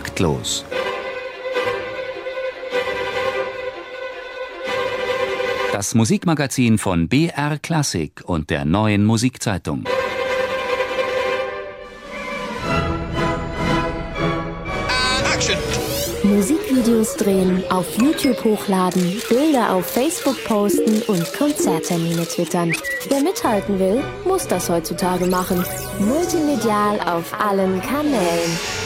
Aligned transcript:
Taktlos. 0.00 0.64
Das 5.72 5.94
Musikmagazin 5.94 6.78
von 6.78 7.06
BR 7.06 7.58
Klassik 7.58 8.22
und 8.24 8.48
der 8.48 8.64
neuen 8.64 9.04
Musikzeitung. 9.04 9.84
Musikvideos 16.22 17.16
drehen, 17.16 17.62
auf 17.70 17.86
YouTube 17.98 18.42
hochladen, 18.42 19.20
Bilder 19.28 19.74
auf 19.74 19.84
Facebook 19.84 20.42
posten 20.44 21.02
und 21.08 21.30
Konzerttermine 21.34 22.26
twittern. 22.26 22.72
Wer 23.10 23.20
mithalten 23.20 23.78
will, 23.78 24.02
muss 24.24 24.48
das 24.48 24.70
heutzutage 24.70 25.26
machen. 25.26 25.62
Multimedial 25.98 27.00
auf 27.00 27.38
allen 27.38 27.82
Kanälen. 27.82 28.79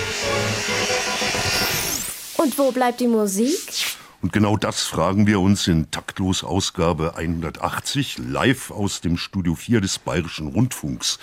Und 2.45 2.59
wo 2.59 2.73
bleibt 2.73 3.01
die 3.01 3.09
Musik? 3.09 3.97
Und 4.21 4.31
genau 4.35 4.59
das 4.59 4.83
fragen 4.83 5.27
wir 5.27 5.41
uns 5.41 5.67
in 5.67 5.91
Taktlos 5.91 6.45
Ausgabe 6.45 7.17
180 7.17 8.19
live 8.19 8.71
aus 8.71 9.01
dem 9.01 9.17
Studio 9.17 9.55
4 9.55 9.81
des 9.81 9.99
Bayerischen 9.99 10.49
Rundfunks. 10.49 11.19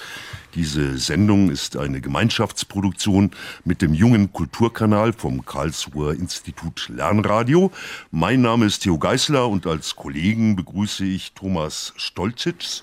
Diese 0.56 0.98
Sendung 0.98 1.52
ist 1.52 1.78
eine 1.78 2.02
Gemeinschaftsproduktion 2.02 3.30
mit 3.64 3.84
dem 3.84 3.94
jungen 3.94 4.34
Kulturkanal 4.34 5.14
vom 5.14 5.46
Karlsruher 5.46 6.16
Institut 6.16 6.90
Lernradio. 6.90 7.72
Mein 8.10 8.42
Name 8.42 8.66
ist 8.66 8.80
Theo 8.80 8.98
Geisler 8.98 9.48
und 9.48 9.68
als 9.68 9.96
Kollegen 9.96 10.56
begrüße 10.56 11.06
ich 11.06 11.34
Thomas 11.34 11.94
Stolzitz. 11.98 12.82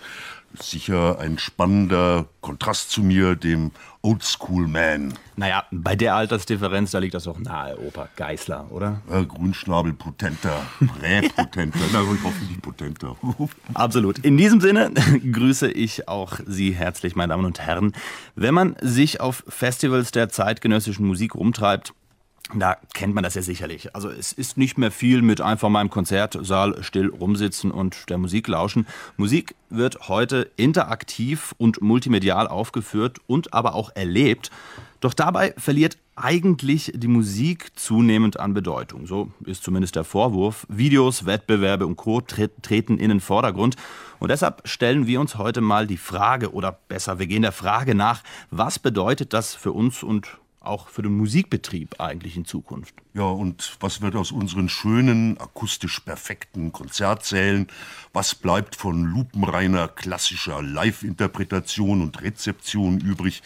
Sicher 0.59 1.19
ein 1.19 1.39
spannender 1.39 2.27
Kontrast 2.41 2.91
zu 2.91 3.03
mir, 3.03 3.37
dem 3.37 3.71
Oldschool-Man. 4.03 5.15
Naja, 5.37 5.65
bei 5.71 5.95
der 5.95 6.15
Altersdifferenz, 6.15 6.93
da 6.93 6.99
liegt 6.99 7.15
das 7.15 7.27
auch 7.29 7.39
nahe, 7.39 7.79
Opa 7.79 8.09
Geißler, 8.17 8.71
oder? 8.71 9.03
Ja, 9.11 9.23
Grünschnabel 9.23 9.93
potenter, 9.93 10.63
präpotenter, 10.79 11.79
na, 11.93 12.01
ich 12.03 12.23
hoffe 12.23 12.45
nicht 12.45 12.63
potenter. 12.63 13.17
Absolut. 13.75 14.19
In 14.21 14.37
diesem 14.37 14.61
Sinne 14.61 14.91
grüße 15.33 15.71
ich 15.71 16.09
auch 16.09 16.39
Sie 16.47 16.73
herzlich, 16.73 17.15
meine 17.17 17.33
Damen 17.33 17.45
und 17.45 17.61
Herren. 17.61 17.93
Wenn 18.35 18.55
man 18.55 18.77
sich 18.81 19.21
auf 19.21 19.45
Festivals 19.49 20.13
der 20.13 20.29
zeitgenössischen 20.29 21.07
Musik 21.07 21.35
rumtreibt, 21.35 21.93
da 22.55 22.77
kennt 22.95 23.15
man 23.15 23.25
das 23.25 23.35
ja 23.35 23.43
sicherlich. 23.43 23.95
Also 23.95 24.09
es 24.09 24.33
ist 24.33 24.57
nicht 24.57 24.79
mehr 24.79 24.91
viel 24.91 25.21
mit 25.23 25.41
einfach 25.41 25.69
mal 25.69 25.83
im 25.83 25.91
Konzertsaal 25.91 26.83
still 26.83 27.09
rumsitzen 27.09 27.71
und 27.71 28.09
der 28.09 28.19
Musik 28.19 28.49
lauschen. 28.49 28.87
Musik 29.17 29.55
wird 29.69 30.09
heute 30.09 30.51
interaktiv 30.57 31.55
und 31.59 31.83
multimedial 31.83 32.49
aufgeführt 32.49 33.19
und 33.27 33.53
aber 33.53 33.75
auch 33.75 33.91
erlebt. 33.95 34.51
Doch 35.01 35.15
dabei 35.15 35.55
verliert 35.59 35.99
eigentlich 36.17 36.93
die 36.95 37.07
Musik 37.07 37.79
zunehmend 37.79 38.41
an 38.41 38.55
Bedeutung. 38.55 39.07
So 39.07 39.31
ist 39.45 39.63
zumindest 39.63 39.95
der 39.95 40.05
Vorwurf. 40.05 40.67
Videos, 40.69 41.27
Wettbewerbe 41.27 41.87
und 41.87 41.97
Co. 41.97 42.21
treten 42.21 42.99
in 42.99 43.11
den 43.11 43.21
Vordergrund. 43.21 43.77
Und 44.19 44.31
deshalb 44.31 44.67
stellen 44.67 45.07
wir 45.07 45.21
uns 45.21 45.37
heute 45.37 45.61
mal 45.61 45.87
die 45.87 45.97
Frage, 45.97 46.53
oder 46.53 46.73
besser, 46.73 47.19
wir 47.19 47.29
gehen 47.29 47.43
der 47.43 47.53
Frage 47.53 47.95
nach, 47.95 48.23
was 48.51 48.79
bedeutet 48.79 49.33
das 49.33 49.55
für 49.55 49.71
uns 49.71 50.03
und 50.03 50.39
auch 50.61 50.89
für 50.89 51.03
den 51.03 51.17
Musikbetrieb 51.17 52.01
eigentlich 52.01 52.37
in 52.37 52.45
Zukunft. 52.45 52.95
Ja, 53.15 53.25
und 53.25 53.77
was 53.81 54.01
wird 54.01 54.17
aus 54.17 54.33
unseren 54.33 54.69
schönen, 54.69 55.39
akustisch 55.39 56.01
perfekten 56.01 56.73
Konzertsälen? 56.73 57.69
Was 58.13 58.35
bleibt 58.35 58.77
von 58.77 59.05
lupenreiner 59.05 59.89
klassischer 59.89 60.61
Live-Interpretation 60.63 62.03
und 62.03 62.21
Rezeption 62.23 63.01
übrig? 63.01 63.43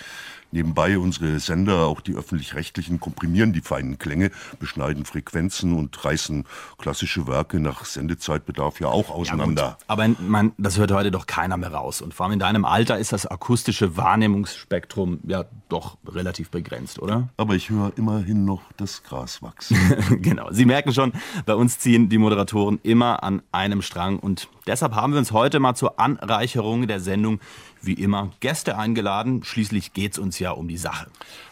Nebenbei 0.52 0.98
unsere 0.98 1.40
Sender, 1.40 1.86
auch 1.86 2.02
die 2.02 2.14
öffentlich-rechtlichen, 2.14 3.00
komprimieren 3.00 3.54
die 3.54 3.62
feinen 3.62 3.98
Klänge, 3.98 4.30
beschneiden 4.60 5.06
Frequenzen 5.06 5.72
und 5.72 6.04
reißen 6.04 6.44
klassische 6.76 7.26
Werke 7.26 7.58
nach 7.58 7.86
Sendezeitbedarf 7.86 8.78
ja 8.78 8.88
auch 8.88 9.10
auseinander. 9.10 9.62
Ja, 9.62 9.76
aber 9.86 10.08
man, 10.20 10.52
das 10.58 10.76
hört 10.76 10.92
heute 10.92 11.10
doch 11.10 11.26
keiner 11.26 11.56
mehr 11.56 11.72
raus. 11.72 12.02
Und 12.02 12.12
vor 12.12 12.26
allem 12.26 12.34
in 12.34 12.38
deinem 12.38 12.66
Alter 12.66 12.98
ist 12.98 13.12
das 13.14 13.26
akustische 13.26 13.96
Wahrnehmungsspektrum 13.96 15.20
ja 15.26 15.46
doch 15.70 15.96
relativ 16.06 16.50
begrenzt, 16.50 16.98
oder? 16.98 17.30
Aber 17.38 17.54
ich 17.54 17.70
höre 17.70 17.92
immerhin 17.96 18.44
noch 18.44 18.60
das 18.76 19.02
Gras 19.02 19.40
wachsen. 19.40 19.78
genau. 20.20 20.52
Sie 20.52 20.66
merken 20.66 20.92
schon, 20.92 21.12
bei 21.46 21.54
uns 21.54 21.78
ziehen 21.78 22.10
die 22.10 22.18
Moderatoren 22.18 22.78
immer 22.82 23.22
an 23.22 23.40
einem 23.52 23.80
Strang. 23.80 24.18
Und 24.18 24.48
deshalb 24.66 24.94
haben 24.94 25.12
wir 25.12 25.18
uns 25.18 25.32
heute 25.32 25.60
mal 25.60 25.74
zur 25.74 25.98
Anreicherung 25.98 26.86
der 26.86 27.00
Sendung 27.00 27.40
wie 27.82 27.94
immer 27.94 28.32
Gäste 28.40 28.78
eingeladen. 28.78 29.44
Schließlich 29.44 29.92
geht 29.92 30.12
es 30.12 30.18
uns 30.18 30.38
ja 30.38 30.52
um 30.52 30.68
die 30.68 30.78
Sache. 30.78 31.08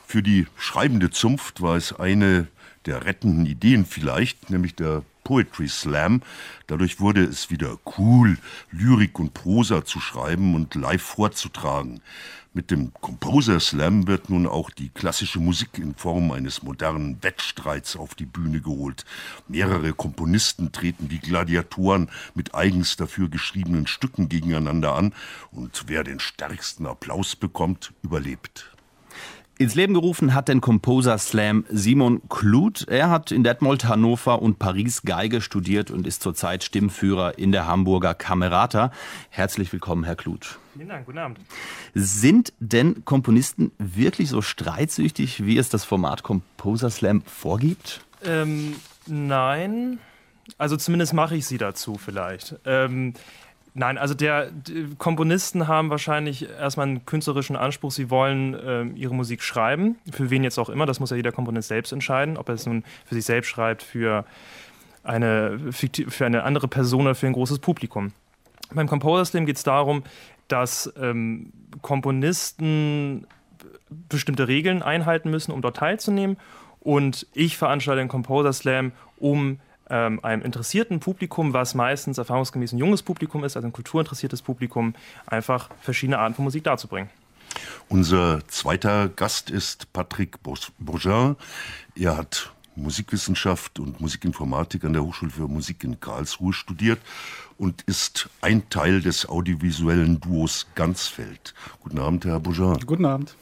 Für 0.07 0.23
die 0.23 0.47
schreibende 0.57 1.11
Zunft 1.11 1.61
war 1.61 1.77
es 1.77 1.93
eine 1.93 2.49
der 2.87 3.05
rettenden 3.05 3.47
Ideen 3.47 3.85
vielleicht, 3.85 4.51
nämlich 4.51 4.75
der 4.75 5.03
Poetry 5.25 5.69
Slam. 5.69 6.23
Dadurch 6.67 6.99
wurde 6.99 7.23
es 7.23 7.51
wieder 7.51 7.79
cool, 7.99 8.39
Lyrik 8.73 9.19
und 9.19 9.35
Prosa 9.35 9.85
zu 9.85 10.01
schreiben 10.01 10.55
und 10.55 10.75
live 10.75 11.03
vorzutragen. 11.03 12.01
Mit 12.53 12.73
dem 12.73 12.93
Composer 12.95 13.61
Slam 13.61 14.09
wird 14.09 14.29
nun 14.29 14.49
auch 14.49 14.71
die 14.71 14.89
klassische 14.89 15.39
Musik 15.39 15.79
in 15.79 15.95
Form 15.95 16.33
eines 16.33 16.65
modernen 16.65 17.23
Wettstreits 17.23 17.95
auf 17.95 18.17
die 18.17 18.27
Bühne 18.27 18.61
geholt. 18.61 19.05
Mehrere 19.47 19.93
Komponisten 19.93 20.73
treten 20.73 21.11
wie 21.11 21.21
Gladiatoren 21.21 22.11
mit 22.35 22.53
eigens 22.57 22.97
dafür 22.97 23.29
geschriebenen 23.29 23.87
Stücken 23.87 24.29
gegeneinander 24.29 24.97
an 24.97 25.15
und 25.53 25.85
wer 25.87 26.03
den 26.03 26.19
stärksten 26.19 26.87
Applaus 26.87 27.37
bekommt, 27.37 27.93
überlebt. 28.03 28.73
Ins 29.61 29.75
Leben 29.75 29.93
gerufen 29.93 30.33
hat 30.33 30.49
den 30.49 30.63
Composer 30.63 31.19
Slam 31.19 31.67
Simon 31.69 32.23
Kluth. 32.31 32.89
Er 32.89 33.11
hat 33.11 33.31
in 33.31 33.45
Detmold, 33.45 33.85
Hannover 33.85 34.41
und 34.41 34.59
Paris 34.59 35.03
Geige 35.03 35.43
studiert 35.43 35.91
und 35.91 36.07
ist 36.07 36.23
zurzeit 36.23 36.65
Stimmführer 36.65 37.37
in 37.37 37.53
der 37.53 37.67
Hamburger 37.67 38.15
Camerata. 38.15 38.91
Herzlich 39.29 39.71
willkommen, 39.71 40.05
Herr 40.05 40.17
Kluth. 40.17 40.59
Vielen 40.73 40.89
Dank, 40.89 41.05
guten 41.05 41.19
Abend. 41.19 41.41
Sind 41.93 42.55
denn 42.59 43.05
Komponisten 43.05 43.71
wirklich 43.77 44.31
so 44.31 44.41
streitsüchtig, 44.41 45.45
wie 45.45 45.59
es 45.59 45.69
das 45.69 45.85
Format 45.85 46.23
Composer 46.23 46.89
Slam 46.89 47.21
vorgibt? 47.27 48.01
Ähm, 48.25 48.77
nein. 49.05 49.99
Also 50.57 50.79
zumindest 50.79 51.13
mache 51.13 51.37
ich 51.37 51.45
sie 51.45 51.59
dazu 51.59 51.99
vielleicht. 52.03 52.55
Ähm, 52.65 53.13
Nein, 53.75 53.99
also 53.99 54.15
der 54.15 54.51
Komponisten 54.99 55.69
haben 55.69 55.91
wahrscheinlich 55.91 56.49
erstmal 56.49 56.89
einen 56.89 57.07
künstlerischen 57.07 57.55
Anspruch. 57.55 57.93
Sie 57.93 58.11
wollen 58.11 58.55
äh, 58.55 58.83
ihre 58.99 59.15
Musik 59.15 59.43
schreiben. 59.43 59.97
Für 60.11 60.31
wen 60.31 60.43
jetzt 60.43 60.59
auch 60.59 60.69
immer. 60.69 60.87
Das 60.87 60.99
muss 60.99 61.11
ja 61.11 61.17
jeder 61.17 61.33
Komponist 61.33 61.69
selbst 61.69 61.93
entscheiden, 61.93 62.37
ob 62.37 62.49
er 62.49 62.57
es 62.57 62.67
nun 62.67 62.83
für 63.07 63.15
sich 63.15 63.25
selbst 63.25 63.49
schreibt, 63.49 63.83
für 63.83 64.25
eine, 65.05 65.73
für 65.73 66.27
eine 66.27 66.43
andere 66.43 66.69
Person 66.69 67.03
oder 67.03 67.15
für 67.15 67.27
ein 67.27 67.33
großes 67.33 67.61
Publikum. 67.61 68.13
Beim 68.75 68.89
Composer 68.89 69.25
Slam 69.25 69.47
geht 69.47 69.57
es 69.57 69.63
darum, 69.63 70.03
dass 70.49 70.93
ähm, 71.01 71.53
Komponisten 71.81 73.27
bestimmte 74.09 74.49
Regeln 74.49 74.83
einhalten 74.83 75.31
müssen, 75.31 75.53
um 75.53 75.63
dort 75.63 75.77
teilzunehmen. 75.77 76.37
Und 76.81 77.27
ich 77.35 77.57
veranstalte 77.57 78.01
den 78.01 78.09
Composer 78.09 78.53
Slam, 78.53 78.93
um 79.19 79.61
ähm, 79.91 80.25
einem 80.25 80.43
interessierten 80.43 81.01
Publikum, 81.01 81.53
was 81.53 81.75
meistens 81.75 82.19
erfahrungsgemäß 82.19 82.73
ein 82.73 82.79
junges 82.79 83.03
Publikum 83.03 83.45
ist, 83.45 83.57
also 83.57 83.69
ein 83.69 83.73
kulturinteressiertes 83.73 84.43
Publikum, 84.43 84.95
einfach 85.27 85.71
verschiedene 85.81 86.19
Arten 86.19 86.35
von 86.35 86.45
Musik 86.45 86.65
darzubringen. 86.65 87.11
Unser 87.89 88.47
zweiter 88.49 89.09
Gast 89.09 89.51
ist 89.51 89.93
Patrick 89.93 90.39
Bourgin. 90.43 91.37
Er 91.97 92.17
hat 92.17 92.53
Musikwissenschaft 92.77 93.79
und 93.79 94.01
Musikinformatik 94.01 94.85
an 94.85 94.93
der 94.93 95.03
Hochschule 95.03 95.31
für 95.31 95.49
Musik 95.49 95.85
in 95.85 96.01
Karlsruhe 96.01 96.53
studiert 96.53 97.01
und 97.59 97.83
ist 97.83 98.31
ein 98.41 98.69
Teil 98.71 99.01
des 99.01 99.29
audiovisuellen 99.29 100.21
Duos 100.21 100.67
Ganzfeld. 100.75 101.55
Guten 101.81 101.99
Abend, 101.99 102.25
Herr 102.25 102.41
Bourgin. 102.41 102.79
Guten 102.87 103.05
Abend. 103.05 103.35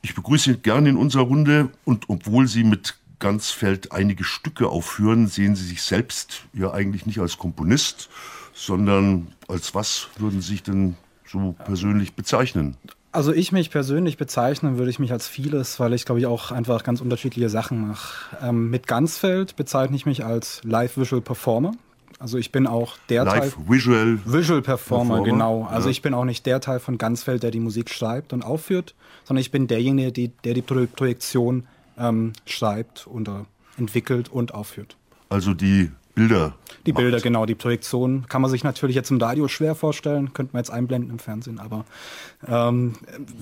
Ich 0.00 0.14
begrüße 0.14 0.52
Sie 0.52 0.58
gerne 0.58 0.88
in 0.88 0.96
unserer 0.96 1.22
Runde 1.22 1.70
und 1.84 2.08
obwohl 2.08 2.48
Sie 2.48 2.64
mit 2.64 2.96
Gansfeld 3.22 3.92
einige 3.92 4.24
Stücke 4.24 4.68
aufführen, 4.68 5.28
sehen 5.28 5.54
Sie 5.54 5.64
sich 5.64 5.82
selbst 5.82 6.42
ja 6.52 6.72
eigentlich 6.72 7.06
nicht 7.06 7.20
als 7.20 7.38
Komponist, 7.38 8.10
sondern 8.52 9.28
als 9.46 9.76
was 9.76 10.08
würden 10.18 10.40
Sie 10.40 10.48
sich 10.48 10.64
denn 10.64 10.96
so 11.24 11.54
persönlich 11.64 12.14
bezeichnen? 12.14 12.76
Also 13.12 13.32
ich 13.32 13.52
mich 13.52 13.70
persönlich 13.70 14.16
bezeichnen 14.16 14.76
würde 14.76 14.90
ich 14.90 14.98
mich 14.98 15.12
als 15.12 15.28
vieles, 15.28 15.78
weil 15.78 15.92
ich 15.92 16.04
glaube 16.04 16.18
ich 16.18 16.26
auch 16.26 16.50
einfach 16.50 16.82
ganz 16.82 17.00
unterschiedliche 17.00 17.48
Sachen 17.48 17.86
mache. 17.86 18.36
Ähm, 18.42 18.70
mit 18.70 18.88
Gansfeld 18.88 19.54
bezeichne 19.54 19.94
ich 19.94 20.04
mich 20.04 20.24
als 20.24 20.60
Live 20.64 20.96
Visual 20.96 21.22
Performer. 21.22 21.74
Also 22.18 22.38
ich 22.38 22.50
bin 22.50 22.66
auch 22.66 22.96
der 23.08 23.24
Live 23.24 23.54
Teil 23.54 23.68
Visual 23.68 24.18
Visual 24.24 24.62
Performer, 24.62 25.16
Performer. 25.16 25.24
genau. 25.24 25.68
Also 25.70 25.88
ja. 25.88 25.92
ich 25.92 26.02
bin 26.02 26.12
auch 26.12 26.24
nicht 26.24 26.44
der 26.44 26.60
Teil 26.60 26.80
von 26.80 26.98
Gansfeld, 26.98 27.44
der 27.44 27.52
die 27.52 27.60
Musik 27.60 27.88
schreibt 27.88 28.32
und 28.32 28.42
aufführt, 28.42 28.96
sondern 29.22 29.42
ich 29.42 29.52
bin 29.52 29.68
derjenige, 29.68 30.10
die, 30.10 30.28
der 30.28 30.54
die 30.54 30.62
Projektion 30.62 31.68
ähm, 32.02 32.32
schreibt 32.46 33.06
und 33.06 33.28
äh, 33.28 33.32
entwickelt 33.78 34.28
und 34.28 34.54
aufführt. 34.54 34.96
Also 35.28 35.54
die 35.54 35.90
Bilder. 36.14 36.54
Die 36.84 36.92
Bilder, 36.92 37.16
macht. 37.16 37.22
genau, 37.22 37.46
die 37.46 37.54
Projektion 37.54 38.26
kann 38.28 38.42
man 38.42 38.50
sich 38.50 38.64
natürlich 38.64 38.94
jetzt 38.96 39.10
im 39.10 39.18
Radio 39.18 39.48
schwer 39.48 39.74
vorstellen, 39.74 40.34
könnte 40.34 40.52
man 40.52 40.60
jetzt 40.60 40.70
einblenden 40.70 41.10
im 41.10 41.18
Fernsehen, 41.18 41.58
aber 41.58 41.86
ähm, 42.46 42.94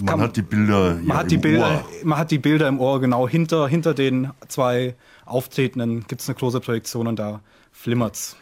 man 0.03 0.21
hat 0.21 0.37
die 0.37 0.43
Bilder. 0.43 0.99
Man 1.03 1.17
hat 1.17 1.31
die 1.31 1.39
Bilder, 1.39 1.83
Ohr. 1.83 1.85
man 2.05 2.19
hat 2.19 2.31
die 2.31 2.39
Bilder 2.39 2.69
im 2.69 2.79
Ohr, 2.79 3.01
genau 3.01 3.27
hinter 3.27 3.67
hinter 3.67 3.93
den 3.95 4.31
zwei 4.47 4.95
Auftretenden 5.25 6.07
gibt 6.07 6.21
es 6.21 6.29
eine 6.29 6.37
Close-Projektion 6.37 7.07
und 7.09 7.19
da 7.19 7.41
flimmert's. 7.73 8.37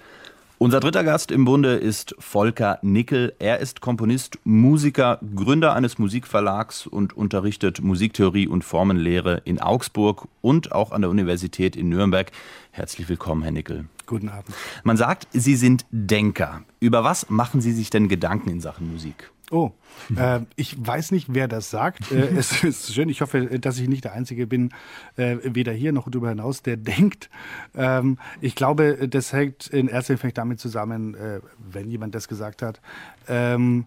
Unser 0.60 0.80
dritter 0.80 1.04
Gast 1.04 1.30
im 1.30 1.44
Bunde 1.44 1.76
ist 1.76 2.16
Volker 2.18 2.80
Nickel. 2.82 3.32
Er 3.38 3.60
ist 3.60 3.80
Komponist, 3.80 4.40
Musiker, 4.42 5.20
Gründer 5.36 5.72
eines 5.74 6.00
Musikverlags 6.00 6.88
und 6.88 7.16
unterrichtet 7.16 7.80
Musiktheorie 7.80 8.48
und 8.48 8.64
Formenlehre 8.64 9.40
in 9.44 9.60
Augsburg 9.60 10.26
und 10.40 10.72
auch 10.72 10.90
an 10.90 11.02
der 11.02 11.10
Universität 11.10 11.76
in 11.76 11.88
Nürnberg. 11.88 12.32
Herzlich 12.72 13.08
willkommen, 13.08 13.42
Herr 13.42 13.52
Nickel. 13.52 13.84
Guten 14.06 14.30
Abend. 14.30 14.52
Man 14.82 14.96
sagt, 14.96 15.28
Sie 15.30 15.54
sind 15.54 15.86
Denker. 15.92 16.62
Über 16.80 17.04
was 17.04 17.30
machen 17.30 17.60
Sie 17.60 17.72
sich 17.72 17.90
denn 17.90 18.08
Gedanken 18.08 18.50
in 18.50 18.60
Sachen 18.60 18.90
Musik? 18.90 19.30
Oh, 19.50 19.70
äh, 20.14 20.40
ich 20.56 20.76
weiß 20.78 21.10
nicht, 21.12 21.28
wer 21.30 21.48
das 21.48 21.70
sagt. 21.70 22.12
Äh, 22.12 22.28
es 22.36 22.62
ist 22.62 22.92
schön. 22.92 23.08
Ich 23.08 23.20
hoffe, 23.20 23.58
dass 23.58 23.78
ich 23.78 23.88
nicht 23.88 24.04
der 24.04 24.12
Einzige 24.12 24.46
bin, 24.46 24.70
äh, 25.16 25.36
weder 25.42 25.72
hier 25.72 25.92
noch 25.92 26.08
darüber 26.10 26.28
hinaus, 26.28 26.62
der 26.62 26.76
denkt. 26.76 27.30
Ähm, 27.74 28.18
ich 28.40 28.54
glaube, 28.54 29.08
das 29.08 29.32
hängt 29.32 29.66
in 29.68 29.88
erster 29.88 30.14
Linie 30.14 30.32
damit 30.32 30.60
zusammen, 30.60 31.14
äh, 31.14 31.40
wenn 31.58 31.88
jemand 31.90 32.14
das 32.14 32.28
gesagt 32.28 32.62
hat. 32.62 32.80
Ähm, 33.26 33.86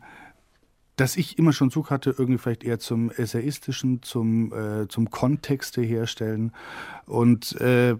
dass 0.95 1.15
ich 1.17 1.39
immer 1.39 1.53
schon 1.53 1.71
Zug 1.71 1.89
hatte, 1.89 2.13
irgendwie 2.17 2.37
vielleicht 2.37 2.63
eher 2.63 2.77
zum 2.77 3.09
Essayistischen, 3.09 4.03
zum, 4.03 4.53
äh, 4.53 4.87
zum 4.87 5.09
Kontexte 5.09 5.81
herstellen. 5.81 6.51
Und 7.05 7.59
äh, 7.59 7.95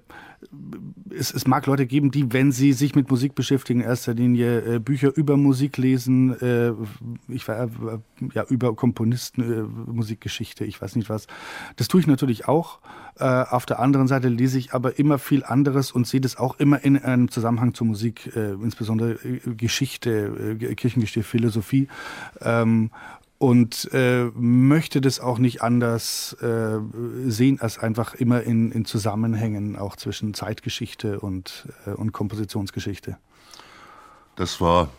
es, 1.10 1.34
es 1.34 1.48
mag 1.48 1.66
Leute 1.66 1.86
geben, 1.86 2.12
die, 2.12 2.32
wenn 2.34 2.52
sie 2.52 2.74
sich 2.74 2.96
mit 2.96 3.10
Musik 3.10 3.36
beschäftigen, 3.36 3.82
in 3.82 3.86
erster 3.86 4.14
Linie 4.14 4.76
äh, 4.76 4.80
Bücher 4.80 5.16
über 5.16 5.38
Musik 5.38 5.78
lesen, 5.78 6.40
äh, 6.42 6.74
ich 7.28 7.48
war 7.48 7.66
äh, 7.66 7.70
ja 8.34 8.44
über 8.46 8.76
Komponisten, 8.76 9.42
äh, 9.42 9.92
Musikgeschichte, 9.92 10.66
ich 10.66 10.82
weiß 10.82 10.96
nicht 10.96 11.10
was. 11.10 11.28
Das 11.76 11.88
tue 11.88 12.02
ich 12.02 12.08
natürlich 12.08 12.48
auch. 12.48 12.80
Äh, 13.20 13.26
auf 13.26 13.66
der 13.66 13.80
anderen 13.80 14.08
Seite 14.08 14.30
lese 14.30 14.58
ich 14.58 14.74
aber 14.74 14.98
immer 14.98 15.20
viel 15.20 15.44
anderes 15.44 15.92
und 15.92 16.08
sehe 16.08 16.22
das 16.22 16.38
auch 16.38 16.60
immer 16.60 16.84
in 16.84 16.98
einem 16.98 17.30
Zusammenhang 17.30 17.74
zur 17.74 17.88
Musik, 17.88 18.36
äh, 18.36 18.52
insbesondere 18.54 19.16
Geschichte, 19.46 20.58
Kirchengeschichte, 20.76 21.24
Philosophie. 21.24 21.88
Ähm, 22.42 22.92
und 23.42 23.90
äh, 23.92 24.26
möchte 24.36 25.02
das 25.02 25.20
auch 25.20 25.40
nicht 25.40 25.64
anders 25.64 26.34
äh, 26.44 26.78
sehen 27.26 27.60
als 27.60 27.80
einfach 27.80 28.14
immer 28.14 28.44
in, 28.44 28.72
in 28.72 28.86
Zusammenhängen 28.86 29.78
auch 29.78 29.96
zwischen 29.96 30.36
Zeitgeschichte 30.36 31.20
und, 31.20 31.68
äh, 31.88 31.90
und 31.90 32.12
Kompositionsgeschichte. 32.12 33.18
Das 34.36 34.62
war 34.62 34.92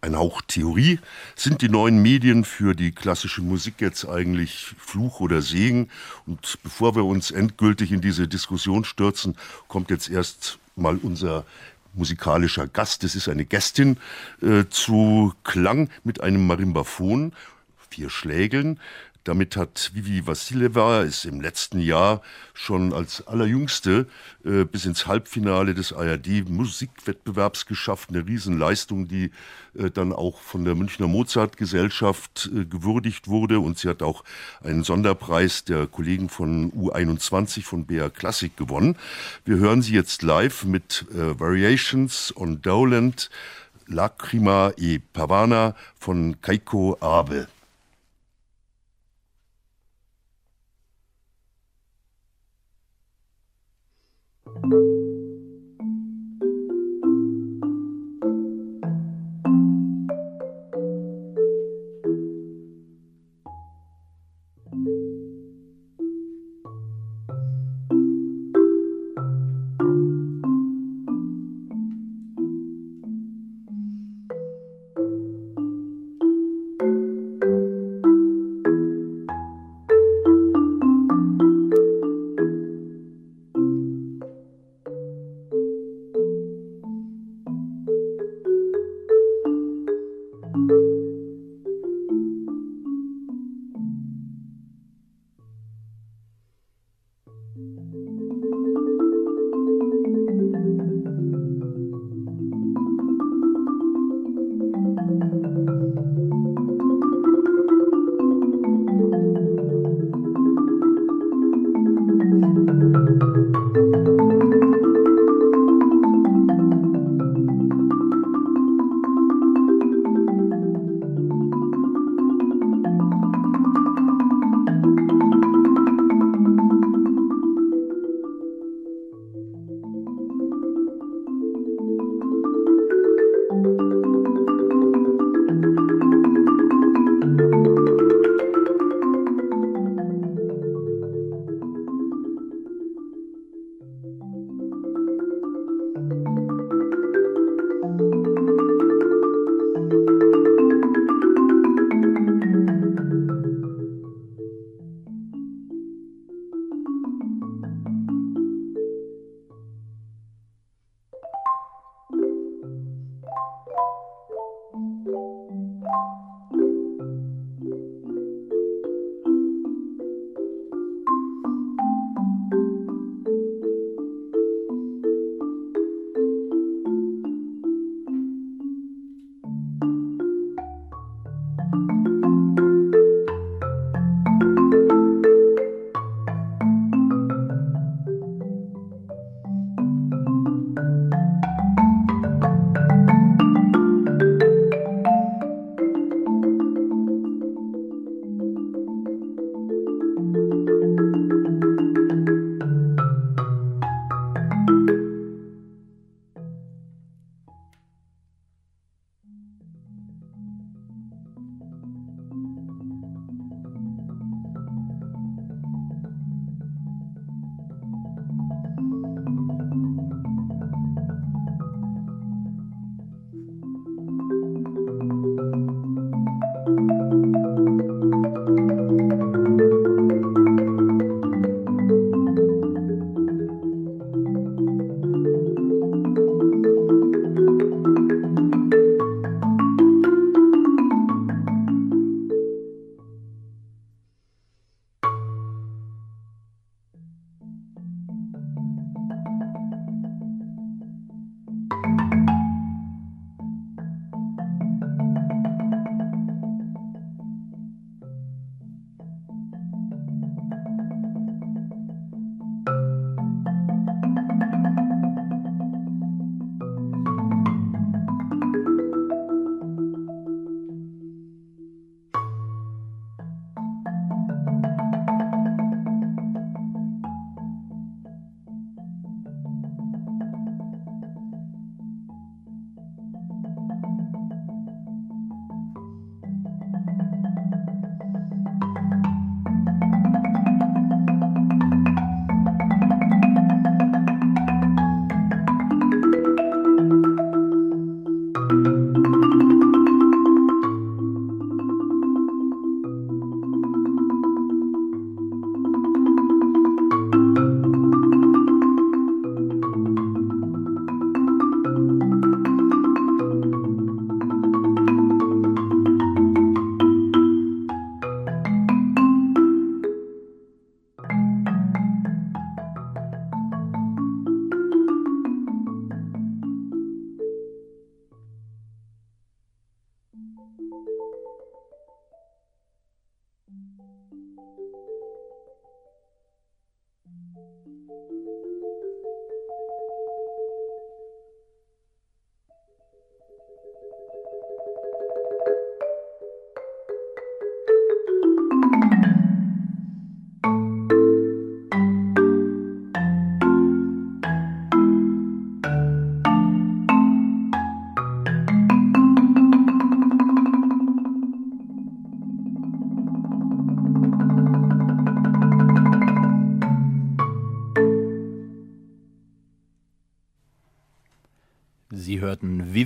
ein 0.00 0.16
Hauch 0.16 0.40
Theorie. 0.40 1.00
Sind 1.36 1.60
die 1.60 1.68
neuen 1.68 2.00
Medien 2.00 2.46
für 2.46 2.74
die 2.74 2.92
klassische 2.92 3.42
Musik 3.42 3.74
jetzt 3.80 4.08
eigentlich 4.08 4.74
Fluch 4.78 5.20
oder 5.20 5.42
Segen? 5.42 5.90
Und 6.26 6.58
bevor 6.62 6.96
wir 6.96 7.04
uns 7.04 7.30
endgültig 7.30 7.92
in 7.92 8.00
diese 8.00 8.26
Diskussion 8.26 8.84
stürzen, 8.84 9.36
kommt 9.68 9.90
jetzt 9.90 10.08
erst 10.08 10.58
mal 10.76 10.96
unser 10.96 11.44
musikalischer 11.94 12.66
Gast, 12.66 13.04
es 13.04 13.14
ist 13.14 13.28
eine 13.28 13.44
Gästin, 13.44 13.98
äh, 14.42 14.64
zu 14.68 15.32
Klang 15.44 15.90
mit 16.02 16.20
einem 16.20 16.46
Marimbaphon, 16.46 17.32
vier 17.90 18.10
Schlägeln. 18.10 18.80
Damit 19.24 19.56
hat 19.56 19.90
Vivi 19.94 20.26
Vassileva 20.26 21.02
es 21.02 21.24
im 21.24 21.40
letzten 21.40 21.80
Jahr 21.80 22.20
schon 22.52 22.92
als 22.92 23.26
allerjüngste 23.26 24.06
äh, 24.44 24.64
bis 24.64 24.84
ins 24.84 25.06
Halbfinale 25.06 25.72
des 25.72 25.94
ARD-Musikwettbewerbs 25.94 27.64
geschafft. 27.64 28.10
Eine 28.10 28.26
Riesenleistung, 28.26 29.08
die 29.08 29.30
äh, 29.74 29.90
dann 29.90 30.12
auch 30.12 30.42
von 30.42 30.66
der 30.66 30.74
Münchner 30.74 31.08
Mozart-Gesellschaft 31.08 32.50
äh, 32.54 32.66
gewürdigt 32.66 33.26
wurde. 33.26 33.60
Und 33.60 33.78
sie 33.78 33.88
hat 33.88 34.02
auch 34.02 34.24
einen 34.62 34.84
Sonderpreis 34.84 35.64
der 35.64 35.86
Kollegen 35.86 36.28
von 36.28 36.70
U21 36.72 37.62
von 37.62 37.86
BR 37.86 38.10
Classic 38.10 38.54
gewonnen. 38.54 38.96
Wir 39.46 39.56
hören 39.56 39.80
sie 39.80 39.94
jetzt 39.94 40.22
live 40.22 40.64
mit 40.64 41.06
äh, 41.14 41.40
Variations 41.40 42.36
on 42.36 42.60
Dowland, 42.60 43.30
Lacrima 43.86 44.72
e 44.76 44.98
Pavana 44.98 45.74
von 45.98 46.42
Kaiko 46.42 46.98
Abe. 47.00 47.48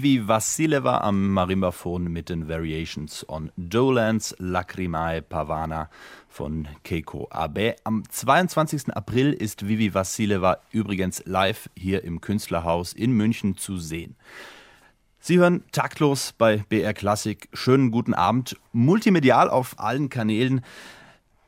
Vivi 0.00 0.28
Vassileva 0.28 0.98
am 0.98 1.32
Marimbaphon 1.32 2.04
mit 2.04 2.28
den 2.28 2.48
Variations 2.48 3.28
on 3.28 3.50
Dolands 3.56 4.32
Lacrimae 4.38 5.22
Pavana 5.22 5.90
von 6.28 6.68
Keiko 6.84 7.26
Abe. 7.32 7.74
Am 7.82 8.04
22. 8.08 8.94
April 8.94 9.32
ist 9.32 9.66
Vivi 9.66 9.94
Vassileva 9.94 10.58
übrigens 10.70 11.24
live 11.26 11.68
hier 11.76 12.04
im 12.04 12.20
Künstlerhaus 12.20 12.92
in 12.92 13.10
München 13.10 13.56
zu 13.56 13.76
sehen. 13.76 14.14
Sie 15.18 15.38
hören 15.38 15.64
taktlos 15.72 16.32
bei 16.32 16.58
BR 16.68 16.94
Klassik. 16.94 17.48
Schönen 17.52 17.90
guten 17.90 18.14
Abend. 18.14 18.56
Multimedial 18.72 19.50
auf 19.50 19.80
allen 19.80 20.10
Kanälen. 20.10 20.60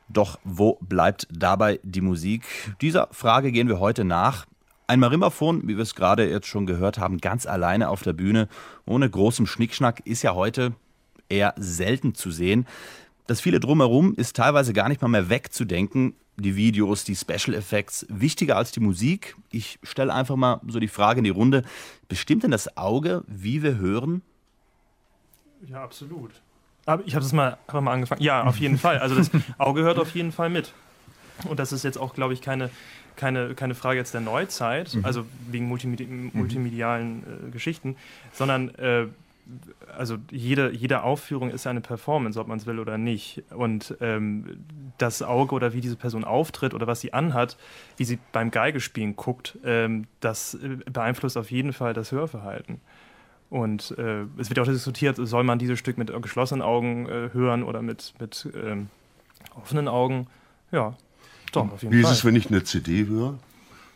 Doch 0.09 0.39
wo 0.43 0.77
bleibt 0.81 1.25
dabei 1.31 1.79
die 1.83 2.01
Musik? 2.01 2.43
Dieser 2.81 3.07
Frage 3.11 3.53
gehen 3.53 3.69
wir 3.69 3.79
heute 3.79 4.03
nach. 4.03 4.45
Ein 4.87 4.99
Marimbaphon, 4.99 5.67
wie 5.67 5.77
wir 5.77 5.83
es 5.83 5.95
gerade 5.95 6.29
jetzt 6.29 6.47
schon 6.47 6.65
gehört 6.65 6.97
haben, 6.97 7.19
ganz 7.19 7.45
alleine 7.45 7.89
auf 7.89 8.03
der 8.03 8.13
Bühne, 8.13 8.47
ohne 8.85 9.09
großem 9.09 9.47
Schnickschnack, 9.47 10.05
ist 10.05 10.21
ja 10.21 10.35
heute 10.35 10.73
eher 11.29 11.53
selten 11.57 12.13
zu 12.13 12.29
sehen. 12.29 12.67
Das 13.27 13.39
viele 13.39 13.59
drumherum 13.59 14.13
ist 14.15 14.35
teilweise 14.35 14.73
gar 14.73 14.89
nicht 14.89 15.01
mal 15.01 15.07
mehr 15.07 15.29
wegzudenken. 15.29 16.15
Die 16.37 16.55
Videos, 16.55 17.03
die 17.03 17.15
Special 17.15 17.53
Effects, 17.53 18.05
wichtiger 18.09 18.57
als 18.57 18.71
die 18.71 18.79
Musik. 18.79 19.35
Ich 19.51 19.79
stelle 19.83 20.13
einfach 20.13 20.35
mal 20.35 20.59
so 20.67 20.79
die 20.79 20.87
Frage 20.87 21.19
in 21.19 21.23
die 21.23 21.29
Runde: 21.29 21.63
Bestimmt 22.07 22.43
denn 22.43 22.51
das 22.51 22.77
Auge, 22.77 23.23
wie 23.27 23.63
wir 23.63 23.77
hören? 23.77 24.21
Ja, 25.67 25.83
absolut. 25.83 26.31
Aber 26.85 27.03
ich 27.05 27.15
habe 27.15 27.23
es 27.23 27.31
mal, 27.31 27.57
hab 27.67 27.81
mal 27.83 27.93
angefangen. 27.93 28.21
Ja, 28.21 28.43
auf 28.43 28.57
jeden 28.57 28.77
Fall. 28.77 28.99
Also 28.99 29.15
das 29.15 29.29
Auge 29.57 29.83
hört 29.83 29.99
auf 29.99 30.13
jeden 30.15 30.31
Fall 30.31 30.49
mit. 30.49 30.73
Und 31.47 31.59
das 31.59 31.71
ist 31.71 31.83
jetzt 31.83 31.97
auch, 31.97 32.13
glaube 32.13 32.33
ich, 32.33 32.41
keine 32.41 32.69
keine, 33.15 33.53
keine 33.55 33.75
Frage 33.75 33.99
jetzt 33.99 34.13
der 34.13 34.21
Neuzeit, 34.21 34.93
mhm. 34.95 35.05
also 35.05 35.25
wegen 35.49 35.67
multimedi 35.67 36.05
mhm. 36.05 36.31
multimedialen 36.33 37.23
äh, 37.47 37.51
Geschichten, 37.51 37.95
sondern 38.33 38.69
äh, 38.75 39.07
also 39.97 40.17
jede, 40.29 40.71
jede 40.71 41.03
Aufführung 41.03 41.49
ist 41.49 41.67
eine 41.67 41.81
Performance, 41.81 42.39
ob 42.39 42.47
man 42.47 42.57
es 42.57 42.65
will 42.65 42.79
oder 42.79 42.97
nicht. 42.97 43.43
Und 43.49 43.95
ähm, 44.01 44.63
das 44.97 45.21
Auge 45.21 45.55
oder 45.55 45.73
wie 45.73 45.81
diese 45.81 45.95
Person 45.95 46.23
auftritt 46.23 46.73
oder 46.73 46.87
was 46.87 47.01
sie 47.01 47.13
anhat, 47.13 47.57
wie 47.97 48.05
sie 48.05 48.19
beim 48.31 48.51
Geigespielen 48.51 49.15
guckt, 49.15 49.57
ähm, 49.65 50.07
das 50.19 50.53
äh, 50.55 50.77
beeinflusst 50.91 51.37
auf 51.37 51.51
jeden 51.51 51.73
Fall 51.73 51.93
das 51.93 52.11
Hörverhalten. 52.11 52.79
Und 53.49 53.95
äh, 53.97 54.23
es 54.37 54.49
wird 54.49 54.59
auch 54.59 54.65
diskutiert, 54.65 55.17
soll 55.19 55.43
man 55.43 55.59
dieses 55.59 55.77
Stück 55.77 55.97
mit 55.97 56.11
geschlossenen 56.21 56.61
Augen 56.61 57.07
äh, 57.07 57.29
hören 57.33 57.63
oder 57.63 57.81
mit, 57.81 58.13
mit 58.19 58.47
ähm, 58.55 58.87
offenen 59.55 59.89
Augen. 59.89 60.27
Ja, 60.71 60.95
doch, 61.51 61.71
auf 61.71 61.81
jeden 61.81 61.93
Wie 61.93 62.01
Fall. 62.01 62.11
ist 62.11 62.19
es, 62.19 62.25
wenn 62.25 62.35
ich 62.35 62.47
eine 62.47 62.63
CD 62.63 63.05
höre? 63.05 63.39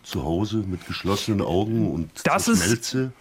Zu 0.03 0.23
Hause 0.23 0.57
mit 0.57 0.85
geschlossenen 0.85 1.41
Augen 1.41 1.91
und 1.91 2.09
das 2.23 2.45
Schmelze? 2.45 3.11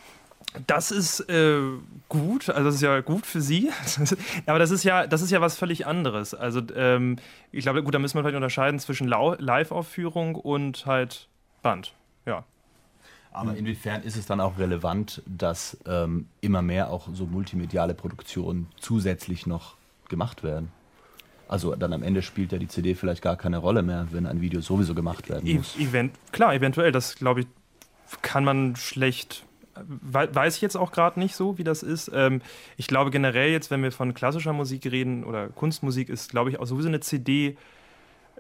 Das 0.67 0.93
ist 0.93 1.21
äh, 1.29 1.61
gut, 2.09 2.49
also 2.49 2.65
das 2.65 2.77
ist 2.77 2.83
ja 2.83 3.01
gut 3.01 3.27
für 3.27 3.41
Sie. 3.41 3.71
Aber 4.47 4.59
das 4.59 4.71
ist 4.71 4.85
ja, 4.85 5.07
das 5.07 5.21
ist 5.21 5.31
ja 5.31 5.41
was 5.41 5.57
völlig 5.57 5.87
anderes. 5.87 6.35
Also 6.35 6.61
ähm, 6.77 7.17
ich 7.51 7.65
glaube, 7.65 7.83
gut, 7.83 7.95
da 7.95 7.99
müssen 7.99 8.17
wir 8.17 8.23
vielleicht 8.23 8.37
unterscheiden 8.37 8.79
zwischen 8.79 9.09
Live-Aufführung 9.09 10.37
und 10.37 10.87
halt 10.87 11.29
Band. 11.63 11.95
Ja. 12.25 12.45
Aber 13.33 13.57
inwiefern 13.57 14.03
ist 14.03 14.17
es 14.17 14.27
dann 14.27 14.41
auch 14.41 14.59
relevant, 14.59 15.23
dass 15.27 15.77
ähm, 15.87 16.29
immer 16.41 16.63
mehr 16.63 16.91
auch 16.91 17.09
so 17.13 17.27
multimediale 17.27 17.95
Produktionen 17.95 18.69
zusätzlich 18.79 19.47
noch 19.47 19.75
gemacht 20.09 20.45
werden? 20.45 20.71
Also 21.49 21.75
dann 21.75 21.93
am 21.93 22.03
Ende 22.03 22.23
spielt 22.23 22.53
ja 22.53 22.59
die 22.59 22.69
CD 22.69 22.95
vielleicht 22.95 23.23
gar 23.23 23.37
keine 23.37 23.59
Rolle 23.59 23.83
mehr, 23.83 24.09
wenn 24.11 24.27
ein 24.27 24.41
Video 24.41 24.61
sowieso 24.61 24.95
gemacht 24.95 25.29
werden 25.29 25.57
muss. 25.57 25.77
Event, 25.79 26.13
klar, 26.33 26.55
eventuell. 26.55 26.93
Das 26.93 27.17
glaube 27.17 27.41
ich, 27.41 27.47
kann 28.23 28.45
man 28.45 28.77
schlecht. 28.77 29.45
Weiß 29.75 30.57
ich 30.57 30.63
jetzt 30.63 30.77
auch 30.77 30.93
gerade 30.93 31.19
nicht 31.19 31.35
so, 31.35 31.59
wie 31.59 31.65
das 31.65 31.83
ist. 31.83 32.11
Ähm, 32.15 32.41
ich 32.77 32.87
glaube 32.87 33.11
generell 33.11 33.51
jetzt, 33.51 33.71
wenn 33.71 33.83
wir 33.83 33.91
von 33.91 34.15
klassischer 34.15 34.53
Musik 34.53 34.87
reden 34.87 35.25
oder 35.25 35.49
Kunstmusik, 35.49 36.09
ist, 36.09 36.31
glaube 36.31 36.51
ich, 36.51 36.61
auch 36.61 36.67
sowieso 36.67 36.89
eine 36.89 37.01
CD 37.01 37.57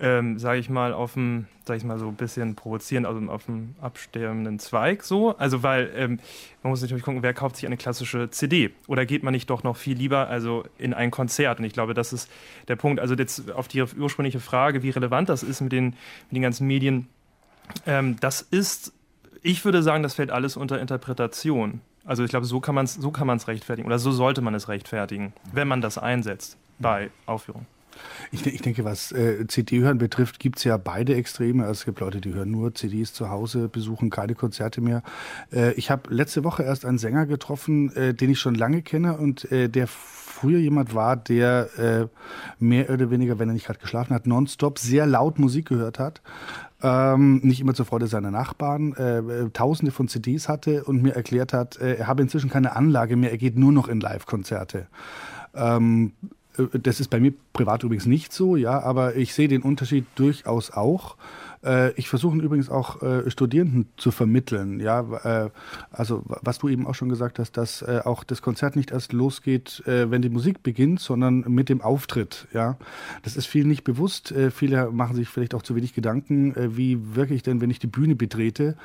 ähm, 0.00 0.38
sage 0.38 0.58
ich 0.58 0.68
mal, 0.68 0.92
auf 0.92 1.14
dem, 1.14 1.46
sage 1.64 1.78
ich 1.78 1.84
mal 1.84 1.98
so 1.98 2.08
ein 2.08 2.16
bisschen 2.16 2.56
provozierend, 2.56 3.06
also 3.06 3.20
auf 3.30 3.44
dem 3.44 3.74
absterbenden 3.80 4.58
Zweig 4.58 5.04
so. 5.04 5.36
Also 5.36 5.62
weil 5.62 5.90
ähm, 5.94 6.18
man 6.62 6.70
muss 6.70 6.82
natürlich 6.82 7.04
gucken, 7.04 7.22
wer 7.22 7.34
kauft 7.34 7.56
sich 7.56 7.66
eine 7.66 7.76
klassische 7.76 8.30
CD 8.30 8.70
oder 8.88 9.06
geht 9.06 9.22
man 9.22 9.32
nicht 9.32 9.50
doch 9.50 9.62
noch 9.62 9.76
viel 9.76 9.96
lieber 9.96 10.28
also 10.28 10.64
in 10.78 10.94
ein 10.94 11.10
Konzert? 11.10 11.58
Und 11.58 11.64
ich 11.64 11.72
glaube, 11.72 11.94
das 11.94 12.12
ist 12.12 12.30
der 12.68 12.76
Punkt. 12.76 13.00
Also 13.00 13.14
jetzt 13.14 13.52
auf 13.52 13.68
die 13.68 13.82
ursprüngliche 13.82 14.40
Frage, 14.40 14.82
wie 14.82 14.90
relevant 14.90 15.28
das 15.28 15.42
ist 15.42 15.60
mit 15.60 15.72
den, 15.72 15.86
mit 15.86 16.32
den 16.32 16.42
ganzen 16.42 16.66
Medien, 16.66 17.08
ähm, 17.86 18.16
das 18.20 18.42
ist, 18.42 18.92
ich 19.42 19.64
würde 19.64 19.82
sagen, 19.82 20.02
das 20.02 20.14
fällt 20.14 20.30
alles 20.30 20.56
unter 20.56 20.80
Interpretation. 20.80 21.80
Also 22.04 22.22
ich 22.22 22.30
glaube, 22.30 22.46
so 22.46 22.60
kann 22.60 22.74
man 22.74 22.84
es 22.84 22.94
so 22.94 23.08
rechtfertigen 23.10 23.86
oder 23.86 23.98
so 23.98 24.12
sollte 24.12 24.42
man 24.42 24.54
es 24.54 24.68
rechtfertigen, 24.68 25.32
wenn 25.52 25.68
man 25.68 25.80
das 25.80 25.96
einsetzt 25.96 26.58
bei 26.78 27.10
Aufführungen. 27.26 27.66
Ich, 28.32 28.46
ich, 28.46 28.62
denke, 28.62 28.84
was 28.84 29.12
äh, 29.12 29.46
CD-Hören 29.46 29.98
betrifft, 29.98 30.38
gibt 30.38 30.58
es 30.58 30.64
ja 30.64 30.76
beide 30.76 31.14
Extreme. 31.14 31.62
Also 31.62 31.72
es 31.72 31.84
gibt 31.84 32.00
Leute, 32.00 32.20
die 32.20 32.34
hören 32.34 32.50
nur 32.50 32.74
CDs 32.74 33.12
zu 33.12 33.30
Hause, 33.30 33.68
besuchen 33.68 34.10
keine 34.10 34.34
Konzerte 34.34 34.80
mehr. 34.80 35.02
Äh, 35.52 35.72
ich 35.74 35.90
habe 35.90 36.12
letzte 36.12 36.44
Woche 36.44 36.62
erst 36.62 36.84
einen 36.84 36.98
Sänger 36.98 37.26
getroffen, 37.26 37.94
äh, 37.94 38.14
den 38.14 38.30
ich 38.30 38.38
schon 38.38 38.54
lange 38.54 38.82
kenne 38.82 39.16
und 39.16 39.50
äh, 39.50 39.68
der 39.68 39.86
früher 39.86 40.58
jemand 40.58 40.94
war, 40.94 41.16
der 41.16 41.68
äh, 41.78 42.06
mehr 42.58 42.90
oder 42.90 43.10
weniger, 43.10 43.38
wenn 43.38 43.48
er 43.48 43.54
nicht 43.54 43.66
gerade 43.66 43.78
geschlafen 43.78 44.14
hat, 44.14 44.26
nonstop 44.26 44.78
sehr 44.78 45.06
laut 45.06 45.38
Musik 45.38 45.68
gehört 45.68 45.98
hat. 45.98 46.20
Ähm, 46.82 47.40
nicht 47.42 47.60
immer 47.60 47.72
zur 47.72 47.86
Freude 47.86 48.08
seiner 48.08 48.30
Nachbarn, 48.30 48.92
äh, 48.94 49.48
tausende 49.50 49.92
von 49.92 50.08
CDs 50.08 50.48
hatte 50.48 50.84
und 50.84 51.02
mir 51.02 51.14
erklärt 51.14 51.52
hat, 51.52 51.76
er 51.76 52.06
habe 52.06 52.22
inzwischen 52.22 52.50
keine 52.50 52.76
Anlage 52.76 53.16
mehr, 53.16 53.30
er 53.30 53.38
geht 53.38 53.56
nur 53.56 53.72
noch 53.72 53.88
in 53.88 54.00
Live-Konzerte. 54.00 54.86
Ähm, 55.54 56.12
äh, 56.22 56.26
das 56.72 57.00
ist 57.00 57.08
bei 57.08 57.20
mir 57.20 57.32
privat 57.52 57.82
übrigens 57.82 58.06
nicht 58.06 58.32
so, 58.32 58.56
ja, 58.56 58.80
aber 58.80 59.16
ich 59.16 59.34
sehe 59.34 59.48
den 59.48 59.62
Unterschied 59.62 60.06
durchaus 60.14 60.70
auch. 60.70 61.16
Äh, 61.64 61.92
ich 61.92 62.08
versuche 62.08 62.36
übrigens 62.38 62.68
auch 62.68 63.02
äh, 63.02 63.30
Studierenden 63.30 63.88
zu 63.96 64.10
vermitteln. 64.10 64.80
Ja, 64.80 65.00
äh, 65.44 65.50
also 65.90 66.22
was 66.26 66.58
du 66.58 66.68
eben 66.68 66.86
auch 66.86 66.94
schon 66.94 67.08
gesagt 67.08 67.38
hast, 67.38 67.56
dass 67.56 67.82
äh, 67.82 68.00
auch 68.04 68.24
das 68.24 68.42
Konzert 68.42 68.76
nicht 68.76 68.90
erst 68.90 69.12
losgeht, 69.12 69.82
äh, 69.86 70.10
wenn 70.10 70.22
die 70.22 70.28
Musik 70.28 70.62
beginnt, 70.62 71.00
sondern 71.00 71.40
mit 71.48 71.68
dem 71.68 71.80
Auftritt. 71.80 72.46
Ja, 72.52 72.76
das 73.22 73.36
ist 73.36 73.46
vielen 73.46 73.68
nicht 73.68 73.84
bewusst. 73.84 74.32
Äh, 74.32 74.50
viele 74.50 74.90
machen 74.90 75.16
sich 75.16 75.28
vielleicht 75.28 75.54
auch 75.54 75.62
zu 75.62 75.74
wenig 75.74 75.94
Gedanken, 75.94 76.54
wie 76.76 77.14
wirke 77.14 77.34
ich 77.34 77.42
denn, 77.42 77.60
wenn 77.60 77.70
ich 77.70 77.78
die 77.78 77.86
Bühne 77.86 78.14
betrete. 78.14 78.76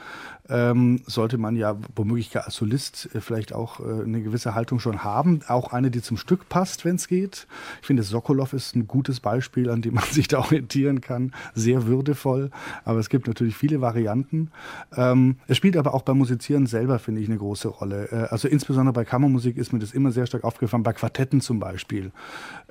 Ähm, 0.48 1.02
sollte 1.06 1.38
man 1.38 1.56
ja 1.56 1.78
womöglich 1.96 2.36
als 2.36 2.56
Solist 2.56 3.10
vielleicht 3.20 3.54
auch 3.54 3.80
eine 3.80 4.22
gewisse 4.22 4.56
Haltung 4.56 4.80
schon 4.80 5.04
haben, 5.04 5.42
auch 5.48 5.74
eine, 5.74 5.92
die 5.92 6.02
zum 6.02 6.18
Stück 6.18 6.50
passt, 6.50 6.86
wenn 6.86 6.96
es 6.96 7.08
geht. 7.08 7.48
Ich 7.82 7.88
finde, 7.88 8.04
Sokolov 8.04 8.54
ist 8.54 8.76
ein 8.76 8.88
gutes 8.88 9.20
Beispiel, 9.20 9.70
an 9.70 9.82
dem 9.82 9.96
man 9.96 10.04
sich 10.12 10.28
da 10.28 10.40
orientieren 10.40 11.02
kann, 11.02 11.34
sehr 11.54 11.86
würdevoll. 11.86 12.52
Aber 12.86 13.00
es 13.00 13.10
gibt 13.10 13.28
natürlich 13.28 13.56
viele 13.56 13.82
Varianten. 13.82 14.52
Ähm, 14.96 15.38
es 15.48 15.58
spielt 15.58 15.78
aber 15.78 15.94
auch 15.94 16.04
beim 16.04 16.18
Musizieren 16.18 16.66
selber, 16.66 17.00
finde 17.00 17.22
ich, 17.22 17.28
eine 17.28 17.38
große 17.38 17.68
Rolle. 17.68 18.10
Äh, 18.12 18.16
also 18.30 18.48
insbesondere 18.48 18.94
bei 18.94 19.06
Kammermusik 19.06 19.58
ist 19.58 19.74
mir 19.74 19.80
das 19.80 19.92
immer 19.92 20.12
sehr 20.12 20.26
stark 20.26 20.44
aufgefallen, 20.44 20.84
bei 20.84 20.94
Quartetten 20.94 21.42
zum 21.42 21.60
Beispiel. 21.60 22.12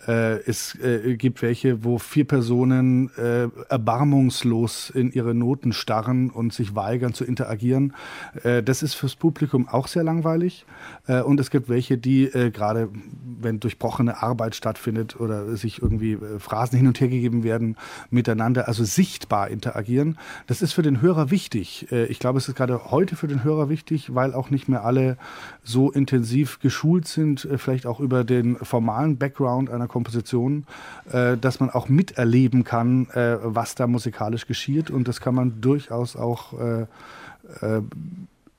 Äh, 0.06 0.40
es 0.46 0.74
äh, 0.76 1.16
gibt 1.16 1.42
welche, 1.42 1.84
wo 1.84 1.98
vier 1.98 2.24
Personen 2.24 3.10
äh, 3.16 3.48
erbarmungslos 3.68 4.90
in 4.90 5.12
ihre 5.12 5.34
Noten 5.34 5.72
starren 5.72 6.30
und 6.30 6.52
sich 6.52 6.74
weigern 6.74 7.14
zu 7.14 7.24
interagieren. 7.24 7.94
Äh, 8.42 8.62
das 8.62 8.82
ist 8.82 8.94
fürs 8.94 9.16
Publikum 9.16 9.68
auch 9.68 9.88
sehr 9.88 10.04
langweilig. 10.04 10.66
Äh, 11.06 11.22
und 11.22 11.40
es 11.40 11.50
gibt 11.50 11.68
welche, 11.68 11.98
die 11.98 12.30
gerade, 12.52 12.88
wenn 13.40 13.60
durchbrochene 13.60 14.22
Arbeit 14.22 14.54
stattfindet 14.54 15.18
oder 15.18 15.56
sich 15.56 15.82
irgendwie 15.82 16.18
Phrasen 16.38 16.78
hin 16.78 16.86
und 16.86 17.00
her 17.00 17.08
gegeben 17.08 17.42
werden, 17.42 17.76
miteinander, 18.10 18.68
also 18.68 18.84
sichtbar 18.84 19.48
interagieren 19.48 19.87
agieren. 19.88 20.18
Das 20.46 20.60
ist 20.60 20.74
für 20.74 20.82
den 20.82 21.00
Hörer 21.00 21.30
wichtig. 21.30 21.90
Äh, 21.90 22.06
ich 22.06 22.18
glaube, 22.18 22.38
es 22.38 22.48
ist 22.48 22.54
gerade 22.54 22.90
heute 22.90 23.16
für 23.16 23.26
den 23.26 23.42
Hörer 23.42 23.70
wichtig, 23.70 24.14
weil 24.14 24.34
auch 24.34 24.50
nicht 24.50 24.68
mehr 24.68 24.84
alle 24.84 25.16
so 25.64 25.90
intensiv 25.90 26.60
geschult 26.60 27.08
sind, 27.08 27.46
äh, 27.46 27.56
vielleicht 27.56 27.86
auch 27.86 28.00
über 28.00 28.22
den 28.22 28.56
formalen 28.56 29.16
Background 29.16 29.70
einer 29.70 29.88
Komposition, 29.88 30.66
äh, 31.10 31.38
dass 31.38 31.58
man 31.58 31.70
auch 31.70 31.88
miterleben 31.88 32.64
kann, 32.64 33.08
was 33.42 33.74
da 33.74 33.86
musikalisch 33.86 34.46
geschieht. 34.46 34.90
Und 34.90 35.08
das 35.08 35.20
kann 35.20 35.34
man 35.34 35.60
durchaus 35.60 36.16
auch 36.16 36.54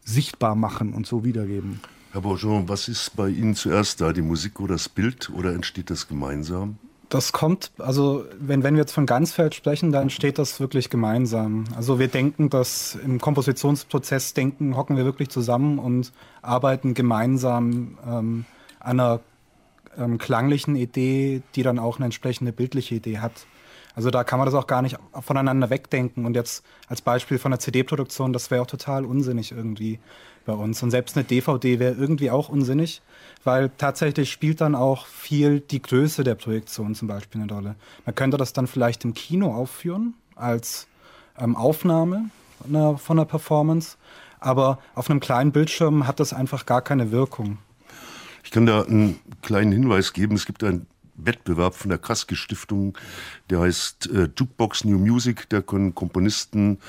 sichtbar 0.04 0.56
machen 0.56 0.94
und 0.94 1.06
so 1.06 1.24
wiedergeben. 1.24 1.80
Herr 2.12 2.22
Bourgeon, 2.22 2.68
was 2.68 2.88
ist 2.88 3.16
bei 3.16 3.30
Ihnen 3.30 3.56
zuerst 3.56 4.02
da, 4.02 4.14
die 4.14 4.22
Musik 4.22 4.60
oder 4.60 4.74
das 4.74 4.90
Bild, 4.90 5.30
oder 5.30 5.54
entsteht 5.54 5.90
das 5.90 6.08
gemeinsam? 6.08 6.78
Das 7.10 7.32
kommt, 7.32 7.72
also 7.80 8.24
wenn, 8.40 8.62
wenn 8.62 8.76
wir 8.76 8.82
jetzt 8.82 8.92
von 8.92 9.08
Ganzfeld 9.08 9.56
sprechen, 9.56 9.92
dann 9.92 10.04
entsteht 10.04 10.38
das 10.38 10.60
wirklich 10.60 10.92
gemeinsam. 10.92 11.64
Also 11.76 11.98
wir 11.98 12.08
denken, 12.08 12.52
dass 12.52 12.94
im 13.04 13.20
Kompositionsprozess 13.20 14.36
denken, 14.36 14.78
hocken 14.78 14.96
wir 14.96 15.06
wirklich 15.06 15.30
zusammen 15.30 15.80
und 15.80 16.12
arbeiten 16.44 16.94
gemeinsam 16.94 17.98
ähm, 18.08 18.46
an 18.80 19.00
einer 19.00 19.20
ähm, 19.98 20.20
klanglichen 20.20 20.76
Idee, 20.76 21.42
die 21.56 21.64
dann 21.64 21.80
auch 21.80 21.98
eine 21.98 22.06
entsprechende 22.06 22.52
bildliche 22.52 22.96
Idee 22.96 23.18
hat. 23.18 23.34
Also 23.96 24.12
da 24.12 24.24
kann 24.24 24.40
man 24.40 24.46
das 24.46 24.56
auch 24.56 24.68
gar 24.68 24.82
nicht 24.82 24.98
voneinander 25.22 25.70
wegdenken. 25.70 26.26
Und 26.26 26.36
jetzt 26.36 26.64
als 26.88 27.02
Beispiel 27.02 27.38
von 27.38 27.52
der 27.52 27.60
CD-Produktion, 27.60 28.34
das 28.34 28.52
wäre 28.52 28.62
auch 28.62 28.68
total 28.68 29.06
unsinnig 29.06 29.52
irgendwie 29.52 30.00
bei 30.46 30.54
uns. 30.54 30.82
Und 30.82 30.92
selbst 30.92 31.18
eine 31.18 31.26
DVD 31.26 31.80
wäre 31.80 31.94
irgendwie 31.94 32.32
auch 32.32 32.50
unsinnig, 32.50 33.02
weil 33.44 33.70
tatsächlich 33.78 34.32
spielt 34.32 34.62
dann 34.62 34.76
auch 34.76 35.06
viel 35.06 35.60
die 35.60 35.82
Größe 35.82 36.24
der 36.24 36.36
Projektion 36.36 36.96
zum 36.96 37.08
Beispiel 37.08 37.42
eine 37.42 37.52
Rolle. 37.52 37.76
Man 38.06 38.16
könnte 38.16 38.38
das 38.38 38.54
dann 38.54 38.68
vielleicht 38.68 39.04
im 39.06 39.14
Kino 39.14 39.54
aufführen 39.54 40.14
als 40.36 40.88
ähm, 41.38 41.56
Aufnahme 41.56 42.30
einer, 42.68 42.98
von 42.98 43.18
einer 43.18 43.26
Performance, 43.26 43.98
aber 44.40 44.80
auf 44.96 45.10
einem 45.10 45.20
kleinen 45.20 45.52
Bildschirm 45.52 46.08
hat 46.08 46.20
das 46.20 46.34
einfach 46.34 46.66
gar 46.66 46.82
keine 46.82 47.12
Wirkung. 47.12 47.58
Ich 48.44 48.52
kann 48.52 48.66
da 48.66 48.84
einen 48.84 49.20
kleinen 49.42 49.72
Hinweis 49.72 50.14
geben. 50.14 50.36
Es 50.36 50.46
gibt 50.46 50.64
einen 50.64 50.88
Wettbewerb 51.26 51.76
von 51.76 51.90
der 51.90 51.98
Kraske 51.98 52.36
Stiftung, 52.36 52.98
der 53.50 53.62
heißt 53.62 54.10
äh, 54.12 54.30
Jukebox 54.36 54.86
New 54.86 54.98
Music. 54.98 55.48
Da 55.50 55.62
können 55.62 55.96
Komponisten 55.96 56.80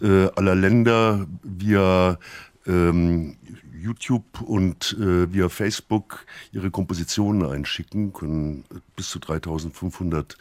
äh, 0.00 0.28
aller 0.36 0.54
Länder 0.54 1.26
via 1.42 2.18
ähm, 2.66 3.36
YouTube 3.80 4.40
und 4.42 4.96
äh, 4.98 5.32
via 5.32 5.48
Facebook 5.48 6.26
ihre 6.52 6.70
Kompositionen 6.70 7.48
einschicken, 7.48 8.12
können 8.12 8.64
bis 8.96 9.10
zu 9.10 9.18
3500 9.18 10.36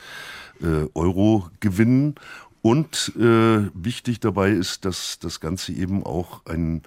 äh, 0.61 0.87
Euro 0.95 1.49
gewinnen. 1.59 2.15
Und 2.61 3.13
äh, 3.15 3.69
wichtig 3.75 4.19
dabei 4.21 4.49
ist, 4.49 4.85
dass 4.85 5.19
das 5.19 5.39
Ganze 5.39 5.71
eben 5.73 6.03
auch 6.03 6.43
einen 6.47 6.81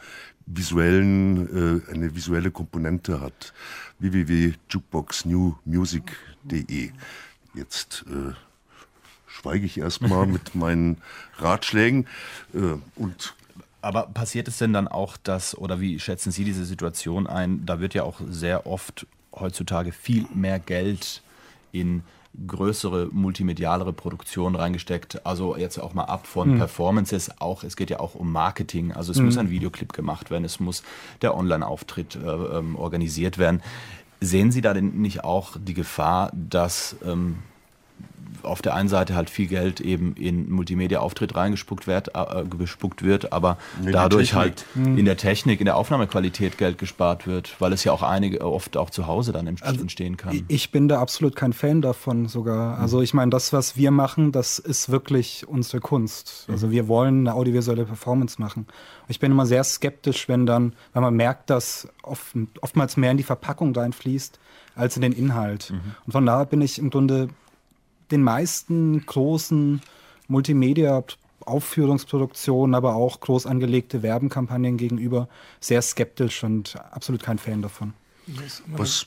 visuellen, 0.44 1.84
äh, 1.86 1.92
eine 1.92 2.16
visuelle 2.16 2.50
Komponente 2.50 3.20
hat. 3.20 3.52
www.jukeboxnewmusic.de. 6.44 6.90
Jetzt 7.54 8.04
äh, 8.08 8.34
schweige 9.26 9.66
ich 9.66 9.78
erstmal 9.78 10.26
mit 10.26 10.54
meinen 10.54 10.98
Ratschlägen 11.38 12.06
äh, 12.54 12.78
und 12.96 13.34
aber 13.80 14.08
passiert 14.08 14.48
es 14.48 14.58
denn 14.58 14.72
dann 14.72 14.88
auch, 14.88 15.16
dass, 15.16 15.56
oder 15.56 15.80
wie 15.80 16.00
schätzen 16.00 16.32
Sie 16.32 16.42
diese 16.42 16.64
Situation 16.64 17.28
ein? 17.28 17.64
Da 17.64 17.78
wird 17.78 17.94
ja 17.94 18.02
auch 18.02 18.20
sehr 18.28 18.66
oft 18.66 19.06
heutzutage 19.32 19.92
viel 19.92 20.26
mehr 20.34 20.58
Geld 20.58 21.22
in 21.70 22.02
größere 22.46 23.08
multimedialere 23.12 23.92
Produktionen 23.92 24.56
reingesteckt. 24.56 25.24
Also 25.24 25.56
jetzt 25.56 25.78
auch 25.78 25.94
mal 25.94 26.04
ab 26.04 26.26
von 26.26 26.54
mhm. 26.54 26.58
Performances, 26.58 27.40
auch 27.40 27.62
es 27.62 27.76
geht 27.76 27.90
ja 27.90 28.00
auch 28.00 28.16
um 28.16 28.32
Marketing. 28.32 28.92
Also 28.92 29.12
es 29.12 29.18
mhm. 29.18 29.26
muss 29.26 29.38
ein 29.38 29.50
Videoclip 29.50 29.92
gemacht 29.92 30.30
werden, 30.30 30.44
es 30.44 30.58
muss 30.58 30.82
der 31.22 31.36
Online-Auftritt 31.36 32.16
äh, 32.16 32.28
ähm, 32.28 32.74
organisiert 32.74 33.38
werden. 33.38 33.62
Sehen 34.20 34.50
Sie 34.50 34.60
da 34.60 34.74
denn 34.74 35.00
nicht 35.00 35.24
auch 35.24 35.56
die 35.58 35.74
Gefahr, 35.74 36.32
dass 36.34 36.96
ähm, 37.04 37.38
auf 38.42 38.62
der 38.62 38.74
einen 38.74 38.88
Seite 38.88 39.14
halt 39.14 39.30
viel 39.30 39.46
Geld 39.46 39.80
eben 39.80 40.14
in 40.14 40.50
Multimedia-Auftritt 40.50 41.34
reingespuckt 41.34 41.86
wird, 41.86 42.14
äh, 42.14 42.44
gespuckt 42.58 43.02
wird, 43.02 43.32
aber 43.32 43.58
in 43.84 43.92
dadurch 43.92 44.34
halt 44.34 44.64
in 44.74 45.04
der 45.04 45.16
Technik, 45.16 45.60
in 45.60 45.66
der 45.66 45.76
Aufnahmequalität 45.76 46.58
Geld 46.58 46.78
gespart 46.78 47.26
wird, 47.26 47.56
weil 47.60 47.72
es 47.72 47.84
ja 47.84 47.92
auch 47.92 48.02
einige 48.02 48.40
oft 48.40 48.76
auch 48.76 48.90
zu 48.90 49.06
Hause 49.06 49.32
dann 49.32 49.48
also 49.60 49.80
entstehen 49.80 50.16
kann. 50.16 50.44
Ich 50.48 50.70
bin 50.70 50.88
da 50.88 51.00
absolut 51.00 51.36
kein 51.36 51.52
Fan 51.52 51.82
davon 51.82 52.26
sogar. 52.26 52.76
Mhm. 52.76 52.82
Also 52.82 53.00
ich 53.00 53.14
meine, 53.14 53.30
das, 53.30 53.52
was 53.52 53.76
wir 53.76 53.90
machen, 53.90 54.32
das 54.32 54.58
ist 54.58 54.90
wirklich 54.90 55.46
unsere 55.48 55.80
Kunst. 55.80 56.44
Mhm. 56.46 56.54
Also 56.54 56.70
wir 56.70 56.88
wollen 56.88 57.26
eine 57.26 57.34
audiovisuelle 57.34 57.84
Performance 57.84 58.40
machen. 58.40 58.66
Ich 59.08 59.20
bin 59.20 59.32
immer 59.32 59.46
sehr 59.46 59.64
skeptisch, 59.64 60.28
wenn 60.28 60.46
dann, 60.46 60.74
wenn 60.92 61.02
man 61.02 61.14
merkt, 61.14 61.50
dass 61.50 61.88
oft, 62.02 62.36
oftmals 62.60 62.96
mehr 62.96 63.10
in 63.10 63.16
die 63.16 63.22
Verpackung 63.22 63.74
reinfließt 63.74 64.38
als 64.74 64.96
in 64.96 65.02
den 65.02 65.12
Inhalt. 65.12 65.70
Mhm. 65.70 65.80
Und 66.06 66.12
von 66.12 66.26
daher 66.26 66.46
bin 66.46 66.60
ich 66.60 66.78
im 66.78 66.90
Grunde 66.90 67.28
den 68.10 68.22
meisten 68.22 69.04
großen 69.04 69.80
Multimedia 70.28 71.04
Aufführungsproduktionen, 71.40 72.74
aber 72.74 72.94
auch 72.94 73.20
groß 73.20 73.46
angelegte 73.46 74.02
Werbenkampagnen 74.02 74.76
gegenüber 74.76 75.28
sehr 75.60 75.82
skeptisch 75.82 76.44
und 76.44 76.76
absolut 76.90 77.22
kein 77.22 77.38
Fan 77.38 77.62
davon. 77.62 77.94
Was? 78.26 79.06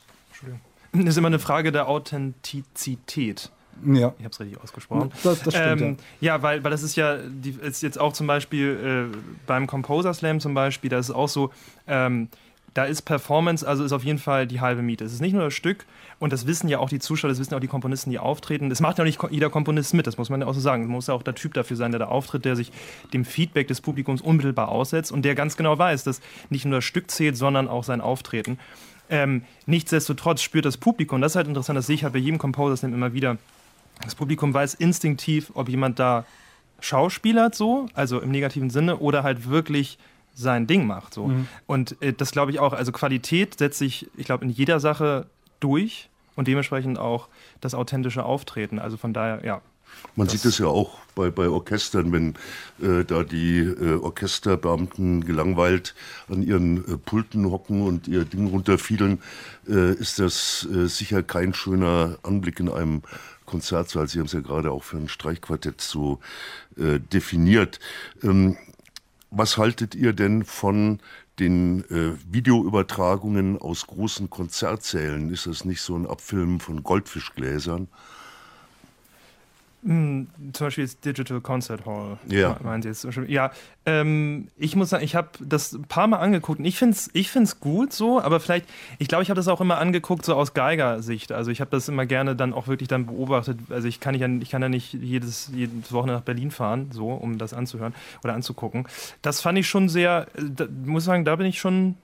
Das 0.92 1.06
ist 1.06 1.18
immer 1.18 1.28
eine 1.28 1.40
Frage 1.40 1.72
der 1.72 1.88
Authentizität. 1.88 3.52
Ja. 3.86 4.14
Ich 4.18 4.26
habe 4.26 4.32
es 4.32 4.40
richtig 4.40 4.62
ausgesprochen. 4.62 5.12
Das, 5.24 5.42
das 5.44 5.54
stimmt, 5.54 5.82
ähm, 5.82 5.98
ja. 6.20 6.36
ja, 6.36 6.44
weil, 6.44 6.64
weil 6.64 6.72
das 6.72 6.84
ist 6.84 6.96
ja 6.96 7.18
die, 7.18 7.52
ist 7.52 7.82
jetzt 7.82 8.00
auch 8.00 8.14
zum 8.14 8.28
Beispiel 8.28 9.10
äh, 9.14 9.18
beim 9.48 9.68
Composer 9.68 10.14
Slam 10.14 10.40
zum 10.40 10.54
Beispiel, 10.54 10.90
da 10.90 11.00
ist 11.00 11.10
es 11.10 11.16
auch 11.16 11.30
so, 11.30 11.52
ähm, 11.88 12.30
da 12.74 12.86
ist 12.86 13.02
Performance, 13.02 13.68
also 13.68 13.84
ist 13.84 13.92
auf 13.92 14.04
jeden 14.04 14.20
Fall 14.20 14.48
die 14.48 14.62
halbe 14.62 14.82
Miete. 14.82 15.04
Es 15.04 15.14
ist 15.14 15.22
nicht 15.22 15.34
nur 15.34 15.44
das 15.44 15.54
Stück, 15.54 15.86
und 16.20 16.32
das 16.32 16.48
wissen 16.48 16.70
ja 16.70 16.80
auch 16.80 16.90
die 16.90 17.00
Zuschauer, 17.00 17.30
das 17.30 17.40
wissen 17.40 17.54
auch 17.56 17.60
die 17.60 17.68
Komponisten, 17.68 18.12
die 18.12 18.20
auftreten. 18.20 18.70
Das 18.70 18.80
macht 18.80 18.98
ja 18.98 19.04
auch 19.04 19.06
nicht 19.06 19.20
jeder 19.32 19.50
Komponist 19.50 19.94
mit, 19.94 20.08
das 20.08 20.18
muss 20.18 20.30
man 20.30 20.42
ja 20.42 20.48
auch 20.48 20.54
so 20.54 20.60
sagen. 20.60 20.84
Es 20.84 20.90
muss 20.90 21.08
ja 21.08 21.14
auch 21.14 21.24
der 21.24 21.36
Typ 21.36 21.54
dafür 21.54 21.76
sein, 21.76 21.92
der 21.92 22.00
da 22.00 22.06
auftritt, 22.08 22.46
der 22.46 22.56
sich 22.56 22.72
dem 23.12 23.26
Feedback 23.26 23.68
des 23.68 23.82
Publikums 23.82 24.22
unmittelbar 24.22 24.70
aussetzt 24.70 25.12
und 25.12 25.24
der 25.24 25.36
ganz 25.36 25.58
genau 25.58 25.78
weiß, 25.78 26.04
dass 26.04 26.22
nicht 26.50 26.66
nur 26.66 26.78
das 26.78 26.86
Stück 26.86 27.10
zählt, 27.12 27.36
sondern 27.36 27.68
auch 27.68 27.84
sein 27.84 28.02
Auftreten. 28.02 28.60
Ähm, 29.10 29.44
nichtsdestotrotz 29.66 30.42
spürt 30.42 30.66
das 30.66 30.78
Publikum, 30.78 31.20
das 31.20 31.34
ist 31.34 31.36
halt 31.36 31.48
interessant, 31.48 31.76
das 31.76 31.88
sehe 31.88 31.96
ich 31.96 32.04
halt 32.04 32.14
bei 32.14 32.20
jedem 32.20 32.38
Composer 32.38 32.88
immer 32.88 33.14
wieder. 33.14 33.38
Das 34.04 34.16
Publikum 34.16 34.54
weiß 34.54 34.76
instinktiv, 34.76 35.52
ob 35.54 35.68
jemand 35.68 36.00
da 36.00 36.26
schauspielert 36.80 37.54
so, 37.54 37.88
also 37.94 38.20
im 38.22 38.32
negativen 38.32 38.70
Sinne, 38.70 38.98
oder 38.98 39.24
halt 39.24 39.50
wirklich 39.50 39.98
sein 40.34 40.68
Ding 40.68 40.88
macht. 40.88 41.14
So. 41.14 41.28
Mhm. 41.28 41.48
Und 41.68 42.02
äh, 42.02 42.14
das 42.14 42.32
glaube 42.32 42.52
ich 42.52 42.60
auch. 42.60 42.74
Also 42.74 42.92
Qualität 42.92 43.58
setzt 43.60 43.80
sich, 43.80 44.10
ich 44.18 44.26
glaube, 44.26 44.46
in 44.46 44.52
jeder 44.52 44.80
Sache 44.80 45.28
durch 45.60 46.10
und 46.36 46.48
dementsprechend 46.48 46.98
auch 46.98 47.28
das 47.60 47.74
authentische 47.74 48.24
Auftreten. 48.24 48.80
Also 48.80 48.98
von 48.98 49.14
daher, 49.14 49.46
ja. 49.46 49.62
Man 50.16 50.30
sieht 50.30 50.46
es 50.46 50.58
ja 50.58 50.68
auch 50.68 50.98
bei, 51.16 51.30
bei 51.30 51.50
Orchestern, 51.50 52.12
wenn 52.12 52.36
äh, 52.82 53.04
da 53.04 53.24
die 53.24 53.60
äh, 53.60 54.00
Orchesterbeamten 54.00 55.26
gelangweilt 55.26 55.96
an 56.30 56.42
ihren 56.42 56.78
äh, 56.78 56.98
Pulten 56.98 57.52
hocken 57.52 57.82
und 57.82 58.08
ihr 58.08 58.24
Ding 58.24 58.48
runterfielen, 58.48 59.22
äh, 59.68 59.94
ist 59.94 60.20
das 60.20 60.68
äh, 60.74 60.88
sicher 60.88 61.24
kein 61.24 61.54
schöner 61.54 62.18
Anblick 62.24 62.60
in 62.60 62.70
einem 62.70 63.02
Konzertsaal. 63.46 64.08
Sie 64.08 64.20
haben 64.20 64.28
es 64.28 64.34
ja 64.34 64.40
gerade 64.40 64.72
auch 64.72 64.84
für 64.84 64.98
ein 64.98 65.10
Streichquartett 65.10 65.82
so 65.82 66.20
äh, 66.78 67.00
definiert. 67.00 67.80
Ähm, 68.24 68.58
was 69.32 69.58
haltet 69.58 69.96
ihr 69.96 70.14
denn 70.14 70.44
von 70.44 71.00
den 71.40 71.86
äh, 71.90 72.18
Videoübertragungen 72.32 73.58
aus 73.58 73.88
großen 73.88 74.30
Konzertsälen? 74.30 75.32
Ist 75.32 75.48
das 75.48 75.66
nicht 75.66 75.82
so 75.82 75.96
ein 75.96 76.06
Abfilmen 76.06 76.60
von 76.60 76.84
Goldfischgläsern? 76.84 77.88
Hm, 79.84 80.28
zum 80.54 80.68
Beispiel 80.68 80.84
jetzt 80.84 81.04
Digital 81.04 81.42
Concert 81.42 81.88
Hall. 81.88 82.20
Ja. 82.28 82.58
Meinen 82.62 82.84
Sie 82.84 82.90
jetzt? 82.90 83.08
Ja, 83.28 83.52
ähm, 83.88 84.48
ich 84.56 84.76
muss 84.76 84.90
sagen, 84.90 85.04
ich 85.04 85.16
habe 85.16 85.30
das 85.40 85.74
ein 85.74 85.86
paar 85.86 86.06
Mal 86.06 86.18
angeguckt 86.18 86.60
und 86.60 86.66
ich 86.66 86.78
finde 86.78 86.94
es 86.94 87.10
ich 87.14 87.32
find's 87.32 87.60
gut 87.60 87.92
so, 87.92 88.22
aber 88.22 88.40
vielleicht, 88.40 88.68
ich 89.00 89.08
glaube, 89.08 89.24
ich 89.24 89.32
habe 89.32 89.38
das 89.38 89.48
auch 89.48 89.60
immer 89.60 89.80
angeguckt 89.80 90.24
so 90.24 90.36
aus 90.36 90.54
Geiger-Sicht. 90.54 91.32
Also 91.32 91.50
ich 91.50 91.62
habe 91.62 91.72
das 91.72 91.90
immer 91.90 92.06
gerne 92.06 92.36
dann 92.36 92.54
auch 92.54 92.68
wirklich 92.68 92.90
dann 92.90 93.08
beobachtet. 93.08 93.58
Also 93.72 93.88
ich 93.88 94.00
kann, 94.00 94.14
ja, 94.14 94.28
ich 94.28 94.52
kann 94.52 94.62
ja 94.62 94.70
nicht 94.70 94.94
jedes, 94.94 95.50
jedes 95.52 95.92
Woche 95.92 96.08
nach 96.08 96.22
Berlin 96.22 96.52
fahren, 96.52 96.90
so, 96.92 97.08
um 97.10 97.40
das 97.40 97.54
anzuhören 97.54 97.96
oder 98.24 98.36
anzugucken. 98.36 98.88
Das 99.24 99.42
fand 99.42 99.58
ich 99.58 99.68
schon 99.68 99.90
sehr, 99.90 100.28
da, 100.38 100.68
muss 100.86 101.06
sagen, 101.06 101.26
da 101.26 101.36
bin 101.36 101.48
ich 101.48 101.60
schon, 101.60 101.96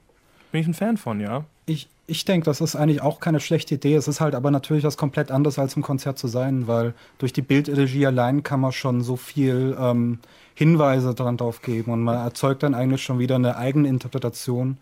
bin 0.51 0.61
ich 0.61 0.67
ein 0.67 0.73
Fan 0.73 0.97
von, 0.97 1.19
ja. 1.19 1.45
Ich, 1.67 1.89
ich 2.09 2.23
denke, 2.23 2.45
das 2.45 2.61
ist 2.61 2.75
eigentlich 2.77 3.01
auch 3.01 3.19
keine 3.19 3.41
schlechte 3.41 3.75
Idee. 3.75 3.95
Es 3.95 4.07
ist 4.07 4.21
halt 4.21 4.33
aber 4.33 4.49
natürlich 4.49 4.85
was 4.85 4.95
komplett 4.95 5.29
anderes 5.29 5.59
als 5.59 5.75
im 5.75 5.83
Konzert 5.83 6.17
zu 6.17 6.27
sein, 6.27 6.65
weil 6.65 6.93
durch 7.17 7.33
die 7.33 7.41
Bildregie 7.41 8.07
allein 8.07 8.43
kann 8.43 8.61
man 8.61 8.71
schon 8.71 9.01
so 9.01 9.17
viel 9.17 9.77
ähm, 9.77 10.19
Hinweise 10.55 11.13
daran 11.13 11.35
drauf 11.35 11.61
geben 11.61 11.91
und 11.91 12.01
man 12.01 12.15
erzeugt 12.15 12.63
dann 12.63 12.73
eigentlich 12.73 13.03
schon 13.03 13.19
wieder 13.19 13.35
eine 13.35 13.57
eigene 13.57 13.89
Interpretation 13.89 14.77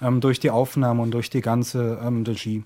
ähm, 0.00 0.20
durch 0.20 0.38
die 0.38 0.50
Aufnahme 0.50 1.02
und 1.02 1.10
durch 1.10 1.30
die 1.30 1.40
ganze 1.40 1.98
ähm, 2.02 2.22
Regie. 2.22 2.62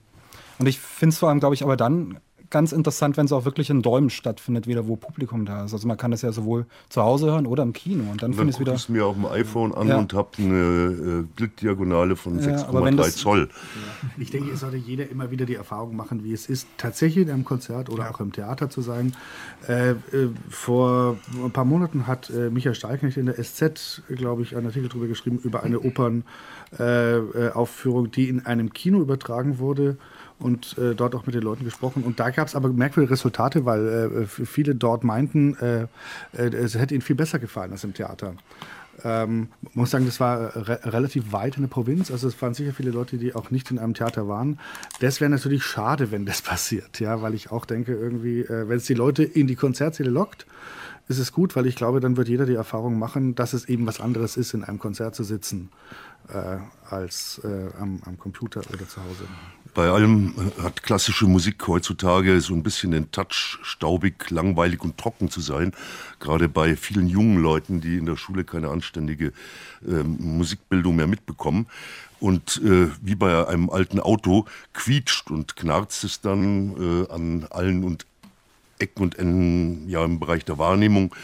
Und 0.58 0.66
ich 0.66 0.78
finde 0.78 1.14
es 1.14 1.18
vor 1.18 1.30
allem, 1.30 1.40
glaube 1.40 1.54
ich, 1.54 1.62
aber 1.62 1.78
dann 1.78 2.18
ganz 2.52 2.70
interessant, 2.70 3.16
wenn 3.16 3.24
es 3.24 3.32
auch 3.32 3.44
wirklich 3.44 3.70
in 3.70 3.82
Däumen 3.82 4.10
stattfindet, 4.10 4.68
wieder 4.68 4.86
wo 4.86 4.94
Publikum 4.94 5.46
da 5.46 5.64
ist. 5.64 5.72
Also 5.72 5.88
man 5.88 5.96
kann 5.96 6.12
das 6.12 6.22
ja 6.22 6.30
sowohl 6.30 6.66
zu 6.90 7.02
Hause 7.02 7.26
hören 7.26 7.46
oder 7.46 7.64
im 7.64 7.72
Kino. 7.72 8.04
Und 8.12 8.22
dann, 8.22 8.34
finde 8.34 8.50
ich 8.50 8.56
es 8.56 8.60
wieder. 8.60 8.74
Ich 8.74 8.88
mir 8.88 9.04
auf 9.06 9.16
dem 9.16 9.26
iPhone 9.26 9.74
an 9.74 9.88
ja. 9.88 9.98
und 9.98 10.12
habe 10.12 10.28
eine 10.38 10.54
äh, 10.54 11.24
Bilddiagonale 11.34 12.14
von 12.14 12.38
ja, 12.38 12.58
6,3 12.58 13.16
Zoll. 13.16 13.48
Ja. 13.48 13.54
Ich 14.18 14.30
denke, 14.30 14.52
es 14.52 14.60
sollte 14.60 14.76
jeder 14.76 15.10
immer 15.10 15.32
wieder 15.32 15.46
die 15.46 15.54
Erfahrung 15.54 15.96
machen, 15.96 16.22
wie 16.24 16.32
es 16.32 16.46
ist, 16.46 16.68
tatsächlich 16.76 17.24
in 17.24 17.32
einem 17.32 17.44
Konzert 17.44 17.88
oder 17.88 18.10
auch 18.10 18.20
im 18.20 18.32
Theater 18.32 18.70
zu 18.70 18.82
sein. 18.82 19.14
Äh, 19.66 19.92
äh, 19.92 19.96
vor 20.50 21.16
ein 21.42 21.52
paar 21.52 21.64
Monaten 21.64 22.06
hat 22.06 22.28
äh, 22.28 22.50
Michael 22.50 22.74
Steilknecht 22.74 23.16
in 23.16 23.24
der 23.26 23.42
SZ, 23.42 24.02
glaube 24.08 24.42
ich, 24.42 24.54
einen 24.54 24.66
Artikel 24.66 24.90
darüber 24.90 25.06
geschrieben, 25.06 25.38
über 25.42 25.62
eine 25.62 25.80
Opernaufführung, 25.80 28.10
die 28.10 28.28
in 28.28 28.44
einem 28.44 28.74
Kino 28.74 29.00
übertragen 29.00 29.58
wurde 29.58 29.96
und 30.42 30.76
äh, 30.78 30.94
dort 30.94 31.14
auch 31.14 31.26
mit 31.26 31.34
den 31.34 31.42
Leuten 31.42 31.64
gesprochen. 31.64 32.02
Und 32.02 32.20
da 32.20 32.30
gab 32.30 32.48
es 32.48 32.54
aber 32.54 32.68
merkwürdige 32.68 33.12
Resultate, 33.12 33.64
weil 33.64 33.86
äh, 33.88 34.26
viele 34.26 34.74
dort 34.74 35.04
meinten, 35.04 35.56
äh, 35.56 35.82
äh, 36.32 36.54
es 36.54 36.74
hätte 36.74 36.94
ihnen 36.94 37.02
viel 37.02 37.16
besser 37.16 37.38
gefallen 37.38 37.72
als 37.72 37.84
im 37.84 37.94
Theater. 37.94 38.34
Ähm, 39.04 39.48
muss 39.72 39.90
sagen, 39.90 40.04
das 40.04 40.20
war 40.20 40.54
re 40.54 40.80
relativ 40.84 41.32
weit 41.32 41.56
in 41.56 41.62
der 41.62 41.68
Provinz. 41.68 42.10
Also 42.10 42.28
es 42.28 42.40
waren 42.42 42.54
sicher 42.54 42.72
viele 42.72 42.90
Leute, 42.90 43.16
die 43.16 43.34
auch 43.34 43.50
nicht 43.50 43.70
in 43.70 43.78
einem 43.78 43.94
Theater 43.94 44.28
waren. 44.28 44.58
Das 45.00 45.20
wäre 45.20 45.30
natürlich 45.30 45.64
schade, 45.64 46.10
wenn 46.10 46.26
das 46.26 46.42
passiert, 46.42 47.00
ja, 47.00 47.22
weil 47.22 47.34
ich 47.34 47.50
auch 47.50 47.64
denke, 47.64 47.94
irgendwie, 47.94 48.40
äh, 48.40 48.68
wenn 48.68 48.76
es 48.76 48.84
die 48.84 48.94
Leute 48.94 49.22
in 49.24 49.46
die 49.46 49.56
Konzertsäle 49.56 50.10
lockt, 50.10 50.46
ist 51.08 51.18
es 51.18 51.32
gut, 51.32 51.56
weil 51.56 51.66
ich 51.66 51.76
glaube, 51.76 52.00
dann 52.00 52.16
wird 52.16 52.28
jeder 52.28 52.46
die 52.46 52.54
Erfahrung 52.54 52.98
machen, 52.98 53.34
dass 53.34 53.54
es 53.54 53.68
eben 53.68 53.86
was 53.86 54.00
anderes 54.00 54.36
ist, 54.36 54.54
in 54.54 54.62
einem 54.62 54.78
Konzert 54.78 55.14
zu 55.14 55.24
sitzen, 55.24 55.70
äh, 56.28 56.58
als 56.88 57.40
äh, 57.44 57.70
am, 57.80 58.00
am 58.04 58.18
Computer 58.18 58.60
oder 58.72 58.88
zu 58.88 59.02
Hause. 59.02 59.24
Bei 59.74 59.88
allem 59.88 60.34
hat 60.62 60.82
klassische 60.82 61.26
Musik 61.26 61.66
heutzutage 61.66 62.42
so 62.42 62.52
ein 62.52 62.62
bisschen 62.62 62.90
den 62.90 63.10
Touch, 63.10 63.58
staubig, 63.62 64.30
langweilig 64.30 64.82
und 64.82 64.98
trocken 64.98 65.30
zu 65.30 65.40
sein. 65.40 65.72
Gerade 66.20 66.50
bei 66.50 66.76
vielen 66.76 67.08
jungen 67.08 67.42
Leuten, 67.42 67.80
die 67.80 67.96
in 67.96 68.04
der 68.04 68.16
Schule 68.16 68.44
keine 68.44 68.68
anständige 68.68 69.32
äh, 69.86 70.02
Musikbildung 70.02 70.96
mehr 70.96 71.06
mitbekommen. 71.06 71.68
Und 72.20 72.60
äh, 72.62 72.88
wie 73.00 73.14
bei 73.14 73.48
einem 73.48 73.70
alten 73.70 73.98
Auto 73.98 74.44
quietscht 74.74 75.30
und 75.30 75.56
knarzt 75.56 76.04
es 76.04 76.20
dann 76.20 77.06
äh, 77.08 77.10
an 77.10 77.46
allen 77.48 77.82
und 77.82 78.04
Ecken 78.78 79.02
und 79.02 79.18
Enden 79.18 79.88
ja 79.88 80.04
im 80.04 80.20
Bereich 80.20 80.44
der 80.44 80.58
Wahrnehmung. 80.58 81.14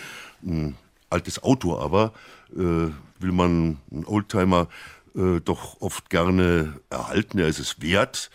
Ein 0.42 0.74
altes 1.11 1.42
Auto 1.42 1.78
aber 1.78 2.14
äh, 2.56 2.90
will 3.20 3.32
man, 3.32 3.78
ein 3.90 4.06
Oldtimer, 4.06 4.68
äh, 5.14 5.40
doch 5.40 5.80
oft 5.80 6.10
gerne 6.10 6.80
erhalten. 6.90 7.38
Er 7.38 7.48
ist 7.48 7.58
es 7.58 7.80
wert. 7.80 8.30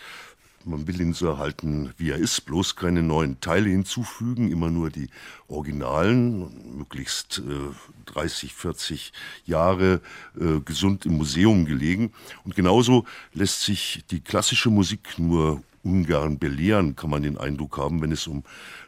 Man 0.66 0.88
will 0.88 1.02
ihn 1.02 1.14
so 1.14 1.28
erhalten, 1.28 1.94
wie 1.98 2.12
er 2.12 2.18
ist, 2.18 2.46
bloß 2.46 2.78
keine 2.78 3.04
neuen 3.04 3.42
Teile 3.42 3.70
hinzufügen, 3.70 4.50
immer 4.50 4.70
nur 4.70 4.90
die 4.90 5.10
Originalen, 5.50 6.78
möglichst 6.78 7.40
äh, 7.40 8.12
30, 8.14 8.54
40 8.54 9.12
Jahre 9.46 10.00
äh, 10.40 10.62
gesund 10.62 11.06
im 11.06 11.18
Museum 11.18 11.66
gelegen. 11.66 12.14
Und 12.46 12.56
genauso 12.56 13.04
lässt 13.34 13.64
sich 13.64 14.06
die 14.10 14.22
klassische 14.22 14.70
Musik 14.70 15.20
nur 15.20 15.62
ungern 15.84 16.40
belehren, 16.40 16.96
kann 16.96 17.10
man 17.10 17.24
den 17.24 17.38
Eindruck 17.38 17.78
haben, 17.78 18.02
wenn 18.02 18.14
es 18.14 18.26
um 18.26 18.44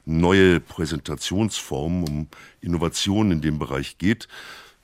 neue 0.06 0.62
Präsentationsformen, 0.62 2.08
um 2.08 2.28
Innovationen 2.62 3.34
in 3.34 3.42
dem 3.42 3.60
Bereich 3.60 3.98
geht. 3.98 4.30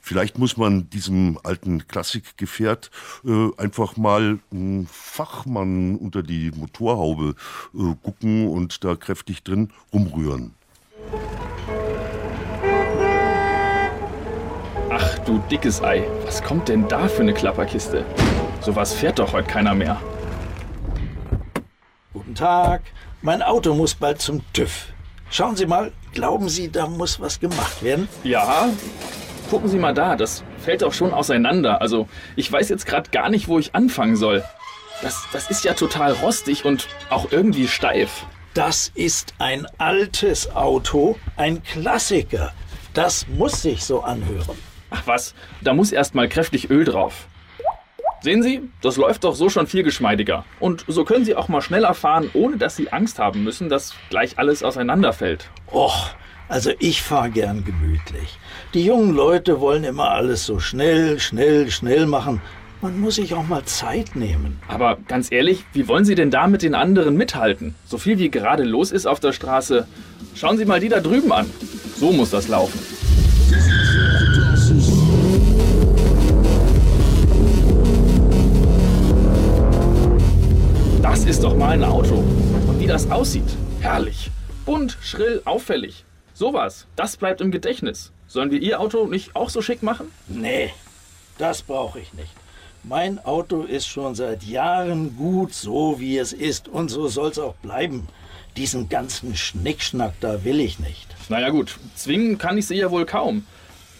Vielleicht 0.01 0.39
muss 0.39 0.57
man 0.57 0.89
diesem 0.89 1.39
alten 1.43 1.87
Klassikgefährt 1.87 2.89
äh, 3.23 3.49
einfach 3.57 3.97
mal 3.97 4.39
einen 4.51 4.87
Fachmann 4.87 5.95
unter 5.95 6.23
die 6.23 6.51
Motorhaube 6.51 7.35
äh, 7.73 7.95
gucken 8.03 8.47
und 8.47 8.83
da 8.83 8.95
kräftig 8.95 9.43
drin 9.43 9.69
rumrühren. 9.93 10.55
Ach 14.89 15.19
du 15.19 15.37
dickes 15.49 15.81
Ei, 15.81 16.03
was 16.25 16.41
kommt 16.43 16.67
denn 16.67 16.87
da 16.87 17.07
für 17.07 17.21
eine 17.21 17.33
Klapperkiste? 17.33 18.03
Sowas 18.59 18.93
fährt 18.93 19.19
doch 19.19 19.31
heute 19.33 19.47
keiner 19.47 19.75
mehr. 19.75 20.01
Guten 22.11 22.35
Tag, 22.35 22.81
mein 23.21 23.41
Auto 23.41 23.73
muss 23.75 23.95
bald 23.95 24.19
zum 24.19 24.41
TÜV. 24.51 24.87
Schauen 25.29 25.55
Sie 25.55 25.65
mal, 25.65 25.93
glauben 26.11 26.49
Sie, 26.49 26.69
da 26.69 26.87
muss 26.87 27.19
was 27.21 27.39
gemacht 27.39 27.81
werden? 27.83 28.09
Ja, 28.23 28.67
gucken 29.51 29.67
Sie 29.67 29.79
mal 29.79 29.93
da, 29.93 30.15
das 30.15 30.45
fällt 30.59 30.81
doch 30.81 30.93
schon 30.93 31.11
auseinander. 31.11 31.81
Also 31.81 32.07
ich 32.37 32.49
weiß 32.49 32.69
jetzt 32.69 32.85
gerade 32.85 33.09
gar 33.09 33.29
nicht, 33.29 33.49
wo 33.49 33.59
ich 33.59 33.75
anfangen 33.75 34.15
soll. 34.15 34.45
Das, 35.01 35.25
das 35.33 35.51
ist 35.51 35.65
ja 35.65 35.73
total 35.73 36.13
rostig 36.13 36.63
und 36.63 36.87
auch 37.09 37.33
irgendwie 37.33 37.67
steif. 37.67 38.25
Das 38.53 38.93
ist 38.95 39.33
ein 39.39 39.67
altes 39.77 40.55
Auto, 40.55 41.17
ein 41.35 41.61
Klassiker. 41.63 42.53
Das 42.93 43.27
muss 43.27 43.61
sich 43.61 43.83
so 43.83 44.01
anhören. 44.03 44.57
Ach 44.89 45.03
was, 45.05 45.35
da 45.59 45.73
muss 45.73 45.91
erst 45.91 46.15
mal 46.15 46.29
kräftig 46.29 46.69
Öl 46.69 46.85
drauf. 46.85 47.27
Sehen 48.21 48.43
Sie, 48.43 48.61
das 48.81 48.95
läuft 48.95 49.25
doch 49.25 49.35
so 49.35 49.49
schon 49.49 49.67
viel 49.67 49.83
geschmeidiger. 49.83 50.45
Und 50.61 50.85
so 50.87 51.03
können 51.03 51.25
Sie 51.25 51.35
auch 51.35 51.49
mal 51.49 51.61
schneller 51.61 51.93
fahren, 51.93 52.29
ohne 52.33 52.55
dass 52.55 52.77
Sie 52.77 52.93
Angst 52.93 53.19
haben 53.19 53.43
müssen, 53.43 53.67
dass 53.67 53.95
gleich 54.09 54.39
alles 54.39 54.63
auseinanderfällt. 54.63 55.49
Och, 55.73 56.15
also 56.51 56.71
ich 56.79 57.01
fahre 57.01 57.29
gern 57.29 57.63
gemütlich. 57.63 58.37
Die 58.73 58.83
jungen 58.83 59.15
Leute 59.15 59.61
wollen 59.61 59.85
immer 59.85 60.11
alles 60.11 60.45
so 60.45 60.59
schnell, 60.59 61.17
schnell, 61.17 61.71
schnell 61.71 62.05
machen. 62.05 62.41
Man 62.81 62.99
muss 62.99 63.15
sich 63.15 63.33
auch 63.33 63.47
mal 63.47 63.63
Zeit 63.63 64.17
nehmen. 64.17 64.59
Aber 64.67 64.97
ganz 65.07 65.31
ehrlich, 65.31 65.63
wie 65.71 65.87
wollen 65.87 66.03
Sie 66.03 66.15
denn 66.15 66.29
da 66.29 66.47
mit 66.47 66.61
den 66.61 66.75
anderen 66.75 67.15
mithalten? 67.15 67.75
So 67.85 67.97
viel 67.97 68.19
wie 68.19 68.29
gerade 68.29 68.63
los 68.63 68.91
ist 68.91 69.05
auf 69.05 69.21
der 69.21 69.31
Straße. 69.31 69.87
Schauen 70.35 70.57
Sie 70.57 70.65
mal 70.65 70.81
die 70.81 70.89
da 70.89 70.99
drüben 70.99 71.31
an. 71.31 71.49
So 71.95 72.11
muss 72.11 72.31
das 72.31 72.49
laufen. 72.49 72.79
Das 81.01 81.23
ist 81.23 81.43
doch 81.43 81.55
mal 81.55 81.69
ein 81.69 81.83
Auto. 81.85 82.15
Und 82.67 82.79
wie 82.81 82.87
das 82.87 83.09
aussieht. 83.09 83.55
Herrlich. 83.79 84.31
Bunt, 84.65 84.97
schrill, 85.01 85.41
auffällig. 85.45 86.03
Sowas, 86.41 86.87
das 86.95 87.17
bleibt 87.17 87.39
im 87.39 87.51
Gedächtnis. 87.51 88.11
Sollen 88.25 88.49
wir 88.49 88.59
Ihr 88.59 88.79
Auto 88.79 89.05
nicht 89.05 89.35
auch 89.35 89.51
so 89.51 89.61
schick 89.61 89.83
machen? 89.83 90.11
Nee, 90.27 90.73
das 91.37 91.61
brauche 91.61 91.99
ich 91.99 92.15
nicht. 92.15 92.31
Mein 92.83 93.23
Auto 93.23 93.61
ist 93.61 93.85
schon 93.85 94.15
seit 94.15 94.41
Jahren 94.41 95.15
gut, 95.17 95.53
so 95.53 95.99
wie 95.99 96.17
es 96.17 96.33
ist. 96.33 96.67
Und 96.67 96.89
so 96.89 97.07
soll's 97.09 97.37
auch 97.37 97.53
bleiben. 97.57 98.07
Diesen 98.57 98.89
ganzen 98.89 99.35
Schnickschnack 99.35 100.15
da 100.19 100.43
will 100.43 100.61
ich 100.61 100.79
nicht. 100.79 101.07
Naja 101.29 101.49
gut, 101.49 101.77
zwingen 101.93 102.39
kann 102.39 102.57
ich 102.57 102.65
Sie 102.65 102.77
ja 102.77 102.89
wohl 102.89 103.05
kaum. 103.05 103.45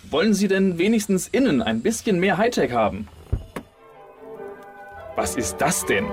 Wollen 0.10 0.34
Sie 0.34 0.48
denn 0.48 0.80
wenigstens 0.80 1.28
innen 1.28 1.62
ein 1.62 1.84
bisschen 1.84 2.20
mehr 2.20 2.40
Hightech 2.40 2.72
haben? 2.72 3.08
Was 5.16 5.36
ist 5.36 5.58
das 5.60 5.86
denn? 5.86 6.08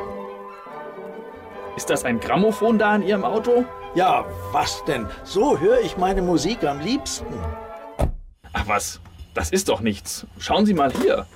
Ist 1.78 1.88
das 1.88 2.04
ein 2.04 2.20
Grammophon 2.20 2.78
da 2.78 2.94
in 2.96 3.02
Ihrem 3.02 3.24
Auto? 3.24 3.64
Ja, 3.94 4.26
was 4.52 4.84
denn? 4.84 5.06
So 5.24 5.58
höre 5.58 5.80
ich 5.80 5.96
meine 5.96 6.22
Musik 6.22 6.64
am 6.64 6.80
liebsten. 6.80 7.26
Ach 8.52 8.66
was, 8.66 9.00
das 9.34 9.50
ist 9.50 9.68
doch 9.68 9.80
nichts. 9.80 10.26
Schauen 10.38 10.66
Sie 10.66 10.74
mal 10.74 10.92
hier. 10.92 11.26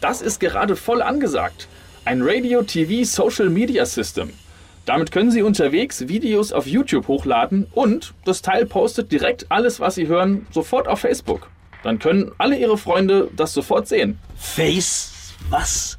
Das 0.00 0.20
ist 0.20 0.40
gerade 0.40 0.76
voll 0.76 1.02
angesagt. 1.02 1.68
Ein 2.04 2.22
Radio 2.22 2.62
TV 2.62 3.04
Social 3.04 3.48
Media 3.48 3.86
System. 3.86 4.32
Damit 4.84 5.10
können 5.10 5.32
Sie 5.32 5.42
unterwegs 5.42 6.06
Videos 6.06 6.52
auf 6.52 6.66
YouTube 6.66 7.08
hochladen 7.08 7.66
und 7.72 8.14
das 8.24 8.42
Teil 8.42 8.66
postet 8.66 9.10
direkt 9.10 9.50
alles, 9.50 9.80
was 9.80 9.96
Sie 9.96 10.06
hören, 10.06 10.46
sofort 10.52 10.86
auf 10.86 11.00
Facebook. 11.00 11.50
Dann 11.82 11.98
können 11.98 12.30
alle 12.38 12.56
Ihre 12.56 12.78
Freunde 12.78 13.28
das 13.34 13.52
sofort 13.52 13.88
sehen. 13.88 14.18
Face? 14.36 15.34
Was? 15.50 15.98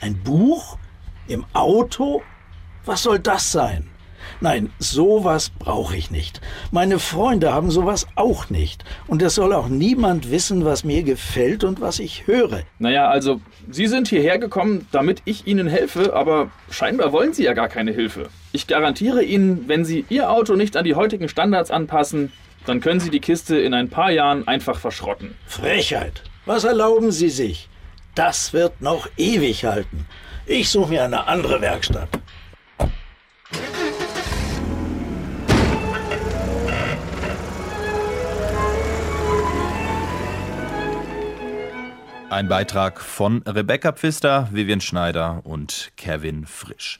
Ein 0.00 0.22
Buch? 0.22 0.78
Im 1.26 1.44
Auto? 1.52 2.22
Was 2.84 3.02
soll 3.02 3.18
das 3.18 3.52
sein? 3.52 3.88
Nein, 4.40 4.72
sowas 4.80 5.50
brauche 5.50 5.96
ich 5.96 6.10
nicht. 6.10 6.40
Meine 6.72 6.98
Freunde 6.98 7.52
haben 7.52 7.70
sowas 7.70 8.08
auch 8.16 8.50
nicht. 8.50 8.84
Und 9.06 9.22
es 9.22 9.36
soll 9.36 9.52
auch 9.52 9.68
niemand 9.68 10.32
wissen, 10.32 10.64
was 10.64 10.82
mir 10.82 11.04
gefällt 11.04 11.62
und 11.62 11.80
was 11.80 12.00
ich 12.00 12.26
höre. 12.26 12.62
Naja, 12.80 13.08
also, 13.08 13.40
Sie 13.70 13.86
sind 13.86 14.08
hierher 14.08 14.38
gekommen, 14.38 14.88
damit 14.90 15.22
ich 15.26 15.46
Ihnen 15.46 15.68
helfe, 15.68 16.14
aber 16.14 16.50
scheinbar 16.70 17.12
wollen 17.12 17.32
Sie 17.32 17.44
ja 17.44 17.52
gar 17.52 17.68
keine 17.68 17.92
Hilfe. 17.92 18.30
Ich 18.50 18.66
garantiere 18.66 19.22
Ihnen, 19.22 19.68
wenn 19.68 19.84
Sie 19.84 20.04
Ihr 20.08 20.28
Auto 20.28 20.56
nicht 20.56 20.76
an 20.76 20.84
die 20.84 20.96
heutigen 20.96 21.28
Standards 21.28 21.70
anpassen, 21.70 22.32
dann 22.66 22.80
können 22.80 22.98
Sie 22.98 23.10
die 23.10 23.20
Kiste 23.20 23.58
in 23.58 23.74
ein 23.74 23.90
paar 23.90 24.10
Jahren 24.10 24.48
einfach 24.48 24.78
verschrotten. 24.78 25.36
Frechheit. 25.46 26.22
Was 26.46 26.64
erlauben 26.64 27.12
Sie 27.12 27.30
sich? 27.30 27.68
Das 28.16 28.52
wird 28.52 28.80
noch 28.80 29.08
ewig 29.16 29.64
halten. 29.64 30.06
Ich 30.46 30.68
suche 30.68 30.90
mir 30.90 31.04
eine 31.04 31.28
andere 31.28 31.60
Werkstatt. 31.60 32.08
Ein 42.32 42.48
Beitrag 42.48 42.98
von 43.02 43.42
Rebecca 43.42 43.92
Pfister, 43.92 44.48
Vivian 44.50 44.80
Schneider 44.80 45.42
und 45.44 45.92
Kevin 45.98 46.46
Frisch. 46.46 46.98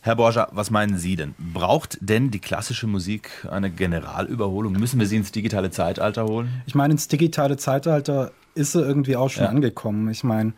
Herr 0.00 0.16
Borger, 0.16 0.48
was 0.52 0.70
meinen 0.70 0.96
Sie 0.96 1.16
denn? 1.16 1.34
Braucht 1.52 1.98
denn 2.00 2.30
die 2.30 2.38
klassische 2.38 2.86
Musik 2.86 3.46
eine 3.50 3.70
Generalüberholung? 3.70 4.72
Müssen 4.72 4.98
wir 4.98 5.06
sie 5.06 5.16
ins 5.18 5.32
digitale 5.32 5.70
Zeitalter 5.70 6.24
holen? 6.24 6.62
Ich 6.64 6.74
meine, 6.74 6.92
ins 6.94 7.08
digitale 7.08 7.58
Zeitalter 7.58 8.32
ist 8.54 8.72
sie 8.72 8.80
irgendwie 8.80 9.16
auch 9.16 9.28
schon 9.28 9.44
Ja. 9.44 9.50
angekommen. 9.50 10.08
Ich 10.08 10.24
meine, 10.24 10.54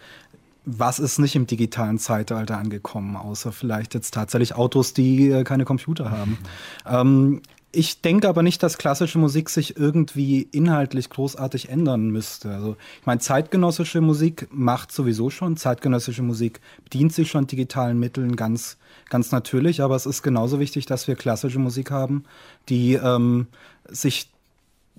was 0.64 1.00
ist 1.00 1.18
nicht 1.18 1.35
im 1.35 1.48
digitalen 1.48 1.98
Zeitalter 1.98 2.58
angekommen, 2.58 3.16
außer 3.16 3.50
vielleicht 3.50 3.94
jetzt 3.94 4.14
tatsächlich 4.14 4.54
Autos, 4.54 4.92
die 4.94 5.30
äh, 5.30 5.42
keine 5.42 5.64
Computer 5.64 6.12
haben. 6.12 6.38
Ähm, 6.87 7.42
ich 7.74 8.02
denke 8.02 8.28
aber 8.28 8.42
nicht, 8.42 8.62
dass 8.62 8.76
klassische 8.76 9.18
Musik 9.18 9.48
sich 9.48 9.78
irgendwie 9.78 10.42
inhaltlich 10.52 11.08
großartig 11.08 11.70
ändern 11.70 12.11
müsste. 12.11 12.50
Also 12.50 12.76
ich 13.00 13.06
meine, 13.06 13.20
zeitgenössische 13.20 14.02
Musik 14.02 14.46
macht 14.50 14.92
sowieso 14.92 15.30
schon. 15.30 15.56
Zeitgenössische 15.56 16.22
Musik 16.22 16.61
bedient 16.85 17.14
sich 17.14 17.30
schon 17.30 17.46
digitalen 17.46 17.98
Mitteln 17.98 18.37
ganz, 18.37 18.76
ganz 19.08 19.32
natürlich. 19.32 19.80
Aber 19.80 19.96
es 19.96 20.04
ist 20.04 20.22
genauso 20.22 20.61
wichtig, 20.61 20.85
dass 20.85 21.08
wir 21.08 21.16
klassische 21.16 21.58
Musik 21.58 21.90
haben, 21.90 22.24
die 22.68 22.94
ähm, 22.94 23.46
sich 23.88 24.28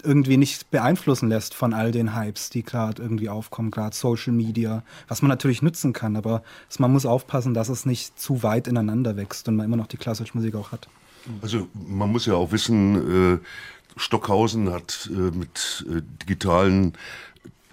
irgendwie 0.04 0.38
nicht 0.38 0.72
beeinflussen 0.72 1.30
lässt 1.30 1.54
von 1.54 1.76
all 1.76 1.92
den 1.92 2.16
Hypes, 2.16 2.50
die 2.50 2.64
gerade 2.64 3.04
irgendwie 3.04 3.30
aufkommen, 3.30 3.70
gerade 3.70 3.96
Social 3.96 4.34
Media, 4.34 4.84
was 5.08 5.22
man 5.22 5.30
natürlich 5.30 5.62
nützen 5.62 5.94
kann, 5.94 6.16
aber 6.16 6.42
man 6.80 6.92
muss 6.92 7.06
aufpassen, 7.06 7.54
dass 7.54 7.70
es 7.70 7.86
nicht 7.86 8.20
zu 8.20 8.42
weit 8.42 8.68
ineinander 8.68 9.16
wächst 9.16 9.48
und 9.48 9.56
man 9.56 9.68
immer 9.68 9.78
noch 9.78 9.88
die 9.88 9.98
klassische 9.98 10.36
Musik 10.36 10.56
auch 10.56 10.72
hat. 10.72 10.90
Also 11.42 11.68
man 11.74 12.12
muss 12.12 12.26
ja 12.26 12.36
auch 12.36 12.52
wissen, 12.52 13.36
äh, 13.36 13.40
Stockhausen 13.96 14.72
hat 14.72 15.10
äh, 15.12 15.36
mit 15.36 15.86
äh, 15.90 16.02
digitalen 16.22 16.94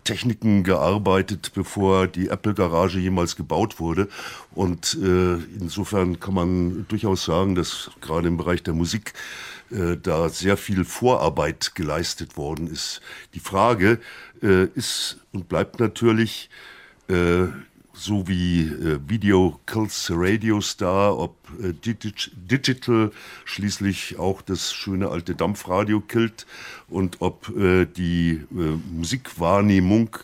Techniken 0.04 0.64
gearbeitet, 0.64 1.52
bevor 1.54 2.06
die 2.06 2.28
Apple-Garage 2.28 2.98
jemals 2.98 3.36
gebaut 3.36 3.78
wurde. 3.80 4.08
Und 4.54 4.94
insofern 4.94 6.18
kann 6.18 6.32
man 6.32 6.86
durchaus 6.88 7.26
sagen, 7.26 7.54
dass 7.54 7.90
gerade 8.00 8.26
im 8.26 8.38
Bereich 8.38 8.62
der 8.62 8.72
Musik 8.72 9.12
da 9.68 10.30
sehr 10.30 10.56
viel 10.56 10.86
Vorarbeit 10.86 11.74
geleistet 11.74 12.38
worden 12.38 12.66
ist. 12.66 13.02
Die 13.34 13.40
Frage 13.40 14.00
ist 14.40 15.18
und 15.32 15.50
bleibt 15.50 15.78
natürlich, 15.78 16.48
so 18.00 18.26
wie 18.26 18.62
äh, 18.62 18.98
Video 19.06 19.60
Kills 19.66 20.10
Radio 20.14 20.60
Star, 20.62 21.18
ob 21.18 21.36
äh, 21.62 21.74
Digital 21.74 23.12
schließlich 23.44 24.18
auch 24.18 24.40
das 24.40 24.72
schöne 24.72 25.08
alte 25.08 25.34
Dampfradio 25.34 26.00
killt 26.00 26.46
und 26.88 27.20
ob 27.20 27.54
äh, 27.54 27.84
die 27.84 28.40
äh, 28.52 28.78
Musikwahrnehmung 28.90 30.16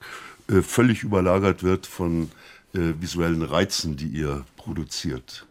äh, 0.48 0.62
völlig 0.62 1.02
überlagert 1.02 1.62
wird 1.62 1.86
von 1.86 2.30
äh, 2.72 2.94
visuellen 2.98 3.42
Reizen, 3.42 3.96
die 3.96 4.08
ihr 4.08 4.46
produziert. 4.56 5.44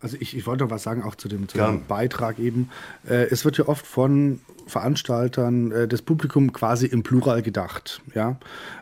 Also 0.00 0.16
ich, 0.18 0.34
ich 0.34 0.46
wollte 0.46 0.64
noch 0.64 0.70
was 0.70 0.82
sagen, 0.82 1.02
auch 1.02 1.16
zu 1.16 1.28
dem, 1.28 1.46
zu 1.48 1.58
dem 1.58 1.86
Beitrag 1.86 2.38
eben. 2.38 2.70
Es 3.02 3.44
wird 3.44 3.58
ja 3.58 3.68
oft 3.68 3.86
von 3.86 4.40
Veranstaltern 4.70 5.72
äh, 5.72 5.88
das 5.88 6.02
Publikum 6.02 6.52
quasi 6.52 6.86
im 6.86 7.02
Plural 7.02 7.42
gedacht. 7.42 8.00
Ja? 8.14 8.38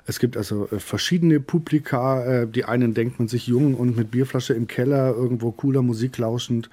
Es 0.06 0.18
gibt 0.18 0.36
also 0.36 0.68
äh, 0.70 0.78
verschiedene 0.78 1.40
Publika. 1.40 2.24
Äh, 2.24 2.46
die 2.46 2.64
einen 2.64 2.94
denkt 2.94 3.18
man 3.18 3.28
sich 3.28 3.46
jung 3.46 3.74
und 3.74 3.96
mit 3.96 4.10
Bierflasche 4.10 4.54
im 4.54 4.68
Keller 4.68 5.14
irgendwo 5.14 5.50
cooler 5.50 5.82
Musik 5.82 6.18
lauschend 6.18 6.70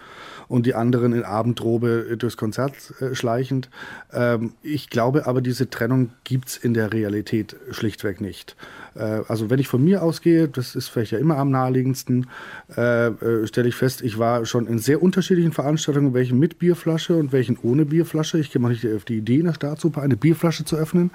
und 0.47 0.65
die 0.65 0.75
anderen 0.75 1.13
in 1.13 1.23
Abendrobe 1.23 2.07
äh, 2.11 2.17
durchs 2.17 2.37
Konzert 2.37 2.75
äh, 2.99 3.15
schleichend. 3.15 3.69
Ähm, 4.13 4.53
ich 4.61 4.89
glaube 4.89 5.27
aber, 5.27 5.41
diese 5.41 5.69
Trennung 5.69 6.11
gibt 6.23 6.49
es 6.49 6.57
in 6.57 6.73
der 6.73 6.93
Realität 6.93 7.55
schlichtweg 7.71 8.21
nicht. 8.21 8.55
Äh, 8.95 9.21
also 9.27 9.49
wenn 9.49 9.59
ich 9.59 9.67
von 9.67 9.83
mir 9.83 10.03
ausgehe, 10.03 10.47
das 10.47 10.75
ist 10.75 10.89
vielleicht 10.89 11.11
ja 11.11 11.19
immer 11.19 11.37
am 11.37 11.51
naheliegendsten, 11.51 12.27
stelle 12.67 13.67
ich 13.67 13.75
fest, 13.75 14.01
ich 14.01 14.17
war 14.17 14.45
schon 14.45 14.67
in 14.67 14.79
sehr 14.79 15.01
unterschiedlichen 15.01 15.51
Veranstaltungen, 15.51 16.13
welchen 16.13 16.39
mit 16.39 16.59
Bierflasche 16.59 17.15
und 17.15 17.31
welchen 17.31 17.57
ohne 17.61 17.85
Bierflasche. 17.85 18.39
Ich 18.39 18.51
käme 18.51 18.67
auch 18.67 18.71
nicht 18.71 18.83
auf 19.05 19.07
die 19.07 19.17
Idee, 19.17 19.39
in 19.39 19.45
der 19.45 19.53
Staatsoper 19.53 20.01
eine 20.01 20.17
Bierflasche 20.17 20.65
zu 20.65 20.75
öffnen. 20.75 21.11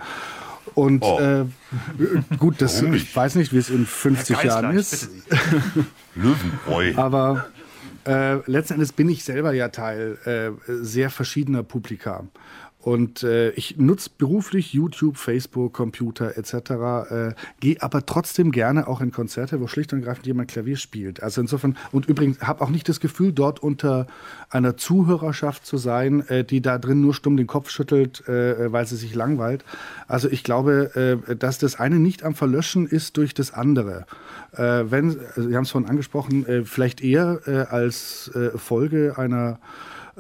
Und 0.75 1.03
oh. 1.03 1.19
äh, 1.19 1.45
gut, 2.39 2.63
das, 2.63 2.81
ich 2.83 3.15
weiß 3.15 3.35
nicht, 3.35 3.53
wie 3.53 3.59
es 3.59 3.71
in 3.71 3.85
50 3.85 4.45
Jahren 4.45 4.77
ist. 4.77 5.11
Löwenbräu. 6.15 6.93
Aber 6.97 7.47
äh, 8.07 8.37
letzten 8.49 8.75
Endes 8.75 8.93
bin 8.93 9.09
ich 9.09 9.25
selber 9.25 9.53
ja 9.53 9.69
Teil 9.69 10.19
äh, 10.25 10.73
sehr 10.83 11.11
verschiedener 11.11 11.65
Publika. 11.65 12.25
Und 12.83 13.23
äh, 13.23 13.51
ich 13.51 13.77
nutze 13.77 14.09
beruflich 14.17 14.73
YouTube, 14.73 15.19
Facebook, 15.19 15.75
Computer 15.75 16.39
etc., 16.39 16.55
äh, 16.55 17.35
gehe 17.61 17.77
aber 17.81 18.07
trotzdem 18.07 18.53
gerne 18.53 18.89
auch 18.89 19.03
in 19.03 19.13
Konzerte, 19.13 19.61
wo 19.61 19.67
schlicht 19.67 19.93
und 19.93 20.01
ergreifend 20.01 20.27
jemand 20.27 20.51
Klavier 20.51 20.77
spielt. 20.77 21.23
Also 21.23 21.43
insofern, 21.43 21.77
und 21.93 22.07
übrigens 22.07 22.41
habe 22.41 22.63
auch 22.63 22.71
nicht 22.71 22.89
das 22.89 23.01
Gefühl, 23.01 23.33
dort 23.33 23.63
unter 23.63 24.07
einer 24.49 24.79
Zuhörerschaft 24.79 25.67
zu 25.67 25.77
sein, 25.77 26.27
äh, 26.29 26.43
die 26.43 26.63
da 26.63 26.79
drin 26.79 27.03
nur 27.03 27.13
stumm 27.13 27.37
den 27.37 27.47
Kopf 27.47 27.69
schüttelt, 27.69 28.27
äh, 28.29 28.73
weil 28.73 28.87
sie 28.87 28.97
sich 28.97 29.15
langweilt. 29.15 29.63
Also 30.09 30.29
ich 30.31 30.43
glaube, 30.43 31.19
äh, 31.29 31.37
dass 31.37 31.59
das 31.59 31.79
eine 31.79 31.99
nicht 31.99 32.23
am 32.23 32.35
Verlöschen 32.35 32.87
ist 32.87 33.19
durch 33.19 33.35
das 33.35 33.53
andere. 33.53 34.07
Äh, 34.53 34.85
wenn, 34.91 35.21
also 35.37 35.49
Sie 35.49 35.55
haben 35.57 35.65
es 35.65 35.71
vorhin 35.71 35.91
angesprochen, 35.91 36.47
äh, 36.47 36.65
vielleicht 36.65 37.03
eher 37.03 37.41
äh, 37.47 37.51
als 37.71 38.31
äh, 38.35 38.57
Folge 38.57 39.15
einer 39.19 39.59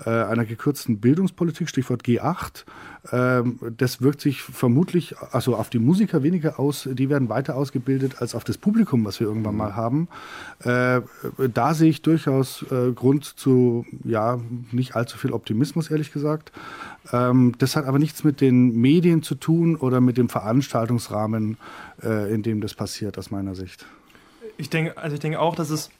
äh, 0.04 0.10
einer 0.10 0.44
gekürzten 0.44 0.98
Bildungspolitik, 0.98 1.68
Stichwort 1.68 2.02
G8. 2.02 2.64
Ähm, 3.12 3.58
das 3.76 4.02
wirkt 4.02 4.20
sich 4.20 4.42
vermutlich 4.42 5.16
also 5.32 5.56
auf 5.56 5.70
die 5.70 5.78
Musiker 5.78 6.22
weniger 6.22 6.60
aus, 6.60 6.88
die 6.90 7.08
werden 7.08 7.28
weiter 7.28 7.56
ausgebildet 7.56 8.20
als 8.20 8.34
auf 8.34 8.44
das 8.44 8.58
Publikum, 8.58 9.04
was 9.04 9.20
wir 9.20 9.26
irgendwann 9.26 9.56
mal 9.56 9.74
haben. 9.74 10.08
Äh, 10.64 11.00
da 11.52 11.74
sehe 11.74 11.90
ich 11.90 12.02
durchaus 12.02 12.64
äh, 12.70 12.92
Grund 12.92 13.24
zu, 13.24 13.86
ja, 14.04 14.38
nicht 14.72 14.96
allzu 14.96 15.18
viel 15.18 15.32
Optimismus, 15.32 15.90
ehrlich 15.90 16.12
gesagt. 16.12 16.52
Ähm, 17.12 17.54
das 17.58 17.76
hat 17.76 17.86
aber 17.86 17.98
nichts 17.98 18.24
mit 18.24 18.40
den 18.40 18.80
Medien 18.80 19.22
zu 19.22 19.34
tun 19.34 19.76
oder 19.76 20.00
mit 20.00 20.16
dem 20.16 20.28
Veranstaltungsrahmen, 20.28 21.56
in 22.02 22.42
dem 22.42 22.62
das 22.62 22.72
passiert, 22.72 23.18
aus 23.18 23.30
meiner 23.30 23.54
Sicht. 23.54 23.84
Ich 24.56 24.70
denke, 24.70 24.96
also 24.96 25.14
ich 25.14 25.20
denke 25.20 25.38
auch, 25.38 25.54
dass 25.54 25.68
es 25.68 25.90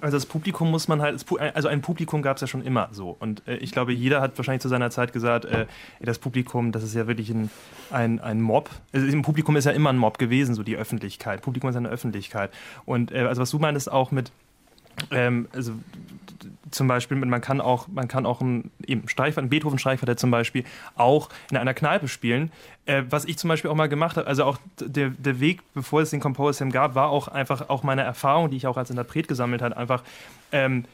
also 0.00 0.16
das 0.16 0.26
Publikum 0.26 0.70
muss 0.70 0.88
man 0.88 1.00
halt, 1.00 1.24
also 1.54 1.68
ein 1.68 1.80
Publikum 1.82 2.22
gab 2.22 2.36
es 2.36 2.40
ja 2.40 2.46
schon 2.46 2.62
immer 2.62 2.88
so. 2.92 3.16
Und 3.18 3.46
äh, 3.46 3.56
ich 3.56 3.72
glaube, 3.72 3.92
jeder 3.92 4.20
hat 4.20 4.36
wahrscheinlich 4.36 4.62
zu 4.62 4.68
seiner 4.68 4.90
Zeit 4.90 5.12
gesagt, 5.12 5.44
äh, 5.44 5.66
das 6.00 6.18
Publikum, 6.18 6.72
das 6.72 6.82
ist 6.82 6.94
ja 6.94 7.06
wirklich 7.06 7.30
ein, 7.30 7.50
ein, 7.90 8.20
ein 8.20 8.40
Mob. 8.40 8.70
Also 8.92 9.06
Im 9.06 9.22
Publikum 9.22 9.56
ist 9.56 9.64
ja 9.64 9.72
immer 9.72 9.90
ein 9.90 9.98
Mob 9.98 10.18
gewesen, 10.18 10.54
so 10.54 10.62
die 10.62 10.76
Öffentlichkeit. 10.76 11.42
Publikum 11.42 11.70
ist 11.70 11.76
eine 11.76 11.88
Öffentlichkeit. 11.88 12.50
Und 12.84 13.12
äh, 13.12 13.20
also 13.20 13.42
was 13.42 13.50
du 13.50 13.58
meinst 13.58 13.90
auch 13.90 14.10
mit, 14.10 14.32
ähm, 15.10 15.48
also 15.52 15.72
zum 16.70 16.88
Beispiel, 16.88 17.16
man 17.16 17.40
kann 17.40 17.60
auch, 17.60 17.88
man 17.88 18.08
kann 18.08 18.26
auch 18.26 18.40
einen, 18.40 18.70
eben 18.86 19.08
Streichquartett, 19.08 19.38
einen 19.38 19.50
Beethoven-Streichquartett 19.50 20.18
zum 20.18 20.30
Beispiel 20.30 20.64
auch 20.96 21.28
in 21.50 21.56
einer 21.56 21.72
Kneipe 21.72 22.08
spielen. 22.08 22.50
Äh, 22.86 23.04
was 23.08 23.24
ich 23.24 23.38
zum 23.38 23.48
Beispiel 23.48 23.70
auch 23.70 23.76
mal 23.76 23.88
gemacht 23.88 24.16
habe, 24.16 24.26
also 24.26 24.44
auch 24.44 24.58
der, 24.80 25.10
der 25.10 25.40
Weg, 25.40 25.62
bevor 25.72 26.02
es 26.02 26.10
den 26.10 26.20
Composer 26.20 26.52
Sam 26.52 26.72
gab, 26.72 26.94
war 26.94 27.08
auch 27.08 27.28
einfach 27.28 27.68
auch 27.68 27.82
meine 27.82 28.02
Erfahrung, 28.02 28.50
die 28.50 28.56
ich 28.56 28.66
auch 28.66 28.76
als 28.76 28.90
Interpret 28.90 29.28
gesammelt 29.28 29.62
habe, 29.62 29.76
einfach 29.76 30.02
ähm, 30.52 30.84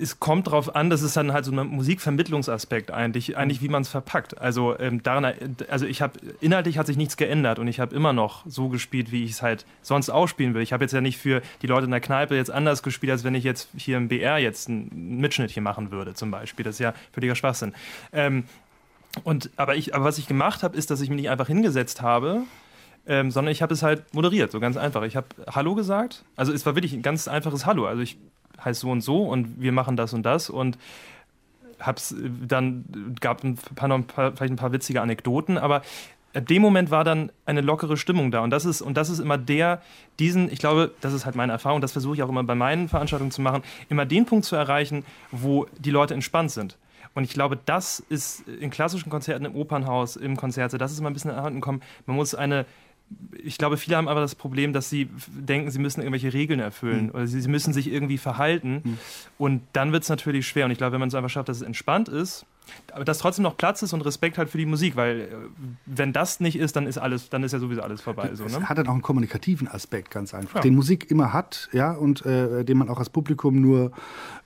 es 0.00 0.20
kommt 0.20 0.46
darauf 0.46 0.74
an, 0.74 0.90
das 0.90 1.02
ist 1.02 1.16
dann 1.16 1.32
halt 1.32 1.44
so 1.44 1.52
ein 1.52 1.66
Musikvermittlungsaspekt 1.66 2.90
eigentlich, 2.90 3.36
eigentlich 3.36 3.60
wie 3.62 3.68
man 3.68 3.82
es 3.82 3.88
verpackt. 3.88 4.40
Also 4.40 4.78
ähm, 4.78 5.02
daran, 5.02 5.32
also 5.68 5.86
ich 5.86 6.00
habe 6.00 6.18
inhaltlich 6.40 6.78
hat 6.78 6.86
sich 6.86 6.96
nichts 6.96 7.16
geändert 7.16 7.58
und 7.58 7.68
ich 7.68 7.78
habe 7.78 7.94
immer 7.94 8.12
noch 8.12 8.44
so 8.46 8.68
gespielt, 8.68 9.12
wie 9.12 9.24
ich 9.24 9.32
es 9.32 9.42
halt 9.42 9.66
sonst 9.82 10.10
auch 10.10 10.28
spielen 10.28 10.54
will. 10.54 10.62
Ich 10.62 10.72
habe 10.72 10.84
jetzt 10.84 10.92
ja 10.92 11.00
nicht 11.00 11.18
für 11.18 11.42
die 11.60 11.66
Leute 11.66 11.84
in 11.84 11.90
der 11.90 12.00
Kneipe 12.00 12.34
jetzt 12.34 12.50
anders 12.50 12.82
gespielt, 12.82 13.12
als 13.12 13.24
wenn 13.24 13.34
ich 13.34 13.44
jetzt 13.44 13.68
hier 13.76 13.98
im 13.98 14.08
BR 14.08 14.38
jetzt 14.38 14.68
ein 14.68 15.18
Mitschnitt 15.18 15.50
hier 15.50 15.62
machen 15.62 15.90
würde 15.90 16.14
zum 16.14 16.30
Beispiel. 16.30 16.64
Das 16.64 16.76
ist 16.76 16.80
ja 16.80 16.94
völliger 17.12 17.34
Schwachsinn. 17.34 17.74
Ähm, 18.12 18.44
und 19.24 19.50
aber 19.56 19.76
ich, 19.76 19.94
aber 19.94 20.04
was 20.04 20.16
ich 20.16 20.26
gemacht 20.26 20.62
habe, 20.62 20.76
ist, 20.76 20.90
dass 20.90 21.02
ich 21.02 21.10
mich 21.10 21.20
nicht 21.20 21.30
einfach 21.30 21.48
hingesetzt 21.48 22.00
habe 22.00 22.44
ähm, 23.06 23.30
sondern 23.30 23.50
ich 23.50 23.62
habe 23.62 23.74
es 23.74 23.82
halt 23.82 24.14
moderiert, 24.14 24.52
so 24.52 24.60
ganz 24.60 24.76
einfach. 24.76 25.02
Ich 25.02 25.16
habe 25.16 25.26
Hallo 25.50 25.74
gesagt. 25.74 26.24
Also 26.36 26.52
es 26.52 26.64
war 26.66 26.76
wirklich 26.76 26.92
ein 26.92 27.02
ganz 27.02 27.26
einfaches 27.26 27.66
Hallo. 27.66 27.86
Also 27.86 28.02
ich 28.02 28.16
heißt 28.64 28.80
so 28.80 28.90
und 28.90 29.00
so 29.00 29.24
und 29.24 29.60
wir 29.60 29.72
machen 29.72 29.96
das 29.96 30.12
und 30.12 30.22
das. 30.24 30.50
Und 30.50 30.78
hab's 31.80 32.14
dann 32.46 32.84
gab 33.20 33.42
ein 33.44 33.56
paar, 33.56 33.90
ein 33.90 34.04
paar, 34.04 34.32
vielleicht 34.32 34.52
ein 34.52 34.56
paar 34.56 34.72
witzige 34.72 35.00
Anekdoten, 35.00 35.58
aber 35.58 35.82
ab 36.34 36.46
dem 36.46 36.62
Moment 36.62 36.90
war 36.90 37.04
dann 37.04 37.30
eine 37.44 37.60
lockere 37.60 37.96
Stimmung 37.96 38.30
da. 38.30 38.40
Und 38.40 38.50
das 38.50 38.64
ist 38.64 38.80
und 38.82 38.96
das 38.96 39.10
ist 39.10 39.18
immer 39.18 39.38
der 39.38 39.82
diesen 40.18 40.50
ich 40.50 40.58
glaube 40.58 40.92
das 41.00 41.12
ist 41.12 41.26
halt 41.26 41.36
meine 41.36 41.52
Erfahrung 41.52 41.80
das 41.80 41.92
versuche 41.92 42.14
ich 42.14 42.22
auch 42.22 42.28
immer 42.28 42.44
bei 42.44 42.54
meinen 42.54 42.88
Veranstaltungen 42.88 43.30
zu 43.30 43.42
machen 43.42 43.62
immer 43.88 44.06
den 44.06 44.26
Punkt 44.26 44.44
zu 44.44 44.56
erreichen 44.56 45.04
wo 45.30 45.66
die 45.78 45.90
Leute 45.90 46.14
entspannt 46.14 46.50
sind. 46.50 46.78
Und 47.14 47.24
ich 47.24 47.34
glaube 47.34 47.58
das 47.64 48.00
ist 48.00 48.48
in 48.48 48.70
klassischen 48.70 49.10
Konzerten 49.10 49.44
im 49.44 49.54
Opernhaus 49.54 50.16
im 50.16 50.36
Konzert 50.36 50.72
das 50.80 50.92
ist 50.92 50.98
immer 50.98 51.10
ein 51.10 51.14
bisschen 51.14 51.30
erhalten 51.30 51.60
kommen. 51.60 51.82
Man 52.06 52.16
muss 52.16 52.34
eine 52.34 52.64
ich 53.42 53.58
glaube, 53.58 53.76
viele 53.76 53.96
haben 53.96 54.08
aber 54.08 54.20
das 54.20 54.34
Problem, 54.34 54.72
dass 54.72 54.90
sie 54.90 55.08
denken, 55.28 55.70
sie 55.70 55.78
müssen 55.78 56.00
irgendwelche 56.00 56.32
Regeln 56.32 56.60
erfüllen 56.60 57.06
mhm. 57.06 57.10
oder 57.10 57.26
sie, 57.26 57.40
sie, 57.40 57.48
müssen 57.48 57.72
sich 57.72 57.92
irgendwie 57.92 58.18
verhalten. 58.18 58.82
Mhm. 58.84 58.98
Und 59.38 59.62
dann 59.72 59.92
wird 59.92 60.02
es 60.04 60.08
natürlich 60.08 60.46
schwer. 60.46 60.66
Und 60.66 60.70
ich 60.70 60.78
glaube, 60.78 60.92
wenn 60.92 61.00
man 61.00 61.08
es 61.08 61.14
einfach 61.14 61.30
schafft, 61.30 61.48
dass 61.48 61.58
es 61.58 61.62
entspannt 61.62 62.08
ist, 62.08 62.46
aber 62.92 63.04
dass 63.04 63.18
trotzdem 63.18 63.42
noch 63.42 63.56
Platz 63.56 63.82
ist 63.82 63.92
und 63.92 64.02
Respekt 64.02 64.38
halt 64.38 64.48
für 64.48 64.58
die 64.58 64.66
Musik, 64.66 64.96
weil 64.96 65.20
äh, 65.20 65.26
wenn 65.86 66.12
das 66.12 66.40
nicht 66.40 66.56
ist, 66.56 66.76
dann 66.76 66.86
ist 66.86 66.98
alles, 66.98 67.28
dann 67.28 67.42
ist 67.42 67.52
ja 67.52 67.58
sowieso 67.58 67.82
alles 67.82 68.00
vorbei. 68.00 68.30
So, 68.34 68.44
ne? 68.44 68.68
Hat 68.68 68.78
dann 68.78 68.86
auch 68.86 68.92
einen 68.92 69.02
kommunikativen 69.02 69.68
Aspekt, 69.68 70.10
ganz 70.10 70.34
einfach, 70.34 70.56
ja. 70.56 70.60
den 70.60 70.74
Musik 70.74 71.10
immer 71.10 71.32
hat, 71.32 71.68
ja, 71.72 71.92
und 71.92 72.24
äh, 72.24 72.64
den 72.64 72.78
man 72.78 72.88
auch 72.88 72.98
als 72.98 73.10
Publikum 73.10 73.60
nur, 73.60 73.92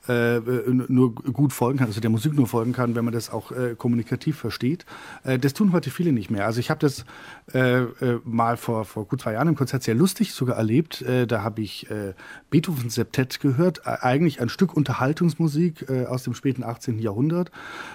äh, 0.09 0.41
nur 0.69 1.15
gut 1.15 1.53
folgen 1.53 1.79
kann, 1.79 1.89
also 1.89 2.01
der 2.01 2.11
Musik 2.11 2.35
nur 2.35 2.47
folgen 2.47 2.73
kann, 2.73 2.95
wenn 2.95 3.05
man 3.05 3.15
das 3.15 3.31
auch 3.31 3.53
äh, 3.53 3.75
kommunikativ 3.77 4.37
versteht. 4.39 4.85
Äh, 5.25 5.39
das 5.39 5.55
tun 5.55 5.73
heute 5.73 5.91
viele 5.91 6.13
nicht 6.13 6.31
mehr. 6.31 6.47
Also 6.47 6.61
ich 6.61 6.71
habe 6.71 6.81
das 6.81 7.05
äh, 7.53 7.83
mal 8.25 8.57
vor, 8.57 8.85
vor 8.85 9.07
gut 9.07 9.23
zwei 9.23 9.33
Jahren 9.33 9.49
im 9.49 9.57
Konzert 9.57 9.83
sehr 9.83 9.95
lustig 9.95 10.33
sogar 10.33 10.57
erlebt. 10.57 11.05
da 11.29 11.43
habe 11.43 11.63
ich 11.63 11.87
Beethovens 12.51 12.95
Septett 12.95 13.41
gehört, 13.41 13.87
eigentlich 13.87 14.41
ein 14.41 14.49
Stück 14.49 14.75
Unterhaltungsmusik 14.75 15.89
aus 15.91 16.23
dem 16.23 16.35
späten 16.35 16.63
18. 16.63 16.99
Jahrhundert 16.99 17.51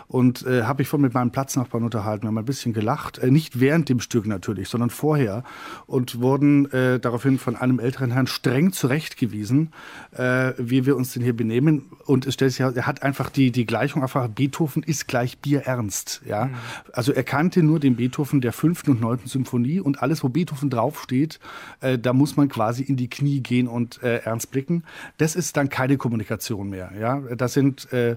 und 0.07 0.45
äh, 0.45 0.63
habe 0.63 0.81
ich 0.81 0.87
von 0.87 1.01
mit 1.01 1.13
meinem 1.13 1.31
Platznachbarn 1.31 1.83
unterhalten. 1.83 2.23
Wir 2.23 2.27
haben 2.27 2.37
ein 2.37 2.45
bisschen 2.45 2.73
gelacht, 2.73 3.17
äh, 3.17 3.31
nicht 3.31 3.59
während 3.59 3.89
dem 3.89 3.99
Stück 3.99 4.27
natürlich, 4.27 4.69
sondern 4.69 4.89
vorher 4.89 5.43
und 5.87 6.19
wurden 6.19 6.71
äh, 6.71 6.99
daraufhin 6.99 7.39
von 7.39 7.55
einem 7.55 7.79
älteren 7.79 8.11
Herrn 8.11 8.27
streng 8.27 8.71
zurechtgewiesen, 8.71 9.71
äh, 10.11 10.53
wie 10.57 10.85
wir 10.85 10.95
uns 10.95 11.13
denn 11.13 11.23
hier 11.23 11.35
benehmen. 11.35 11.89
und 12.05 12.27
es 12.27 12.33
stellt 12.33 12.51
sich 12.51 12.59
heraus, 12.59 12.75
er 12.75 12.87
hat 12.87 13.03
einfach 13.03 13.29
die, 13.29 13.51
die 13.51 13.65
Gleichung 13.65 14.01
einfach, 14.01 14.27
Beethoven 14.27 14.83
ist 14.83 15.07
gleich 15.07 15.37
Bierernst. 15.39 16.21
Ja? 16.25 16.45
Mhm. 16.45 16.53
Also 16.93 17.13
er 17.13 17.23
kannte 17.23 17.63
nur 17.63 17.79
den 17.79 17.95
Beethoven 17.95 18.41
der 18.41 18.53
fünften 18.53 18.91
und 18.91 19.01
neunten 19.01 19.27
Symphonie 19.27 19.79
und 19.79 20.01
alles, 20.01 20.23
wo 20.23 20.29
Beethoven 20.29 20.69
draufsteht, 20.69 21.39
äh, 21.79 21.97
da 21.97 22.13
muss 22.13 22.35
man 22.37 22.49
quasi 22.49 22.83
in 22.83 22.97
die 22.97 23.09
Knie 23.09 23.41
gehen 23.41 23.67
und 23.67 24.03
äh, 24.03 24.17
ernst 24.17 24.50
blicken. 24.51 24.83
Das 25.17 25.35
ist 25.35 25.57
dann 25.57 25.69
keine 25.69 25.97
Kommunikation 25.97 26.69
mehr. 26.69 26.91
Ja? 26.99 27.21
Das 27.35 27.53
sind 27.53 27.91
äh, 27.93 28.15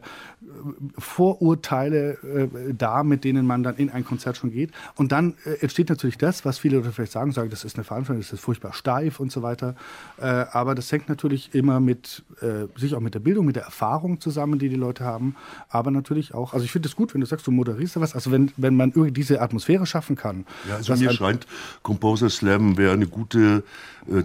Vorurteile 0.98 2.18
äh, 2.22 2.74
da, 2.76 3.02
mit 3.02 3.24
denen 3.24 3.46
man 3.46 3.62
dann 3.62 3.76
in 3.76 3.90
ein 3.90 4.04
Konzert 4.04 4.36
schon 4.36 4.50
geht. 4.50 4.70
Und 4.96 5.12
dann 5.12 5.34
äh, 5.44 5.54
entsteht 5.60 5.88
natürlich 5.88 6.18
das, 6.18 6.44
was 6.44 6.58
viele 6.58 6.76
Leute 6.76 6.92
vielleicht 6.92 7.12
sagen, 7.12 7.32
sagen, 7.32 7.50
das 7.50 7.64
ist 7.64 7.76
eine 7.76 7.84
Veranstaltung, 7.84 8.22
das 8.22 8.32
ist 8.32 8.40
furchtbar 8.40 8.72
steif 8.72 9.20
und 9.20 9.32
so 9.32 9.42
weiter. 9.42 9.74
Äh, 10.18 10.24
aber 10.24 10.74
das 10.74 10.90
hängt 10.92 11.08
natürlich 11.08 11.54
immer 11.54 11.80
mit, 11.80 12.24
äh, 12.40 12.66
sich 12.78 12.94
auch 12.94 13.00
mit 13.00 13.14
der 13.14 13.20
Bildung, 13.20 13.46
mit 13.46 13.56
der 13.56 13.64
Erfahrung 13.64 14.20
zusammen, 14.20 14.58
die 14.58 14.68
die 14.68 14.76
Leute 14.76 15.04
haben. 15.04 15.36
Aber 15.68 15.90
natürlich 15.90 16.34
auch, 16.34 16.52
also 16.52 16.64
ich 16.64 16.72
finde 16.72 16.88
es 16.88 16.96
gut, 16.96 17.14
wenn 17.14 17.20
du 17.20 17.26
sagst, 17.26 17.46
du 17.46 17.50
moderierst 17.50 17.96
da 17.96 18.00
was. 18.00 18.14
Also 18.14 18.30
wenn, 18.30 18.52
wenn 18.56 18.76
man 18.76 18.90
irgendwie 18.90 19.12
diese 19.12 19.40
Atmosphäre 19.40 19.86
schaffen 19.86 20.16
kann. 20.16 20.46
Ja, 20.68 20.76
also 20.76 20.94
mir 20.96 21.12
scheint, 21.12 21.46
Composer 21.82 22.30
Slam 22.30 22.76
wäre 22.76 22.92
eine 22.92 23.06
gute 23.06 23.62
äh, 24.10 24.24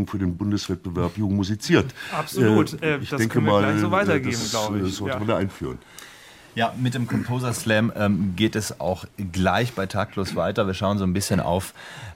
Zusatzbereicherung 0.00 0.06
für 0.06 0.18
den 0.18 0.36
Bundeswettbewerb 0.36 1.16
Jugend 1.16 1.36
musiziert. 1.36 1.94
Absolut. 2.16 2.80
Äh, 2.82 2.98
ich 2.98 3.10
das 3.10 3.18
denke 3.18 3.34
können 3.34 3.46
wir 3.46 3.52
mal, 3.52 3.62
gleich 3.62 3.80
so 3.80 3.90
weitergeben, 3.90 4.40
glaube 4.50 4.78
ich. 4.78 4.84
Das 4.84 4.96
sollte 4.96 5.14
ja. 5.14 5.18
man 5.18 5.28
da 5.28 5.36
einführen. 5.36 5.78
Ja, 6.56 6.74
mit 6.76 6.94
dem 6.94 7.06
Composer 7.06 7.52
Slam 7.52 7.92
ähm, 7.94 8.34
geht 8.34 8.56
es 8.56 8.80
auch 8.80 9.04
gleich 9.32 9.72
bei 9.74 9.86
Taktlos 9.86 10.34
weiter. 10.34 10.66
Wir 10.66 10.74
schauen 10.74 10.98
so 10.98 11.04
ein 11.04 11.12
bisschen 11.12 11.38
auf 11.38 11.74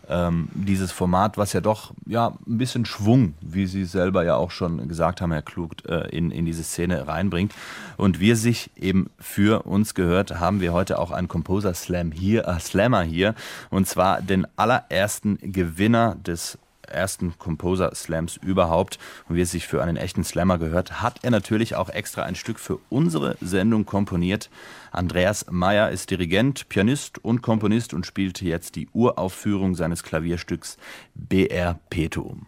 ähm, 0.09 0.49
dieses 0.53 0.91
Format, 0.91 1.39
was 1.39 1.53
ja 1.53 1.61
doch 1.61 1.93
ja, 2.05 2.37
ein 2.47 2.59
bisschen 2.59 2.85
Schwung, 2.85 3.35
wie 3.41 3.67
Sie 3.67 3.85
selber 3.85 4.25
ja 4.25 4.35
auch 4.35 4.51
schon 4.51 4.89
gesagt 4.89 5.21
haben, 5.21 5.31
Herr 5.31 5.43
Klug, 5.43 5.77
äh, 5.87 6.09
in, 6.09 6.33
in 6.33 6.47
diese 6.47 6.65
Szene 6.65 7.07
reinbringt. 7.07 7.55
Und 7.97 8.19
wir 8.19 8.35
sich 8.35 8.73
eben 8.75 9.09
für 9.21 9.67
uns 9.67 9.95
gehört, 9.95 10.41
haben 10.41 10.61
wir 10.61 10.73
heute 10.73 10.99
auch 10.99 11.13
einen 11.13 11.29
Composer 11.29 11.73
Slam 11.73 12.11
hier, 12.11 12.49
äh, 12.49 12.59
Slammer 12.59 13.03
hier. 13.03 13.37
Und 13.71 13.87
zwar 13.87 14.21
den 14.21 14.49
allerersten 14.57 15.39
Gewinner 15.41 16.17
des 16.17 16.59
ersten 16.95 17.39
Composer 17.39 17.95
Slams 17.95 18.37
überhaupt 18.37 18.99
und 19.29 19.37
wie 19.37 19.43
es 19.43 19.51
sich 19.51 19.67
für 19.67 19.83
einen 19.83 19.97
echten 19.97 20.25
Slammer 20.25 20.59
gehört, 20.59 21.03
hat 21.03 21.21
er 21.23 21.31
natürlich 21.31 21.77
auch 21.77 21.91
extra 21.91 22.23
ein 22.23 22.35
Stück 22.35 22.59
für 22.59 22.79
unsere 22.89 23.37
Sendung 23.41 23.85
komponiert. 23.85 24.51
Andreas 24.93 25.47
Meyer 25.51 25.91
ist 25.91 26.11
Dirigent, 26.11 26.69
Pianist 26.69 27.23
und 27.23 27.43
Komponist 27.43 27.93
und 27.93 28.07
spielte 28.07 28.45
jetzt 28.45 28.77
die 28.77 28.89
Uraufführung 28.93 29.75
seines 29.75 30.03
Klavierstücks 30.03 30.79
BR 31.15 31.79
Petum. 31.91 32.47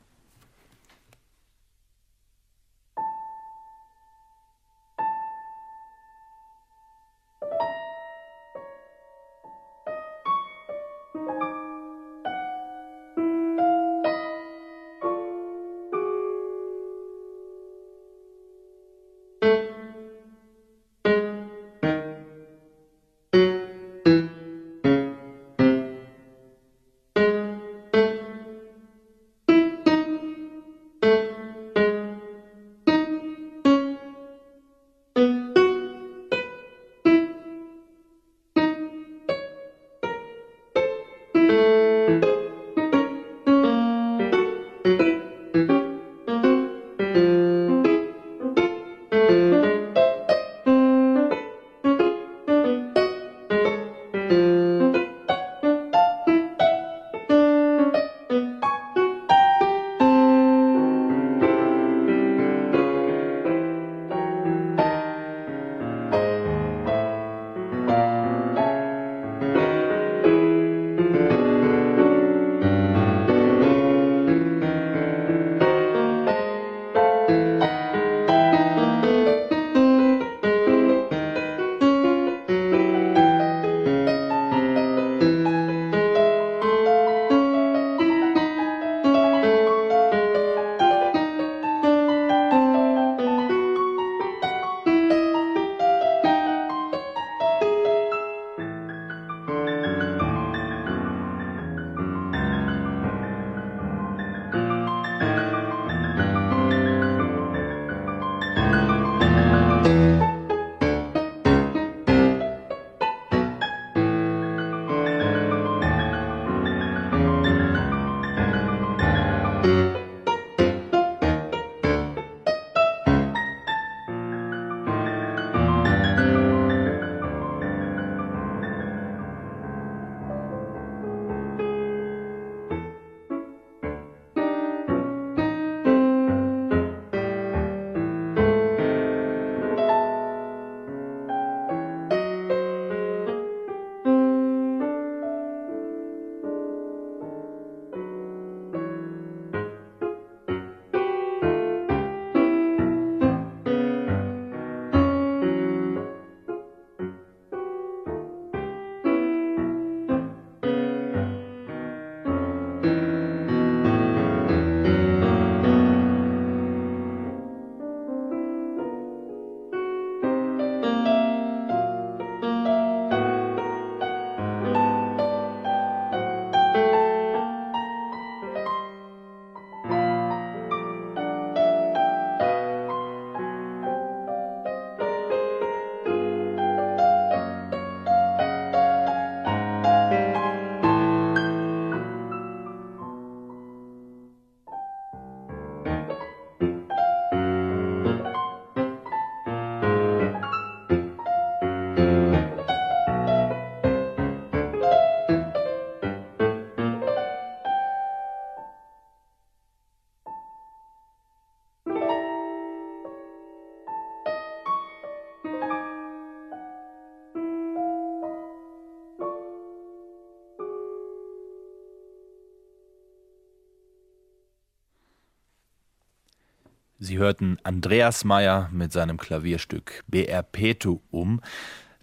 Sie 227.06 227.18
hörten 227.18 227.56
Andreas 227.62 228.24
Meyer 228.24 228.68
mit 228.72 228.92
seinem 228.92 229.16
Klavierstück 229.16 230.02
BR 230.08 230.42
Petuum, 230.42 231.40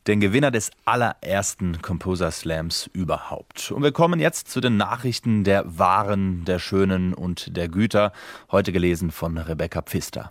den 0.08 0.22
Gewinner 0.22 0.49
des 0.49 0.72
allerersten 0.86 1.82
Composer 1.82 2.32
Slams 2.32 2.89
überhaupt. 2.93 3.70
Und 3.74 3.84
wir 3.84 3.91
kommen 3.91 4.22
jetzt 4.22 4.49
zu 4.49 4.62
den 4.62 4.78
Nachrichten 4.78 5.43
der 5.43 5.78
Waren, 5.78 6.45
der 6.45 6.58
Schönen 6.58 7.14
und 7.14 7.58
der 7.58 7.68
Güter, 7.68 8.14
heute 8.49 8.72
gelesen 8.72 9.12
von 9.12 9.38
Rebecca 9.38 9.82
Pfister. 9.82 10.30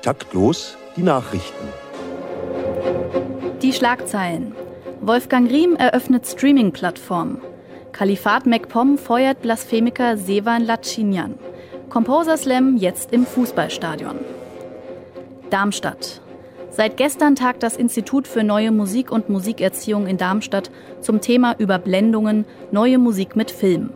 Taktlos 0.00 0.78
die 0.96 1.02
Nachrichten. 1.02 1.68
Die 3.60 3.74
Schlagzeilen. 3.74 4.54
Wolfgang 5.02 5.50
Riem 5.50 5.76
eröffnet 5.76 6.26
Streaming-Plattform. 6.26 7.42
Kalifat 7.92 8.46
MacPom 8.46 8.96
feuert 8.96 9.42
Blasphemiker 9.42 10.16
Sevan 10.16 10.64
Lacinian. 10.64 11.34
Composer 11.88 12.36
Slam 12.36 12.76
jetzt 12.76 13.12
im 13.12 13.24
Fußballstadion. 13.24 14.16
Darmstadt. 15.48 16.20
Seit 16.70 16.98
gestern 16.98 17.34
tagt 17.34 17.62
das 17.62 17.76
Institut 17.76 18.28
für 18.28 18.44
neue 18.44 18.72
Musik 18.72 19.10
und 19.10 19.30
Musikerziehung 19.30 20.06
in 20.06 20.18
Darmstadt 20.18 20.70
zum 21.00 21.22
Thema 21.22 21.54
Überblendungen, 21.58 22.44
neue 22.72 22.98
Musik 22.98 23.36
mit 23.36 23.50
Film. 23.50 23.90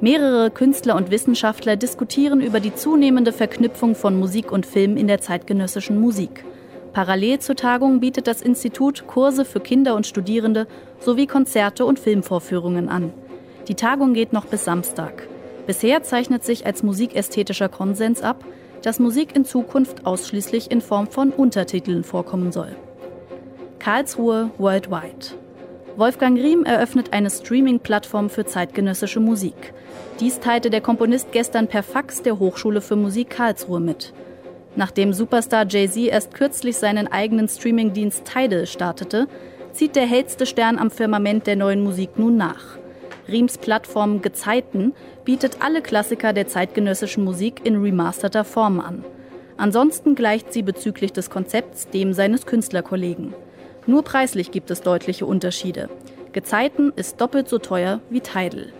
Mehrere 0.00 0.50
Künstler 0.50 0.96
und 0.96 1.10
Wissenschaftler 1.10 1.76
diskutieren 1.76 2.40
über 2.40 2.60
die 2.60 2.74
zunehmende 2.74 3.32
Verknüpfung 3.32 3.94
von 3.94 4.18
Musik 4.18 4.50
und 4.50 4.64
Film 4.64 4.96
in 4.96 5.06
der 5.06 5.20
zeitgenössischen 5.20 6.00
Musik. 6.00 6.46
Parallel 6.94 7.40
zur 7.40 7.56
Tagung 7.56 8.00
bietet 8.00 8.26
das 8.26 8.40
Institut 8.40 9.06
Kurse 9.06 9.44
für 9.44 9.60
Kinder 9.60 9.96
und 9.96 10.06
Studierende 10.06 10.66
sowie 10.98 11.26
Konzerte 11.26 11.84
und 11.84 11.98
Filmvorführungen 11.98 12.88
an. 12.88 13.12
Die 13.68 13.74
Tagung 13.74 14.14
geht 14.14 14.32
noch 14.32 14.46
bis 14.46 14.64
Samstag. 14.64 15.28
Bisher 15.66 16.02
zeichnet 16.02 16.44
sich 16.44 16.66
als 16.66 16.82
musikästhetischer 16.82 17.68
Konsens 17.68 18.22
ab, 18.22 18.44
dass 18.82 18.98
Musik 18.98 19.34
in 19.34 19.44
Zukunft 19.44 20.04
ausschließlich 20.04 20.70
in 20.70 20.82
Form 20.82 21.06
von 21.06 21.30
Untertiteln 21.30 22.04
vorkommen 22.04 22.52
soll. 22.52 22.76
Karlsruhe 23.78 24.50
Worldwide. 24.58 25.36
Wolfgang 25.96 26.38
Riem 26.38 26.64
eröffnet 26.64 27.12
eine 27.12 27.30
Streaming-Plattform 27.30 28.28
für 28.28 28.44
zeitgenössische 28.44 29.20
Musik. 29.20 29.72
Dies 30.20 30.40
teilte 30.40 30.68
der 30.68 30.80
Komponist 30.80 31.32
gestern 31.32 31.68
per 31.68 31.82
Fax 31.82 32.20
der 32.22 32.38
Hochschule 32.38 32.80
für 32.80 32.96
Musik 32.96 33.30
Karlsruhe 33.30 33.80
mit. 33.80 34.12
Nachdem 34.76 35.12
Superstar 35.12 35.66
Jay-Z 35.68 36.08
erst 36.08 36.34
kürzlich 36.34 36.76
seinen 36.76 37.06
eigenen 37.06 37.48
Streaming-Dienst 37.48 38.24
Tidal 38.24 38.66
startete, 38.66 39.28
zieht 39.72 39.96
der 39.96 40.06
hellste 40.06 40.46
Stern 40.46 40.78
am 40.78 40.90
Firmament 40.90 41.46
der 41.46 41.56
neuen 41.56 41.82
Musik 41.82 42.18
nun 42.18 42.36
nach. 42.36 42.76
Riems 43.28 43.56
Plattform 43.58 44.20
Gezeiten 44.20 44.92
bietet 45.24 45.58
alle 45.60 45.82
Klassiker 45.82 46.32
der 46.32 46.46
zeitgenössischen 46.46 47.24
Musik 47.24 47.62
in 47.64 47.80
remasterter 47.80 48.44
Form 48.44 48.80
an. 48.80 49.04
Ansonsten 49.56 50.14
gleicht 50.14 50.52
sie 50.52 50.62
bezüglich 50.62 51.12
des 51.12 51.30
Konzepts 51.30 51.88
dem 51.88 52.12
seines 52.12 52.46
Künstlerkollegen. 52.46 53.34
Nur 53.86 54.02
preislich 54.02 54.50
gibt 54.50 54.70
es 54.70 54.80
deutliche 54.80 55.26
Unterschiede. 55.26 55.88
Gezeiten 56.32 56.92
ist 56.96 57.20
doppelt 57.20 57.48
so 57.48 57.58
teuer 57.58 58.00
wie 58.10 58.20
Tidal. 58.20 58.72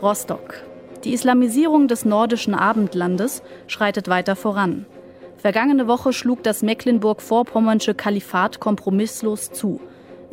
Rostock. 0.00 0.62
Die 1.04 1.12
Islamisierung 1.12 1.86
des 1.86 2.04
nordischen 2.04 2.54
Abendlandes 2.54 3.42
schreitet 3.66 4.08
weiter 4.08 4.36
voran. 4.36 4.86
Vergangene 5.36 5.86
Woche 5.86 6.14
schlug 6.14 6.42
das 6.42 6.62
Mecklenburg-Vorpommernsche 6.62 7.92
Kalifat 7.94 8.60
kompromisslos 8.60 9.52
zu. 9.52 9.80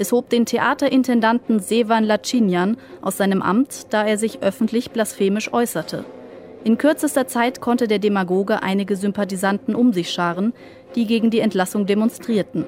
Es 0.02 0.12
hob 0.12 0.32
den 0.32 0.48
Theaterintendanten 0.48 1.60
Sevan 1.60 2.04
Lacinian 2.04 2.78
aus 3.04 3.18
seinem 3.18 3.44
Amt, 3.44 3.94
da 3.94 4.04
er 4.04 4.18
sich 4.18 4.42
öffentlich 4.42 4.90
blasphemisch 4.90 5.54
äußerte. 5.54 6.06
In 6.64 6.80
kürzester 6.80 7.28
Zeit 7.28 7.62
konnte 7.62 7.88
der 7.88 8.00
Demagoge 8.00 8.64
einige 8.64 8.96
Sympathisanten 8.96 9.76
um 9.76 9.94
sich 9.94 10.10
scharen, 10.10 10.54
die 10.96 11.06
gegen 11.06 11.30
die 11.30 11.40
Entlassung 11.40 11.86
demonstrierten. 11.86 12.66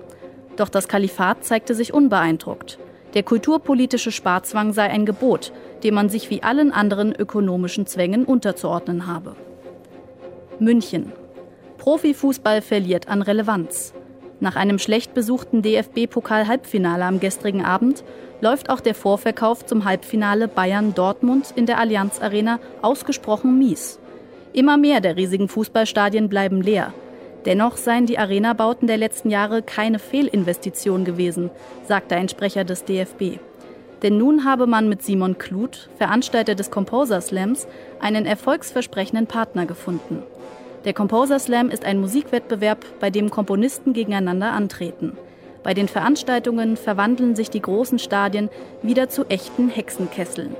Doch 0.58 0.70
das 0.70 0.88
Kalifat 0.88 1.44
zeigte 1.44 1.74
sich 1.74 1.92
unbeeindruckt. 1.92 2.78
Der 3.16 3.24
kulturpolitische 3.24 4.12
Sparzwang 4.12 4.72
sei 4.72 4.92
ein 4.92 5.08
Gebot, 5.08 5.54
dem 5.84 5.96
man 5.96 6.10
sich 6.10 6.30
wie 6.30 6.44
allen 6.44 6.72
anderen 6.72 7.16
ökonomischen 7.16 7.88
Zwängen 7.88 8.26
unterzuordnen 8.26 9.08
habe. 9.08 9.36
München. 10.60 11.12
Profifußball 11.80 12.62
verliert 12.62 13.08
an 13.08 13.24
Relevanz. 13.24 13.96
Nach 14.44 14.58
einem 14.58 14.78
schlecht 14.78 15.14
besuchten 15.14 15.62
DFB-Pokal-Halbfinale 15.62 17.06
am 17.06 17.22
gestrigen 17.22 17.64
Abend 17.64 18.04
läuft 18.42 18.70
auch 18.70 18.82
der 18.82 18.94
Vorverkauf 18.94 19.66
zum 19.66 19.86
Halbfinale 19.86 20.50
Bayern-Dortmund 20.50 21.54
in 21.56 21.66
der 21.66 21.80
Allianz 21.80 22.20
Arena 22.20 22.60
ausgesprochen 22.82 23.58
mies. 23.58 24.00
Immer 24.52 24.76
mehr 24.76 25.00
der 25.00 25.16
riesigen 25.16 25.48
Fußballstadien 25.48 26.28
bleiben 26.28 26.62
leer. 26.62 26.94
Dennoch 27.46 27.78
seien 27.78 28.06
die 28.06 28.18
Arena-Bauten 28.18 28.86
der 28.86 28.98
letzten 28.98 29.30
Jahre 29.30 29.62
keine 29.62 29.98
Fehlinvestition 29.98 31.06
gewesen, 31.06 31.50
sagte 31.88 32.18
ein 32.18 32.28
Sprecher 32.28 32.66
des 32.66 32.84
DFB. 32.84 33.40
Denn 34.02 34.18
nun 34.18 34.44
habe 34.44 34.68
man 34.68 34.90
mit 34.90 35.04
Simon 35.04 35.38
Kluth, 35.38 35.90
Veranstalter 35.98 36.56
des 36.56 36.70
Composer 36.70 37.22
Slams, 37.22 37.66
einen 38.02 38.26
erfolgsversprechenden 38.26 39.26
Partner 39.26 39.66
gefunden. 39.66 40.22
Der 40.86 40.94
Composer 40.94 41.40
Slam 41.40 41.70
ist 41.70 41.86
ein 41.86 42.02
Musikwettbewerb, 42.02 42.86
bei 43.00 43.10
dem 43.10 43.30
Komponisten 43.30 43.94
gegeneinander 43.94 44.52
antreten. 44.52 45.18
Bei 45.64 45.74
den 45.74 45.88
Veranstaltungen 45.88 46.76
verwandeln 46.76 47.38
sich 47.38 47.50
die 47.50 47.62
großen 47.62 48.00
Stadien 48.00 48.50
wieder 48.82 49.08
zu 49.08 49.24
echten 49.30 49.70
Hexenkesseln. 49.70 50.58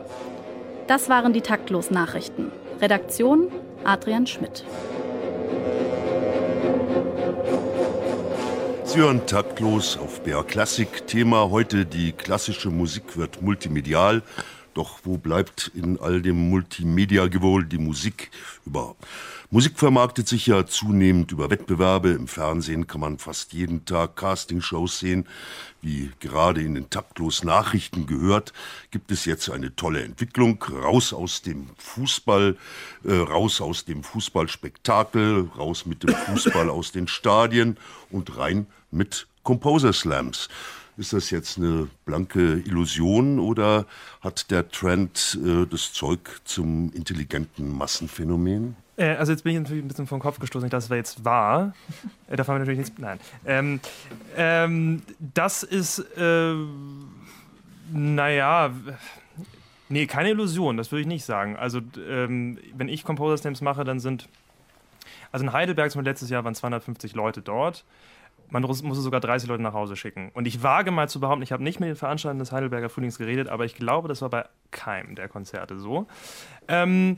Das 0.88 1.10
waren 1.10 1.34
die 1.34 1.42
Taktlos-Nachrichten. 1.42 2.54
Redaktion 2.80 3.52
Adrian 3.84 4.26
Schmidt. 4.26 4.64
Sie 8.86 9.00
hören 9.00 9.26
taktlos 9.26 9.98
auf 9.98 10.22
BR 10.22 10.46
Klassik. 10.46 11.06
Thema 11.06 11.50
heute, 11.50 11.86
die 11.86 12.14
klassische 12.14 12.70
Musik 12.70 13.18
wird 13.18 13.42
multimedial. 13.42 14.22
Doch 14.74 15.00
wo 15.04 15.18
bleibt 15.18 15.72
in 15.76 16.00
all 16.00 16.22
dem 16.22 16.50
Multimedia-Gewohl 16.50 17.66
die 17.66 17.78
Musik 17.78 18.32
überhaupt? 18.66 19.04
Musik 19.54 19.78
vermarktet 19.78 20.28
sich 20.28 20.48
ja 20.48 20.66
zunehmend 20.66 21.32
über 21.32 21.52
Wettbewerbe. 21.52 22.10
Im 22.10 22.28
Fernsehen 22.28 22.88
kann 22.88 23.02
man 23.02 23.20
fast 23.20 23.54
jeden 23.54 23.86
Tag 23.86 24.16
Castingshows 24.16 24.98
sehen. 24.98 25.28
Wie 25.80 26.10
gerade 26.20 26.64
in 26.64 26.74
den 26.74 26.90
taktlos 26.90 27.44
Nachrichten 27.44 28.08
gehört, 28.08 28.52
gibt 28.90 29.12
es 29.12 29.26
jetzt 29.26 29.52
eine 29.52 29.76
tolle 29.76 30.02
Entwicklung. 30.02 30.60
Raus 30.64 31.14
aus 31.14 31.44
dem 31.44 31.68
Fußball, 31.78 32.58
äh, 33.04 33.14
raus 33.14 33.62
aus 33.62 33.86
dem 33.86 34.02
Fußballspektakel, 34.02 35.48
raus 35.56 35.86
mit 35.86 36.02
dem 36.02 36.16
Fußball 36.16 36.72
aus 36.72 36.92
den 36.92 37.08
Stadien 37.08 37.78
und 38.10 38.36
rein 38.36 38.66
mit 38.90 39.28
Composer 39.44 39.94
Slams. 39.94 40.50
Ist 40.98 41.14
das 41.14 41.30
jetzt 41.30 41.60
eine 41.60 41.90
blanke 42.06 42.54
Illusion 42.66 43.38
oder 43.38 43.86
hat 44.20 44.50
der 44.50 44.72
Trend 44.72 45.38
äh, 45.46 45.68
das 45.68 45.94
Zeug 45.94 46.42
zum 46.44 46.92
intelligenten 46.94 47.70
Massenphänomen? 47.78 48.78
Äh, 48.98 49.16
also 49.16 49.32
jetzt 49.32 49.44
bin 49.44 49.54
ich 49.54 49.60
natürlich 49.60 49.84
ein 49.84 49.88
bisschen 49.88 50.08
vom 50.08 50.20
Kopf 50.20 50.40
gestoßen, 50.40 50.70
dass 50.70 50.88
das 50.88 50.96
jetzt 50.96 51.26
war. 51.26 51.74
Äh, 52.30 52.38
davon 52.38 52.56
haben 52.56 52.62
wir 52.62 52.74
natürlich 52.74 52.90
nichts. 52.90 53.02
Nein. 53.02 53.20
Ähm, 53.46 53.80
ähm, 54.38 55.02
das 55.20 55.62
ist, 55.64 56.00
äh, 56.18 56.56
naja, 57.92 58.72
nee, 59.90 60.08
keine 60.08 60.30
Illusion, 60.30 60.78
das 60.78 60.92
würde 60.92 61.02
ich 61.02 61.08
nicht 61.08 61.26
sagen. 61.26 61.58
Also 61.58 61.82
ähm, 62.08 62.58
wenn 62.76 62.88
ich 62.88 63.04
Composer 63.04 63.38
Slams 63.38 63.62
mache, 63.62 63.84
dann 63.84 64.00
sind, 64.00 64.30
also 65.32 65.46
in 65.46 65.54
Heidelberg 65.54 65.92
zum 65.92 66.02
letztes 66.02 66.30
Jahr 66.30 66.44
waren 66.44 66.56
250 66.56 67.14
Leute 67.14 67.42
dort. 67.42 67.84
Man 68.50 68.64
musste 68.64 68.96
sogar 68.96 69.20
30 69.20 69.50
Leute 69.50 69.64
nach 69.64 69.74
Hause 69.74 69.96
schicken. 69.96 70.32
Und 70.34 70.48
ich 70.48 70.64
wage 70.64 70.92
mal 70.92 71.10
zu 71.10 71.20
behaupten, 71.20 71.44
ich 71.44 71.52
habe 71.52 71.64
nicht 71.64 71.80
mit 71.80 71.90
den 71.90 71.96
Veranstaltern 71.96 72.40
des 72.40 72.52
Heidelberger 72.52 72.90
Frühlings 72.90 73.18
geredet, 73.18 73.48
aber 73.48 73.66
ich 73.66 73.76
glaube, 73.76 74.08
das 74.08 74.22
war 74.22 74.30
bei 74.30 74.46
keinem 74.72 75.16
der 75.16 75.28
Konzerte 75.28 75.78
so. 75.78 76.08
Ähm, 76.68 77.18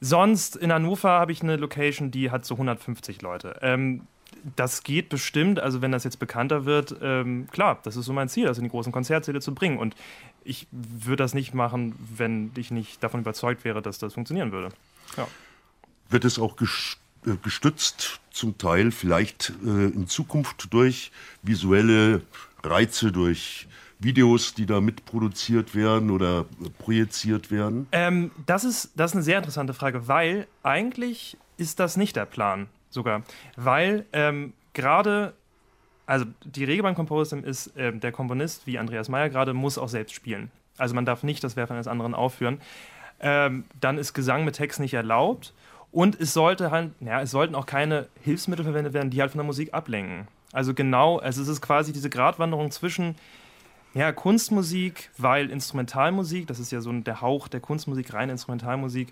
Sonst 0.00 0.56
in 0.56 0.72
Hannover 0.72 1.10
habe 1.10 1.32
ich 1.32 1.42
eine 1.42 1.56
Location, 1.56 2.10
die 2.10 2.30
hat 2.30 2.44
so 2.44 2.54
150 2.54 3.22
Leute. 3.22 3.58
Ähm, 3.62 4.02
das 4.54 4.82
geht 4.82 5.08
bestimmt, 5.08 5.58
also 5.58 5.82
wenn 5.82 5.92
das 5.92 6.04
jetzt 6.04 6.18
bekannter 6.18 6.64
wird, 6.64 6.94
ähm, 7.02 7.48
klar, 7.50 7.80
das 7.82 7.96
ist 7.96 8.04
so 8.04 8.12
mein 8.12 8.28
Ziel, 8.28 8.46
das 8.46 8.58
in 8.58 8.64
die 8.64 8.70
großen 8.70 8.92
Konzertsäle 8.92 9.40
zu 9.40 9.54
bringen. 9.54 9.78
Und 9.78 9.96
ich 10.44 10.68
würde 10.70 11.22
das 11.22 11.34
nicht 11.34 11.54
machen, 11.54 11.94
wenn 12.16 12.52
ich 12.56 12.70
nicht 12.70 13.02
davon 13.02 13.20
überzeugt 13.20 13.64
wäre, 13.64 13.82
dass 13.82 13.98
das 13.98 14.14
funktionieren 14.14 14.52
würde. 14.52 14.68
Ja. 15.16 15.26
Wird 16.10 16.24
es 16.24 16.38
auch 16.38 16.56
äh, 16.60 17.30
gestützt, 17.42 18.20
zum 18.30 18.58
Teil 18.58 18.92
vielleicht 18.92 19.52
äh, 19.64 19.86
in 19.86 20.06
Zukunft 20.06 20.72
durch 20.72 21.10
visuelle 21.42 22.20
Reize, 22.62 23.10
durch 23.10 23.66
Videos, 23.98 24.54
die 24.54 24.66
da 24.66 24.80
mitproduziert 24.80 25.74
werden 25.74 26.10
oder 26.10 26.44
projiziert 26.78 27.50
werden? 27.50 27.86
Ähm, 27.92 28.30
das, 28.44 28.64
ist, 28.64 28.90
das 28.94 29.12
ist 29.12 29.16
eine 29.16 29.22
sehr 29.22 29.38
interessante 29.38 29.74
Frage, 29.74 30.08
weil 30.08 30.46
eigentlich 30.62 31.36
ist 31.56 31.80
das 31.80 31.96
nicht 31.96 32.16
der 32.16 32.26
Plan 32.26 32.68
sogar. 32.90 33.22
Weil 33.56 34.04
ähm, 34.12 34.52
gerade, 34.74 35.34
also 36.06 36.26
die 36.44 36.64
Regel 36.64 36.82
beim 36.82 36.94
Composing 36.94 37.42
ist, 37.42 37.68
äh, 37.76 37.92
der 37.92 38.12
Komponist, 38.12 38.66
wie 38.66 38.78
Andreas 38.78 39.08
Meyer 39.08 39.30
gerade, 39.30 39.54
muss 39.54 39.78
auch 39.78 39.88
selbst 39.88 40.14
spielen. 40.14 40.50
Also 40.78 40.94
man 40.94 41.06
darf 41.06 41.22
nicht 41.22 41.42
das 41.42 41.56
Werk 41.56 41.70
eines 41.70 41.88
anderen 41.88 42.14
aufführen. 42.14 42.60
Ähm, 43.18 43.64
dann 43.80 43.96
ist 43.96 44.12
Gesang 44.12 44.44
mit 44.44 44.56
Text 44.56 44.78
nicht 44.78 44.94
erlaubt. 44.94 45.54
Und 45.90 46.20
es 46.20 46.34
sollte 46.34 46.70
halt, 46.70 46.90
ja, 47.00 47.22
es 47.22 47.30
sollten 47.30 47.54
auch 47.54 47.64
keine 47.64 48.08
Hilfsmittel 48.22 48.64
verwendet 48.64 48.92
werden, 48.92 49.08
die 49.08 49.22
halt 49.22 49.30
von 49.30 49.38
der 49.38 49.46
Musik 49.46 49.72
ablenken. 49.72 50.28
Also 50.52 50.74
genau, 50.74 51.18
also 51.18 51.40
es 51.40 51.48
ist 51.48 51.62
quasi 51.62 51.92
diese 51.92 52.10
Gratwanderung 52.10 52.70
zwischen 52.70 53.14
ja, 53.96 54.12
Kunstmusik, 54.12 55.10
weil 55.16 55.50
Instrumentalmusik, 55.50 56.46
das 56.46 56.58
ist 56.58 56.70
ja 56.70 56.82
so 56.82 56.92
der 56.92 57.22
Hauch 57.22 57.48
der 57.48 57.60
Kunstmusik, 57.60 58.12
reine 58.12 58.32
Instrumentalmusik 58.32 59.08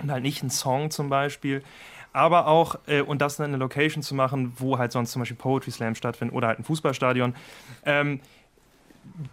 und 0.00 0.12
halt 0.12 0.22
nicht 0.22 0.44
ein 0.44 0.50
Song 0.50 0.92
zum 0.92 1.08
Beispiel, 1.08 1.64
aber 2.12 2.46
auch, 2.46 2.78
äh, 2.86 3.02
und 3.02 3.20
das 3.20 3.40
in 3.40 3.46
einer 3.46 3.58
Location 3.58 4.04
zu 4.04 4.14
machen, 4.14 4.52
wo 4.56 4.78
halt 4.78 4.92
sonst 4.92 5.10
zum 5.10 5.22
Beispiel 5.22 5.36
Poetry 5.36 5.72
Slam 5.72 5.96
stattfindet 5.96 6.36
oder 6.36 6.46
halt 6.46 6.60
ein 6.60 6.64
Fußballstadion. 6.64 7.34
Ähm, 7.84 8.20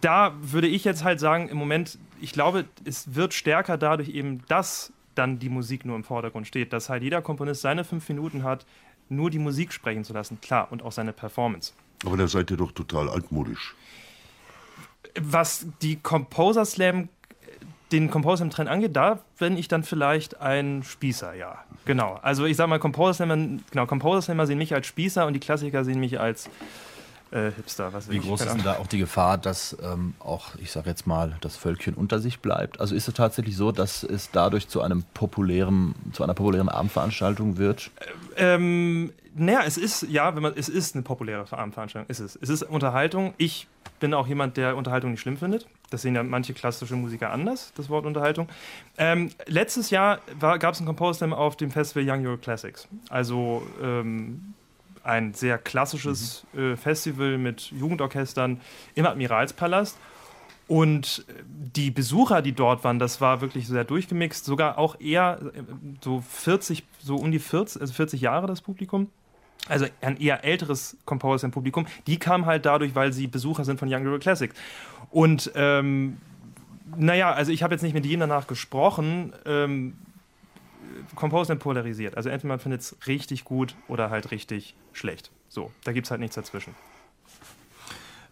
da 0.00 0.34
würde 0.40 0.66
ich 0.66 0.82
jetzt 0.82 1.04
halt 1.04 1.20
sagen, 1.20 1.48
im 1.48 1.58
Moment, 1.58 1.96
ich 2.20 2.32
glaube, 2.32 2.64
es 2.84 3.14
wird 3.14 3.34
stärker 3.34 3.78
dadurch 3.78 4.08
eben, 4.08 4.42
dass 4.48 4.92
dann 5.14 5.38
die 5.38 5.48
Musik 5.48 5.84
nur 5.84 5.94
im 5.94 6.02
Vordergrund 6.02 6.48
steht, 6.48 6.72
dass 6.72 6.88
halt 6.88 7.04
jeder 7.04 7.22
Komponist 7.22 7.62
seine 7.62 7.84
fünf 7.84 8.08
Minuten 8.08 8.42
hat, 8.42 8.66
nur 9.08 9.30
die 9.30 9.38
Musik 9.38 9.72
sprechen 9.72 10.02
zu 10.02 10.12
lassen, 10.12 10.40
klar, 10.40 10.72
und 10.72 10.82
auch 10.82 10.92
seine 10.92 11.12
Performance. 11.12 11.72
Aber 12.04 12.16
da 12.16 12.26
seid 12.26 12.50
ihr 12.50 12.56
doch 12.56 12.72
total 12.72 13.08
altmodisch. 13.08 13.76
Was 15.20 15.66
die 15.82 15.96
Composer 15.96 16.64
Slam 16.64 17.08
den 17.92 18.10
Composer 18.10 18.44
im 18.44 18.50
Trend 18.50 18.68
angeht, 18.68 18.94
da 18.96 19.20
bin 19.38 19.56
ich 19.56 19.68
dann 19.68 19.82
vielleicht 19.82 20.40
ein 20.40 20.82
Spießer, 20.82 21.34
ja. 21.34 21.58
Genau. 21.84 22.18
Also 22.22 22.44
ich 22.44 22.56
sag 22.56 22.68
mal, 22.68 22.78
Composer 22.78 23.14
Slammer, 23.14 23.36
genau, 23.70 23.86
Composer 23.86 24.22
Slammer 24.22 24.46
sehen 24.46 24.58
mich 24.58 24.74
als 24.74 24.86
Spießer 24.86 25.26
und 25.26 25.32
die 25.32 25.40
Klassiker 25.40 25.84
sehen 25.84 26.00
mich 26.00 26.20
als 26.20 26.50
äh, 27.30 27.50
Hipster. 27.52 27.92
Wie 28.08 28.18
ich. 28.18 28.22
groß 28.22 28.42
ist 28.42 28.54
denn 28.54 28.62
da 28.62 28.74
auch 28.78 28.86
die 28.86 28.98
Gefahr, 28.98 29.38
dass 29.38 29.76
ähm, 29.82 30.14
auch, 30.18 30.54
ich 30.56 30.70
sag 30.70 30.86
jetzt 30.86 31.06
mal, 31.06 31.36
das 31.40 31.56
Völkchen 31.56 31.94
unter 31.94 32.18
sich 32.18 32.40
bleibt? 32.40 32.80
Also 32.80 32.94
ist 32.94 33.08
es 33.08 33.14
tatsächlich 33.14 33.56
so, 33.56 33.72
dass 33.72 34.02
es 34.02 34.30
dadurch 34.30 34.68
zu 34.68 34.82
einem 34.82 35.04
populären, 35.14 35.94
zu 36.12 36.22
einer 36.22 36.34
populären 36.34 36.68
Abendveranstaltung 36.68 37.56
wird? 37.56 37.90
Ähm, 38.36 39.12
naja, 39.34 39.62
es 39.66 39.78
ist, 39.78 40.02
ja, 40.10 40.34
wenn 40.34 40.42
man, 40.42 40.54
es 40.56 40.68
ist 40.68 40.94
eine 40.94 41.02
populäre 41.02 41.44
Abendveranstaltung, 41.50 42.08
ist 42.10 42.20
es. 42.20 42.36
Es 42.36 42.48
ist 42.48 42.62
Unterhaltung. 42.62 43.34
Ich 43.38 43.68
bin 43.98 44.14
auch 44.14 44.26
jemand, 44.26 44.56
der 44.56 44.76
Unterhaltung 44.76 45.12
nicht 45.12 45.20
schlimm 45.20 45.36
findet. 45.36 45.66
Das 45.90 46.02
sehen 46.02 46.14
ja 46.14 46.22
manche 46.22 46.54
klassische 46.54 46.96
Musiker 46.96 47.30
anders, 47.30 47.72
das 47.76 47.88
Wort 47.88 48.04
Unterhaltung. 48.04 48.48
Ähm, 48.98 49.30
letztes 49.46 49.90
Jahr 49.90 50.20
gab 50.38 50.74
es 50.74 50.80
einen 50.80 50.86
Composer 50.86 51.18
Slam 51.18 51.32
auf 51.32 51.56
dem 51.56 51.70
Festival 51.70 52.08
Young 52.08 52.26
Euro 52.26 52.36
Classics. 52.36 52.88
Also 53.08 53.66
ähm, 53.82 54.54
ein 55.02 55.32
sehr 55.34 55.58
klassisches 55.58 56.46
mhm. 56.52 56.72
äh, 56.72 56.76
Festival 56.76 57.38
mit 57.38 57.72
Jugendorchestern 57.72 58.60
im 58.94 59.06
Admiralspalast. 59.06 59.96
Und 60.66 61.24
die 61.46 61.90
Besucher, 61.90 62.42
die 62.42 62.52
dort 62.52 62.84
waren, 62.84 62.98
das 62.98 63.22
war 63.22 63.40
wirklich 63.40 63.66
sehr 63.66 63.84
durchgemixt, 63.84 64.44
sogar 64.44 64.76
auch 64.76 65.00
eher 65.00 65.40
äh, 65.54 65.62
so 66.02 66.20
40, 66.20 66.84
so 66.98 67.16
um 67.16 67.32
die 67.32 67.38
40, 67.38 67.80
also 67.80 67.94
40 67.94 68.20
Jahre 68.20 68.46
das 68.46 68.60
Publikum 68.60 69.08
also 69.66 69.86
ein 70.00 70.16
eher 70.16 70.44
älteres 70.44 70.96
Composer 71.04 71.48
Publikum, 71.48 71.86
die 72.06 72.18
kamen 72.18 72.46
halt 72.46 72.64
dadurch, 72.66 72.94
weil 72.94 73.12
sie 73.12 73.26
Besucher 73.26 73.64
sind 73.64 73.78
von 73.78 73.92
Young 73.92 74.06
Euro 74.06 74.18
Classic. 74.18 74.52
Und 75.10 75.50
ähm, 75.54 76.18
naja, 76.96 77.32
also 77.32 77.52
ich 77.52 77.62
habe 77.62 77.74
jetzt 77.74 77.82
nicht 77.82 77.94
mit 77.94 78.06
jedem 78.06 78.20
danach 78.20 78.46
gesprochen. 78.46 79.32
Ähm, 79.44 79.94
Composer 81.14 81.56
polarisiert. 81.56 82.16
Also 82.16 82.28
entweder 82.28 82.48
man 82.48 82.60
findet 82.60 82.80
es 82.80 82.96
richtig 83.06 83.44
gut 83.44 83.74
oder 83.88 84.10
halt 84.10 84.30
richtig 84.30 84.74
schlecht. 84.92 85.30
So, 85.48 85.70
da 85.84 85.92
gibt 85.92 86.06
es 86.06 86.10
halt 86.10 86.20
nichts 86.20 86.36
dazwischen. 86.36 86.74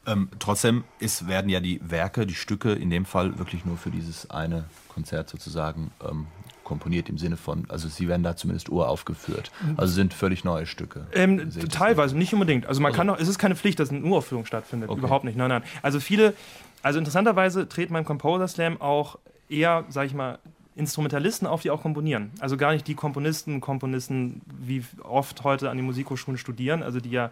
Ähm, 0.07 0.29
trotzdem 0.39 0.85
ist, 1.01 1.27
werden 1.27 1.49
ja 1.49 1.61
die 1.61 1.81
Werke, 1.83 2.27
die 2.27 2.35
Stücke 2.35 2.73
in 2.73 2.91
dem 2.91 3.05
Fall 3.05 3.39
wirklich 3.39 3.65
nur 3.65 3.77
für 3.77 3.91
dieses 3.91 4.31
eine 4.31 4.65
Konzert 4.89 5.29
sozusagen 5.29 5.91
ähm, 6.09 6.29
komponiert 6.67 7.09
im 7.09 7.17
Sinne 7.17 7.37
von, 7.37 7.65
also 7.69 7.89
sie 7.89 8.09
werden 8.09 8.25
da 8.25 8.37
zumindest 8.37 8.69
uraufgeführt. 8.69 9.53
Also 9.77 9.95
sind 9.95 10.13
völlig 10.13 10.45
neue 10.45 10.67
Stücke. 10.67 11.07
Ähm, 11.13 11.49
teilweise, 11.71 12.19
nicht 12.19 12.35
unbedingt. 12.35 12.67
Also 12.67 12.81
man 12.81 12.91
also, 12.91 12.99
kann 12.99 13.11
auch, 13.11 13.19
es 13.19 13.29
ist 13.29 13.39
keine 13.39 13.55
Pflicht, 13.55 13.79
dass 13.79 13.91
eine 13.91 14.05
Uraufführung 14.05 14.45
stattfindet. 14.45 14.91
Okay. 14.91 14.99
Überhaupt 14.99 15.25
nicht. 15.25 15.37
Nein, 15.37 15.49
nein. 15.49 15.63
Also 15.81 16.01
viele, 16.01 16.35
also 16.83 16.99
interessanterweise 16.99 17.69
treten 17.69 17.95
beim 17.95 18.05
Composer 18.05 18.49
Slam 18.49 18.81
auch 18.81 19.19
eher, 19.49 19.85
sag 19.89 20.07
ich 20.07 20.15
mal, 20.15 20.41
Instrumentalisten 20.75 21.47
auf, 21.47 21.63
die 21.63 21.71
auch 21.71 21.83
komponieren. 21.83 22.33
Also 22.41 22.57
gar 22.57 22.73
nicht 22.73 22.87
die 22.89 22.95
Komponisten, 22.95 23.61
Komponisten, 23.61 24.43
wie 24.61 24.85
oft 25.05 25.45
heute 25.45 25.71
an 25.71 25.77
den 25.77 25.87
Musikhochschulen 25.87 26.37
studieren, 26.37 26.83
also 26.83 27.01
die 27.01 27.11
ja 27.11 27.31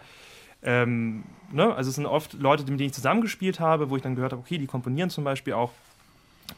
ähm, 0.62 1.24
ne? 1.52 1.74
Also 1.74 1.90
es 1.90 1.96
sind 1.96 2.06
oft 2.06 2.32
Leute, 2.34 2.62
mit 2.62 2.80
denen 2.80 2.88
ich 2.88 2.94
zusammengespielt 2.94 3.60
habe, 3.60 3.90
wo 3.90 3.96
ich 3.96 4.02
dann 4.02 4.14
gehört 4.14 4.32
habe, 4.32 4.40
okay, 4.40 4.58
die 4.58 4.66
komponieren 4.66 5.10
zum 5.10 5.24
Beispiel 5.24 5.52
auch. 5.52 5.72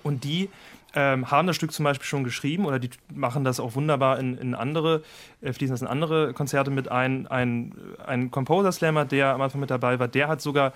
Und 0.07 0.25
die 0.25 0.49
ähm, 0.95 1.31
haben 1.31 1.47
das 1.47 1.57
Stück 1.57 1.73
zum 1.73 1.85
Beispiel 1.85 2.07
schon 2.07 2.25
geschrieben 2.25 2.65
oder 2.65 2.79
die 2.79 2.91
machen 3.15 3.45
das 3.45 3.61
auch 3.61 3.75
wunderbar 3.75 4.19
in, 4.19 4.39
in 4.39 4.55
andere, 4.55 5.03
äh, 5.43 5.53
fließen 5.53 5.75
das 5.75 5.83
in 5.83 5.89
andere 5.89 6.33
Konzerte 6.33 6.71
mit 6.71 6.89
ein. 6.89 7.27
Ein, 7.27 7.75
ein 8.07 8.31
Composer 8.31 8.73
Slammer, 8.73 9.05
der 9.05 9.35
am 9.35 9.43
Anfang 9.43 9.61
mit 9.61 9.71
dabei 9.71 9.99
war, 9.99 10.09
der 10.09 10.29
hat 10.29 10.41
sogar 10.41 10.73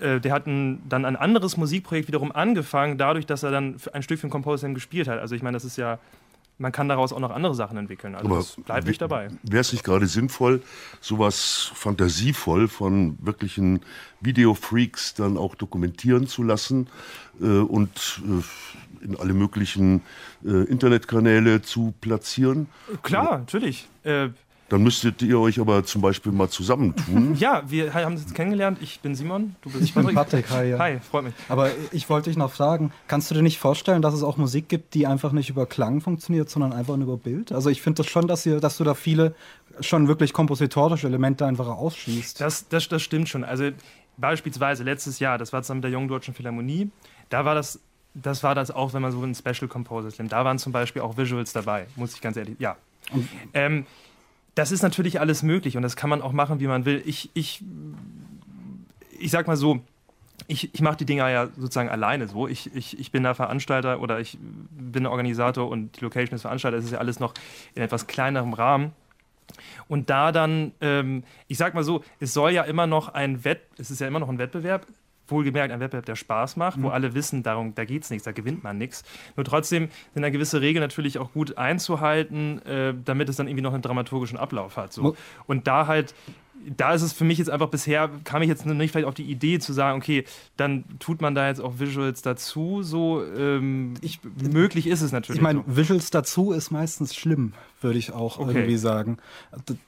äh, 0.00 0.20
der 0.20 0.32
hat 0.32 0.46
ein, 0.46 0.82
dann 0.88 1.04
ein 1.04 1.16
anderes 1.16 1.56
Musikprojekt 1.56 2.08
wiederum 2.08 2.32
angefangen, 2.32 2.98
dadurch, 2.98 3.26
dass 3.26 3.42
er 3.42 3.50
dann 3.50 3.76
ein 3.92 4.02
Stück 4.02 4.18
für 4.18 4.26
den 4.26 4.32
Composer 4.32 4.68
gespielt 4.70 5.08
hat. 5.08 5.18
Also 5.20 5.34
ich 5.34 5.42
meine, 5.42 5.56
das 5.56 5.64
ist 5.64 5.76
ja 5.76 5.98
man 6.60 6.72
kann 6.72 6.88
daraus 6.88 7.12
auch 7.12 7.20
noch 7.20 7.30
andere 7.30 7.54
Sachen 7.54 7.78
entwickeln. 7.78 8.14
Also 8.14 8.36
das 8.36 8.56
bleibt 8.56 8.86
nicht 8.86 9.00
dabei. 9.00 9.28
Wäre 9.42 9.62
es 9.62 9.72
nicht 9.72 9.82
gerade 9.82 10.06
sinnvoll, 10.06 10.62
sowas 11.00 11.72
fantasievoll 11.74 12.68
von 12.68 13.16
wirklichen 13.20 13.80
Videofreaks 14.20 15.14
dann 15.14 15.38
auch 15.38 15.54
dokumentieren 15.54 16.26
zu 16.26 16.42
lassen 16.42 16.88
äh, 17.40 17.46
und 17.46 18.22
äh, 18.26 19.04
in 19.04 19.16
alle 19.18 19.32
möglichen 19.32 20.02
äh, 20.44 20.64
Internetkanäle 20.64 21.62
zu 21.62 21.94
platzieren? 22.02 22.68
Klar, 23.02 23.38
natürlich. 23.38 23.88
Dann 24.70 24.84
müsstet 24.84 25.20
ihr 25.20 25.38
euch 25.38 25.58
aber 25.58 25.84
zum 25.84 26.00
Beispiel 26.00 26.30
mal 26.32 26.48
zusammentun. 26.48 27.34
Ja, 27.40 27.62
wir 27.66 27.92
haben 27.92 28.12
uns 28.12 28.22
jetzt 28.22 28.34
kennengelernt. 28.34 28.78
Ich 28.80 29.00
bin 29.00 29.14
Simon, 29.14 29.56
du 29.62 29.70
bist 29.70 29.82
ich 29.82 29.94
Patrick. 29.94 30.06
bin 30.08 30.14
Patrick. 30.14 30.50
Hi, 30.50 30.70
ja. 30.70 30.78
Hi, 30.78 31.00
freut 31.00 31.24
mich. 31.24 31.34
Aber 31.48 31.70
ich 31.90 32.08
wollte 32.08 32.30
dich 32.30 32.36
noch 32.36 32.52
fragen, 32.52 32.92
kannst 33.08 33.30
du 33.30 33.34
dir 33.34 33.42
nicht 33.42 33.58
vorstellen, 33.58 34.00
dass 34.00 34.14
es 34.14 34.22
auch 34.22 34.36
Musik 34.36 34.68
gibt, 34.68 34.94
die 34.94 35.08
einfach 35.08 35.32
nicht 35.32 35.50
über 35.50 35.66
Klang 35.66 36.00
funktioniert, 36.00 36.48
sondern 36.50 36.72
einfach 36.72 36.96
nur 36.96 37.08
über 37.08 37.16
Bild? 37.16 37.50
Also 37.50 37.68
ich 37.68 37.82
finde 37.82 38.02
das 38.02 38.06
schon, 38.06 38.28
dass, 38.28 38.46
ihr, 38.46 38.60
dass 38.60 38.76
du 38.76 38.84
da 38.84 38.94
viele 38.94 39.34
schon 39.80 40.06
wirklich 40.06 40.32
kompositorische 40.32 41.08
Elemente 41.08 41.46
einfach 41.46 41.66
ausschließt. 41.66 42.40
Das, 42.40 42.68
das, 42.68 42.88
das 42.88 43.02
stimmt 43.02 43.28
schon. 43.28 43.42
Also 43.42 43.70
beispielsweise 44.18 44.84
letztes 44.84 45.18
Jahr, 45.18 45.36
das 45.36 45.52
war 45.52 45.62
zusammen 45.62 45.78
mit 45.78 45.84
der 45.84 45.92
Jungen 45.92 46.08
Deutschen 46.08 46.32
Philharmonie, 46.34 46.90
da 47.28 47.44
war 47.44 47.54
das 47.54 47.80
das 48.12 48.42
war 48.42 48.56
das 48.56 48.70
auch, 48.72 48.92
wenn 48.92 49.02
man 49.02 49.12
so 49.12 49.22
ein 49.22 49.36
Special 49.36 49.68
Composers 49.68 50.18
nimmt. 50.18 50.32
Da 50.32 50.44
waren 50.44 50.58
zum 50.58 50.72
Beispiel 50.72 51.00
auch 51.02 51.16
Visuals 51.16 51.52
dabei, 51.52 51.86
muss 51.94 52.12
ich 52.14 52.20
ganz 52.20 52.36
ehrlich. 52.36 52.56
Ja. 52.58 52.76
Ähm, 53.54 53.86
das 54.60 54.72
ist 54.72 54.82
natürlich 54.82 55.20
alles 55.20 55.42
möglich 55.42 55.78
und 55.78 55.82
das 55.82 55.96
kann 55.96 56.10
man 56.10 56.20
auch 56.20 56.32
machen, 56.32 56.60
wie 56.60 56.66
man 56.66 56.84
will. 56.84 57.02
Ich, 57.06 57.30
ich, 57.32 57.64
ich 59.18 59.30
sag 59.30 59.46
mal 59.46 59.56
so, 59.56 59.80
ich, 60.48 60.74
ich 60.74 60.82
mache 60.82 60.98
die 60.98 61.06
Dinger 61.06 61.30
ja 61.30 61.46
sozusagen 61.56 61.88
alleine 61.88 62.28
so. 62.28 62.46
Ich, 62.46 62.74
ich, 62.74 62.98
ich 62.98 63.10
bin 63.10 63.22
da 63.22 63.32
Veranstalter 63.32 64.02
oder 64.02 64.20
ich 64.20 64.36
bin 64.38 65.06
Organisator 65.06 65.66
und 65.66 65.96
die 65.96 66.04
Location 66.04 66.34
ist 66.34 66.42
Veranstalter. 66.42 66.76
Das 66.76 66.84
ist 66.84 66.90
ja 66.90 66.98
alles 66.98 67.20
noch 67.20 67.32
in 67.74 67.80
etwas 67.80 68.06
kleinerem 68.06 68.52
Rahmen. 68.52 68.92
Und 69.88 70.10
da 70.10 70.30
dann, 70.30 70.72
ähm, 70.82 71.24
ich 71.48 71.56
sag 71.56 71.72
mal 71.72 71.82
so, 71.82 72.04
es 72.18 72.34
soll 72.34 72.50
ja 72.50 72.64
immer 72.64 72.86
noch 72.86 73.08
ein 73.08 73.42
Wett, 73.46 73.62
es 73.78 73.90
ist 73.90 74.02
ja 74.02 74.08
immer 74.08 74.20
noch 74.20 74.28
ein 74.28 74.36
Wettbewerb 74.36 74.86
wohlgemerkt 75.30 75.72
ein 75.72 75.80
Wettbewerb, 75.80 76.06
der 76.06 76.16
Spaß 76.16 76.56
macht, 76.56 76.78
mhm. 76.78 76.84
wo 76.84 76.88
alle 76.88 77.14
wissen, 77.14 77.42
darum, 77.42 77.74
da 77.74 77.84
geht 77.84 78.04
es 78.04 78.10
nichts, 78.10 78.24
da 78.24 78.32
gewinnt 78.32 78.64
man 78.64 78.78
nichts. 78.78 79.04
Nur 79.36 79.44
trotzdem 79.44 79.88
sind 80.14 80.22
da 80.22 80.30
gewisse 80.30 80.60
Regeln 80.60 80.82
natürlich 80.82 81.18
auch 81.18 81.32
gut 81.32 81.58
einzuhalten, 81.58 82.60
äh, 82.66 82.94
damit 83.04 83.28
es 83.28 83.36
dann 83.36 83.48
irgendwie 83.48 83.62
noch 83.62 83.74
einen 83.74 83.82
dramaturgischen 83.82 84.38
Ablauf 84.38 84.76
hat. 84.76 84.92
So. 84.92 85.16
Und 85.46 85.66
da 85.66 85.86
halt 85.86 86.14
da 86.76 86.92
ist 86.94 87.02
es 87.02 87.12
für 87.12 87.24
mich 87.24 87.38
jetzt 87.38 87.50
einfach 87.50 87.68
bisher, 87.68 88.10
kam 88.24 88.42
ich 88.42 88.48
jetzt 88.48 88.66
nicht 88.66 88.90
vielleicht 88.90 89.06
auf 89.06 89.14
die 89.14 89.24
Idee 89.24 89.58
zu 89.58 89.72
sagen, 89.72 89.98
okay, 89.98 90.24
dann 90.56 90.84
tut 90.98 91.20
man 91.20 91.34
da 91.34 91.48
jetzt 91.48 91.60
auch 91.60 91.78
Visuals 91.78 92.22
dazu. 92.22 92.82
So 92.82 93.24
ähm, 93.24 93.94
ich, 94.00 94.20
möglich 94.52 94.86
ist 94.86 95.00
es 95.00 95.12
natürlich. 95.12 95.38
Ich 95.38 95.42
meine, 95.42 95.64
Visuals 95.66 96.10
dazu 96.10 96.52
ist 96.52 96.70
meistens 96.70 97.14
schlimm, 97.14 97.54
würde 97.80 97.98
ich 97.98 98.12
auch 98.12 98.38
okay. 98.38 98.52
irgendwie 98.52 98.76
sagen. 98.76 99.18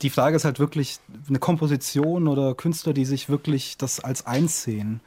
Die 0.00 0.10
Frage 0.10 0.36
ist 0.36 0.44
halt 0.44 0.58
wirklich 0.58 0.98
eine 1.28 1.38
Komposition 1.38 2.28
oder 2.28 2.54
Künstler, 2.54 2.92
die 2.92 3.04
sich 3.04 3.28
wirklich 3.28 3.76
das 3.76 4.00
als 4.00 4.26
eins 4.26 4.62
sehen. 4.62 5.00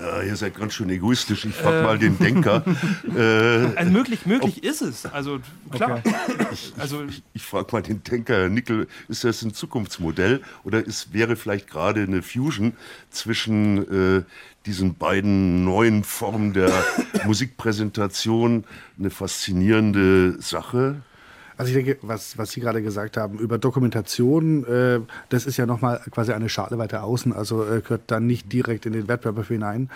Ja, 0.00 0.22
ihr 0.22 0.36
seid 0.36 0.56
ganz 0.56 0.74
schön 0.74 0.90
egoistisch. 0.90 1.44
Ich 1.44 1.54
frage 1.54 1.80
äh, 1.80 1.82
mal 1.82 1.98
den 1.98 2.18
Denker. 2.18 2.62
äh, 3.16 3.76
also 3.76 3.90
möglich, 3.90 4.26
möglich 4.26 4.62
ist 4.62 4.80
es. 4.80 5.06
Also 5.06 5.40
klar. 5.72 5.98
Okay. 5.98 6.14
Ich, 6.52 6.72
also, 6.78 7.04
ich, 7.04 7.22
ich 7.34 7.42
frage 7.42 7.68
mal 7.72 7.82
den 7.82 8.02
Denker, 8.04 8.34
Herr 8.34 8.48
Nickel, 8.48 8.86
ist 9.08 9.24
das 9.24 9.42
ein 9.42 9.52
Zukunftsmodell 9.52 10.42
oder 10.62 10.84
ist, 10.84 11.12
wäre 11.12 11.34
vielleicht 11.34 11.68
gerade 11.68 12.02
eine 12.02 12.22
Fusion 12.22 12.74
zwischen 13.10 14.18
äh, 14.18 14.22
diesen 14.66 14.94
beiden 14.94 15.64
neuen 15.64 16.04
Formen 16.04 16.52
der 16.52 16.70
Musikpräsentation 17.24 18.64
eine 18.98 19.10
faszinierende 19.10 20.40
Sache? 20.40 21.02
Also 21.58 21.76
ich 21.76 21.84
denke, 21.84 21.98
was, 22.02 22.38
was 22.38 22.52
Sie 22.52 22.60
gerade 22.60 22.82
gesagt 22.82 23.16
haben 23.16 23.38
über 23.38 23.58
Dokumentation, 23.58 24.64
äh, 24.64 25.00
das 25.28 25.44
ist 25.44 25.56
ja 25.56 25.66
nochmal 25.66 26.00
quasi 26.10 26.32
eine 26.32 26.48
Schale 26.48 26.78
weiter 26.78 27.02
außen, 27.04 27.32
also 27.32 27.64
äh, 27.64 27.80
gehört 27.80 28.02
dann 28.06 28.26
nicht 28.26 28.52
direkt 28.52 28.86
in 28.86 28.92
den 28.92 29.08
Wettbewerb 29.08 29.48
hinein. 29.48 29.90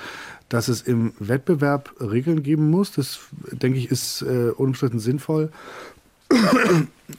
Dass 0.48 0.68
es 0.68 0.82
im 0.82 1.14
Wettbewerb 1.18 1.94
Regeln 2.00 2.42
geben 2.42 2.68
muss, 2.68 2.92
das 2.92 3.20
denke 3.52 3.78
ich 3.78 3.90
ist 3.90 4.22
äh, 4.22 4.50
unumstritten 4.50 4.98
sinnvoll. 4.98 5.50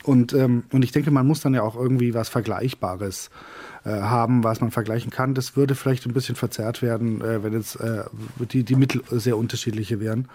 Und, 0.03 0.33
ähm, 0.33 0.63
und 0.71 0.83
ich 0.83 0.91
denke, 0.91 1.11
man 1.11 1.25
muss 1.25 1.41
dann 1.41 1.53
ja 1.53 1.61
auch 1.61 1.75
irgendwie 1.75 2.13
was 2.13 2.27
Vergleichbares 2.29 3.27
äh, 3.27 3.52
haben, 3.89 4.43
was 4.43 4.61
man 4.61 4.71
vergleichen 4.71 5.11
kann. 5.11 5.33
Das 5.33 5.55
würde 5.55 5.75
vielleicht 5.75 6.05
ein 6.05 6.13
bisschen 6.13 6.35
verzerrt 6.35 6.81
werden, 6.81 7.21
äh, 7.21 7.43
wenn 7.43 7.53
jetzt 7.53 7.75
äh, 7.75 8.03
die, 8.39 8.63
die 8.63 8.75
Mittel 8.75 9.01
sehr 9.11 9.37
unterschiedliche 9.37 9.99
wären. 9.99 10.29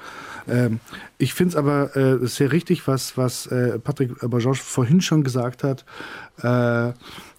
Ähm, 0.49 0.81
ich 1.17 1.35
finde 1.35 1.51
es 1.51 1.57
aber 1.57 1.97
äh, 1.97 2.27
sehr 2.27 2.53
richtig, 2.53 2.87
was, 2.87 3.17
was 3.17 3.47
äh, 3.47 3.79
Patrick 3.79 4.19
Bajorge 4.21 4.61
vorhin 4.63 5.01
schon 5.01 5.25
gesagt 5.25 5.65
hat. 5.65 5.85
Äh, 6.43 6.93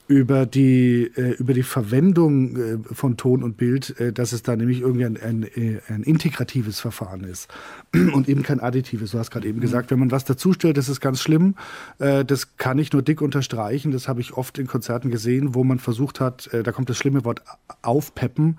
über 0.10 0.48
die, 0.48 1.12
äh, 1.16 1.36
über 1.36 1.54
die 1.54 1.62
Verwendung 1.62 2.58
äh, 2.58 2.78
von 2.92 3.16
Ton 3.16 3.44
und 3.44 3.58
Bild, 3.58 3.98
äh, 4.00 4.12
dass 4.12 4.32
es 4.32 4.42
da 4.42 4.56
nämlich 4.56 4.82
irgendwie 4.82 5.06
ein, 5.06 5.22
ein, 5.22 5.44
äh, 5.44 5.82
ein 5.88 6.02
integratives 6.02 6.80
Verfahren 6.80 7.24
ist 7.24 7.48
und 7.94 8.28
eben 8.28 8.42
kein 8.42 8.60
additives. 8.60 9.12
Du 9.12 9.20
hast 9.20 9.30
gerade 9.30 9.48
eben 9.48 9.60
mhm. 9.60 9.62
gesagt, 9.62 9.92
wenn 9.92 10.00
man 10.00 10.10
was 10.10 10.26
dazustellt, 10.26 10.78
das 10.78 10.90
ist 10.90 11.00
ganz 11.00 11.22
schlimm. 11.22 11.54
Äh, 12.00 12.26
das 12.26 12.58
kann 12.58 12.80
ich 12.80 12.92
nur 12.92 13.04
dick 13.04 13.22
unterstreichen. 13.22 13.92
Das 13.92 14.08
habe 14.08 14.20
ich 14.20 14.34
oft 14.34 14.58
in 14.58 14.66
Konzerten 14.66 15.12
gesehen, 15.12 15.54
wo 15.54 15.64
man 15.64 15.78
versucht 15.78 16.20
hat, 16.20 16.52
äh, 16.56 16.64
da 16.64 16.72
kommt 16.72 16.90
das 16.90 16.98
schlimme 16.98 17.24
Wort 17.24 17.44
aufpeppen, 17.84 18.58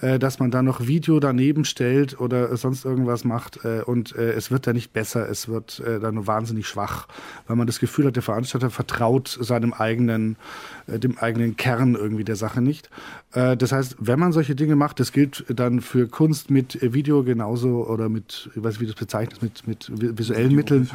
dass 0.00 0.38
man 0.38 0.50
da 0.50 0.62
noch 0.62 0.86
Video 0.86 1.20
daneben 1.20 1.64
stellt 1.64 2.18
oder 2.20 2.56
sonst 2.56 2.84
irgendwas 2.86 3.24
macht 3.24 3.64
und 3.64 4.12
es 4.12 4.50
wird 4.50 4.66
da 4.66 4.72
nicht 4.72 4.92
besser, 4.94 5.28
es 5.28 5.48
wird 5.48 5.82
da 5.84 6.10
nur 6.10 6.26
wahnsinnig 6.26 6.66
schwach, 6.66 7.06
weil 7.46 7.56
man 7.56 7.66
das 7.66 7.80
Gefühl 7.80 8.06
hat, 8.06 8.16
der 8.16 8.22
Veranstalter 8.22 8.70
vertraut 8.70 9.38
seinem 9.40 9.74
eigenen 9.74 10.36
äh, 10.90 10.98
dem 10.98 11.18
eigenen 11.18 11.56
Kern 11.56 11.94
irgendwie 11.94 12.24
der 12.24 12.36
Sache 12.36 12.60
nicht. 12.60 12.90
Äh, 13.32 13.56
das 13.56 13.72
heißt, 13.72 13.96
wenn 13.98 14.18
man 14.18 14.32
solche 14.32 14.54
Dinge 14.54 14.76
macht, 14.76 15.00
das 15.00 15.12
gilt 15.12 15.44
dann 15.48 15.80
für 15.80 16.08
Kunst 16.08 16.50
mit 16.50 16.78
Video 16.80 17.22
genauso 17.22 17.86
oder 17.86 18.08
mit, 18.08 18.50
ich 18.54 18.62
weiß 18.62 18.74
nicht, 18.74 18.80
wie 18.80 18.86
du 18.86 18.92
das 18.92 19.00
bezeichnest, 19.00 19.42
mit, 19.42 19.66
mit 19.66 19.90
visuellen 20.18 20.54
Mitteln, 20.54 20.90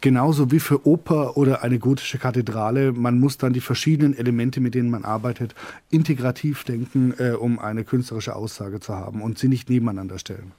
genauso 0.00 0.50
wie 0.50 0.60
für 0.60 0.86
Oper 0.86 1.36
oder 1.36 1.62
eine 1.62 1.78
gotische 1.78 2.18
Kathedrale. 2.18 2.92
Man 2.92 3.18
muss 3.18 3.38
dann 3.38 3.52
die 3.52 3.60
verschiedenen 3.60 4.16
Elemente, 4.16 4.60
mit 4.60 4.74
denen 4.74 4.90
man 4.90 5.04
arbeitet, 5.04 5.54
integrativ 5.90 6.64
denken, 6.64 7.14
äh, 7.18 7.32
um 7.32 7.58
eine 7.58 7.84
künstlerische 7.84 8.34
Aussage 8.36 8.80
zu 8.80 8.94
haben 8.94 9.22
und 9.22 9.38
sie 9.38 9.48
nicht 9.48 9.68
nebeneinander 9.70 10.18
stellen. 10.18 10.52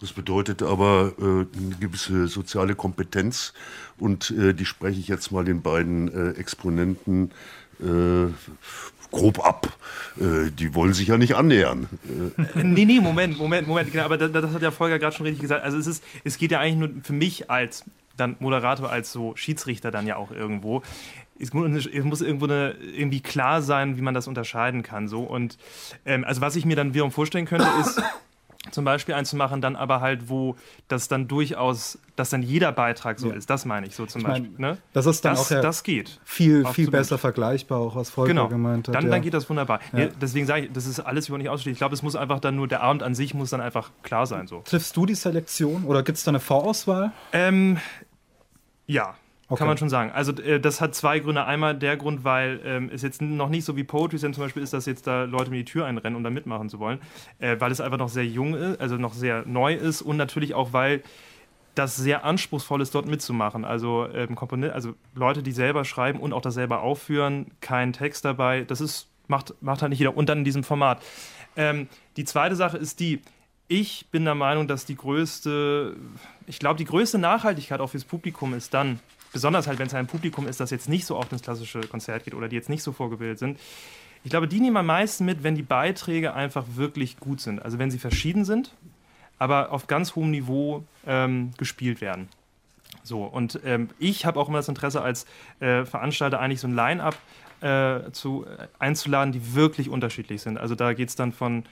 Das 0.00 0.12
bedeutet 0.12 0.62
aber 0.62 1.14
äh, 1.18 1.22
eine 1.24 1.76
gewisse 1.80 2.28
soziale 2.28 2.74
Kompetenz 2.74 3.54
und 3.98 4.30
äh, 4.30 4.52
die 4.52 4.66
spreche 4.66 5.00
ich 5.00 5.08
jetzt 5.08 5.32
mal 5.32 5.44
den 5.44 5.62
beiden 5.62 6.12
äh, 6.12 6.30
Exponenten 6.32 7.30
äh, 7.80 8.32
grob 9.10 9.44
ab. 9.44 9.68
Äh, 10.20 10.50
die 10.50 10.74
wollen 10.74 10.94
sich 10.94 11.08
ja 11.08 11.18
nicht 11.18 11.36
annähern. 11.36 11.88
Äh, 12.34 12.62
nee, 12.62 12.84
nee, 12.84 13.00
Moment, 13.00 13.38
Moment, 13.38 13.66
Moment. 13.66 13.92
Genau, 13.92 14.04
aber 14.04 14.18
das, 14.18 14.32
das 14.32 14.52
hat 14.52 14.62
ja 14.62 14.70
Volker 14.70 14.98
gerade 14.98 15.14
schon 15.14 15.26
richtig 15.26 15.42
gesagt. 15.42 15.64
Also 15.64 15.78
es, 15.78 15.86
ist, 15.86 16.04
es 16.24 16.38
geht 16.38 16.52
ja 16.52 16.60
eigentlich 16.60 16.90
nur 16.90 17.02
für 17.02 17.12
mich 17.12 17.50
als 17.50 17.84
dann 18.16 18.36
Moderator, 18.38 18.90
als 18.90 19.12
so 19.12 19.36
Schiedsrichter 19.36 19.90
dann 19.90 20.06
ja 20.06 20.16
auch 20.16 20.30
irgendwo. 20.30 20.82
Es 21.38 21.52
muss, 21.52 21.86
irgendwo 21.86 22.46
eine, 22.46 22.70
irgendwie 22.70 23.20
klar 23.20 23.60
sein, 23.60 23.98
wie 23.98 24.00
man 24.00 24.14
das 24.14 24.26
unterscheiden 24.26 24.82
kann. 24.82 25.06
So. 25.06 25.22
Und 25.22 25.58
ähm, 26.06 26.24
also 26.24 26.40
was 26.40 26.56
ich 26.56 26.64
mir 26.64 26.76
dann 26.76 26.94
wiederum 26.94 27.12
vorstellen 27.12 27.44
könnte, 27.44 27.68
ist, 27.80 28.02
zum 28.70 28.84
Beispiel 28.84 29.14
einzumachen, 29.14 29.60
dann 29.60 29.76
aber 29.76 30.00
halt, 30.00 30.28
wo 30.28 30.56
das 30.88 31.08
dann 31.08 31.28
durchaus, 31.28 31.98
dass 32.16 32.30
dann 32.30 32.42
jeder 32.42 32.72
Beitrag 32.72 33.18
so 33.18 33.28
ja. 33.28 33.34
ist. 33.34 33.50
Das 33.50 33.64
meine 33.64 33.86
ich 33.86 33.94
so 33.94 34.06
zum 34.06 34.22
ich 34.22 34.26
Beispiel. 34.26 34.50
Mein, 34.58 34.72
ne? 34.72 34.78
Das 34.92 35.06
ist 35.06 35.24
dann 35.24 35.34
das, 35.34 35.40
auch 35.40 35.50
ja 35.50 35.60
das 35.60 35.82
geht. 35.82 36.20
Viel, 36.24 36.58
Absolut. 36.58 36.74
viel 36.74 36.90
besser 36.90 37.18
vergleichbar, 37.18 37.78
auch 37.78 37.96
was 37.96 38.10
Volker 38.10 38.28
genau. 38.28 38.48
gemeint 38.48 38.88
hat. 38.88 38.94
Dann, 38.94 39.04
ja. 39.04 39.10
dann 39.10 39.22
geht 39.22 39.34
das 39.34 39.48
wunderbar. 39.48 39.80
Ja. 39.92 40.08
deswegen 40.20 40.46
sage 40.46 40.66
ich, 40.66 40.72
das 40.72 40.86
ist 40.86 41.00
alles 41.00 41.28
überhaupt 41.28 41.42
nicht 41.42 41.50
ausschließlich. 41.50 41.72
Ich 41.72 41.78
glaube, 41.78 41.94
es 41.94 42.02
muss 42.02 42.16
einfach 42.16 42.40
dann 42.40 42.56
nur, 42.56 42.68
der 42.68 42.82
Abend 42.82 43.02
an 43.02 43.14
sich 43.14 43.34
muss 43.34 43.50
dann 43.50 43.60
einfach 43.60 43.90
klar 44.02 44.26
sein. 44.26 44.46
So. 44.46 44.62
Triffst 44.64 44.96
du 44.96 45.06
die 45.06 45.14
Selektion 45.14 45.84
oder 45.84 46.02
gibt 46.02 46.18
es 46.18 46.24
da 46.24 46.30
eine 46.30 46.40
Vorauswahl? 46.40 47.12
Ähm, 47.32 47.78
ja, 48.86 49.16
Okay. 49.48 49.58
Kann 49.58 49.68
man 49.68 49.78
schon 49.78 49.88
sagen. 49.88 50.10
Also 50.10 50.32
äh, 50.42 50.58
das 50.58 50.80
hat 50.80 50.94
zwei 50.96 51.20
Gründe. 51.20 51.44
Einmal 51.44 51.76
der 51.76 51.96
Grund, 51.96 52.24
weil 52.24 52.60
ähm, 52.64 52.90
es 52.92 53.02
jetzt 53.02 53.22
noch 53.22 53.48
nicht 53.48 53.64
so 53.64 53.76
wie 53.76 53.84
Poetry 53.84 54.18
Slam 54.18 54.34
zum 54.34 54.42
Beispiel 54.42 54.62
ist, 54.62 54.72
dass 54.72 54.86
jetzt 54.86 55.06
da 55.06 55.22
Leute 55.22 55.50
mir 55.50 55.58
die 55.58 55.64
Tür 55.64 55.86
einrennen, 55.86 56.16
um 56.16 56.24
da 56.24 56.30
mitmachen 56.30 56.68
zu 56.68 56.80
wollen, 56.80 56.98
äh, 57.38 57.56
weil 57.60 57.70
es 57.70 57.80
einfach 57.80 57.98
noch 57.98 58.08
sehr 58.08 58.26
jung 58.26 58.54
ist, 58.54 58.80
also 58.80 58.96
noch 58.96 59.14
sehr 59.14 59.44
neu 59.46 59.74
ist 59.74 60.02
und 60.02 60.16
natürlich 60.16 60.54
auch, 60.54 60.72
weil 60.72 61.02
das 61.76 61.94
sehr 61.94 62.24
anspruchsvoll 62.24 62.80
ist, 62.80 62.94
dort 62.94 63.06
mitzumachen. 63.06 63.64
Also, 63.64 64.08
ähm, 64.12 64.34
Komponent, 64.34 64.72
also 64.72 64.94
Leute, 65.14 65.42
die 65.42 65.52
selber 65.52 65.84
schreiben 65.84 66.18
und 66.18 66.32
auch 66.32 66.40
das 66.40 66.54
selber 66.54 66.80
aufführen, 66.80 67.52
kein 67.60 67.92
Text 67.92 68.24
dabei, 68.24 68.62
das 68.62 68.80
ist, 68.80 69.08
macht, 69.28 69.54
macht 69.60 69.82
halt 69.82 69.90
nicht 69.90 69.98
jeder. 69.98 70.16
Und 70.16 70.28
dann 70.28 70.38
in 70.38 70.44
diesem 70.44 70.64
Format. 70.64 71.02
Ähm, 71.54 71.88
die 72.16 72.24
zweite 72.24 72.56
Sache 72.56 72.78
ist 72.78 72.98
die, 72.98 73.20
ich 73.68 74.06
bin 74.10 74.24
der 74.24 74.34
Meinung, 74.34 74.68
dass 74.68 74.86
die 74.86 74.96
größte, 74.96 75.96
ich 76.46 76.58
glaube, 76.58 76.78
die 76.78 76.84
größte 76.84 77.18
Nachhaltigkeit 77.18 77.80
auch 77.80 77.90
fürs 77.90 78.04
Publikum 78.04 78.54
ist 78.54 78.72
dann, 78.72 79.00
besonders 79.32 79.66
halt, 79.66 79.78
wenn 79.78 79.86
es 79.86 79.94
ein 79.94 80.06
Publikum 80.06 80.46
ist, 80.46 80.60
das 80.60 80.70
jetzt 80.70 80.88
nicht 80.88 81.06
so 81.06 81.16
oft 81.16 81.32
ins 81.32 81.42
klassische 81.42 81.80
Konzert 81.80 82.24
geht 82.24 82.34
oder 82.34 82.48
die 82.48 82.56
jetzt 82.56 82.68
nicht 82.68 82.82
so 82.82 82.92
vorgebildet 82.92 83.38
sind, 83.38 83.58
ich 84.24 84.30
glaube, 84.30 84.48
die 84.48 84.60
nehmen 84.60 84.76
am 84.76 84.86
meisten 84.86 85.24
mit, 85.24 85.44
wenn 85.44 85.54
die 85.54 85.62
Beiträge 85.62 86.34
einfach 86.34 86.64
wirklich 86.74 87.20
gut 87.20 87.40
sind. 87.40 87.62
Also 87.62 87.78
wenn 87.78 87.90
sie 87.90 87.98
verschieden 87.98 88.44
sind, 88.44 88.72
aber 89.38 89.70
auf 89.70 89.86
ganz 89.86 90.16
hohem 90.16 90.30
Niveau 90.30 90.84
ähm, 91.06 91.52
gespielt 91.58 92.00
werden. 92.00 92.28
So, 93.02 93.24
und 93.24 93.60
ähm, 93.64 93.88
ich 93.98 94.26
habe 94.26 94.40
auch 94.40 94.48
immer 94.48 94.58
das 94.58 94.68
Interesse 94.68 95.00
als 95.00 95.26
äh, 95.60 95.84
Veranstalter 95.84 96.40
eigentlich 96.40 96.60
so 96.60 96.66
ein 96.66 96.74
Line-up 96.74 97.16
äh, 97.62 97.96
äh, 97.96 98.10
einzuladen, 98.78 99.32
die 99.32 99.54
wirklich 99.54 99.88
unterschiedlich 99.88 100.42
sind. 100.42 100.58
Also 100.58 100.74
da 100.74 100.92
geht 100.92 101.08
es 101.08 101.16
dann 101.16 101.32
von 101.32 101.64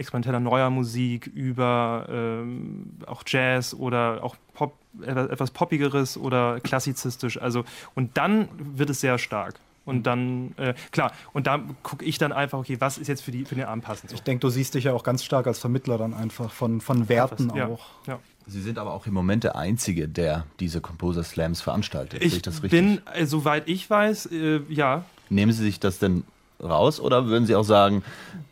experimenteller 0.00 0.40
neuer 0.40 0.70
Musik 0.70 1.26
über 1.26 2.06
ähm, 2.10 2.90
auch 3.06 3.22
Jazz 3.26 3.74
oder 3.74 4.24
auch 4.24 4.36
Pop, 4.54 4.74
etwas 5.04 5.50
Poppigeres 5.50 6.16
oder 6.16 6.60
klassizistisch. 6.60 7.40
Also, 7.40 7.64
und 7.94 8.16
dann 8.16 8.48
wird 8.58 8.90
es 8.90 9.00
sehr 9.00 9.18
stark. 9.18 9.60
Und 9.86 9.98
mhm. 9.98 10.02
dann, 10.02 10.54
äh, 10.56 10.74
klar, 10.90 11.12
und 11.32 11.46
da 11.46 11.60
gucke 11.82 12.04
ich 12.04 12.18
dann 12.18 12.32
einfach, 12.32 12.58
okay, 12.58 12.76
was 12.80 12.98
ist 12.98 13.08
jetzt 13.08 13.22
für, 13.22 13.30
die, 13.30 13.44
für 13.44 13.54
den 13.54 13.64
Abend 13.64 13.84
passend? 13.84 14.10
So. 14.10 14.16
Ich 14.16 14.22
denke, 14.22 14.40
du 14.40 14.50
siehst 14.50 14.74
dich 14.74 14.84
ja 14.84 14.92
auch 14.92 15.04
ganz 15.04 15.24
stark 15.24 15.46
als 15.46 15.58
Vermittler 15.58 15.98
dann 15.98 16.14
einfach 16.14 16.50
von, 16.50 16.80
von 16.80 17.08
Werten 17.08 17.52
ja, 17.54 17.66
auch. 17.66 17.86
Ja. 18.06 18.18
Sie 18.46 18.60
sind 18.60 18.78
aber 18.78 18.92
auch 18.92 19.06
im 19.06 19.14
Moment 19.14 19.44
der 19.44 19.56
Einzige, 19.56 20.08
der 20.08 20.44
diese 20.58 20.80
Composer 20.80 21.22
Slams 21.22 21.60
veranstaltet. 21.60 22.22
Ich, 22.22 22.44
ich 22.46 22.60
bin, 22.62 23.00
äh, 23.14 23.26
soweit 23.26 23.68
ich 23.68 23.88
weiß, 23.88 24.26
äh, 24.26 24.60
ja. 24.68 25.04
Nehmen 25.28 25.52
Sie 25.52 25.62
sich 25.62 25.78
das 25.78 25.98
denn 25.98 26.24
raus 26.62 27.00
oder 27.00 27.26
würden 27.26 27.46
Sie 27.46 27.54
auch 27.54 27.64
sagen, 27.64 28.02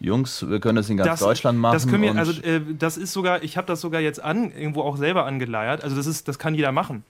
Jungs, 0.01 0.49
wir 0.49 0.61
können 0.61 0.77
das 0.77 0.91
in 0.91 0.97
ganz 0.97 1.11
das, 1.11 1.21
Deutschland 1.21 1.59
machen? 1.59 1.75
Das 1.75 1.87
können 1.87 2.03
wir, 2.03 2.17
also 2.17 2.33
äh, 2.43 2.61
das 2.79 2.97
ist 2.97 3.13
sogar, 3.13 3.43
ich 3.43 3.57
habe 3.57 3.67
das 3.67 3.81
sogar 3.81 4.01
jetzt 4.01 4.23
an, 4.23 4.53
irgendwo 4.53 4.83
auch 4.83 4.97
selber 4.97 5.25
angeleiert. 5.27 5.83
Also 5.83 5.97
das 5.97 6.07
ist, 6.07 6.29
das 6.29 6.39
kann 6.39 6.55
jeder 6.55 6.73
machen. 6.73 7.05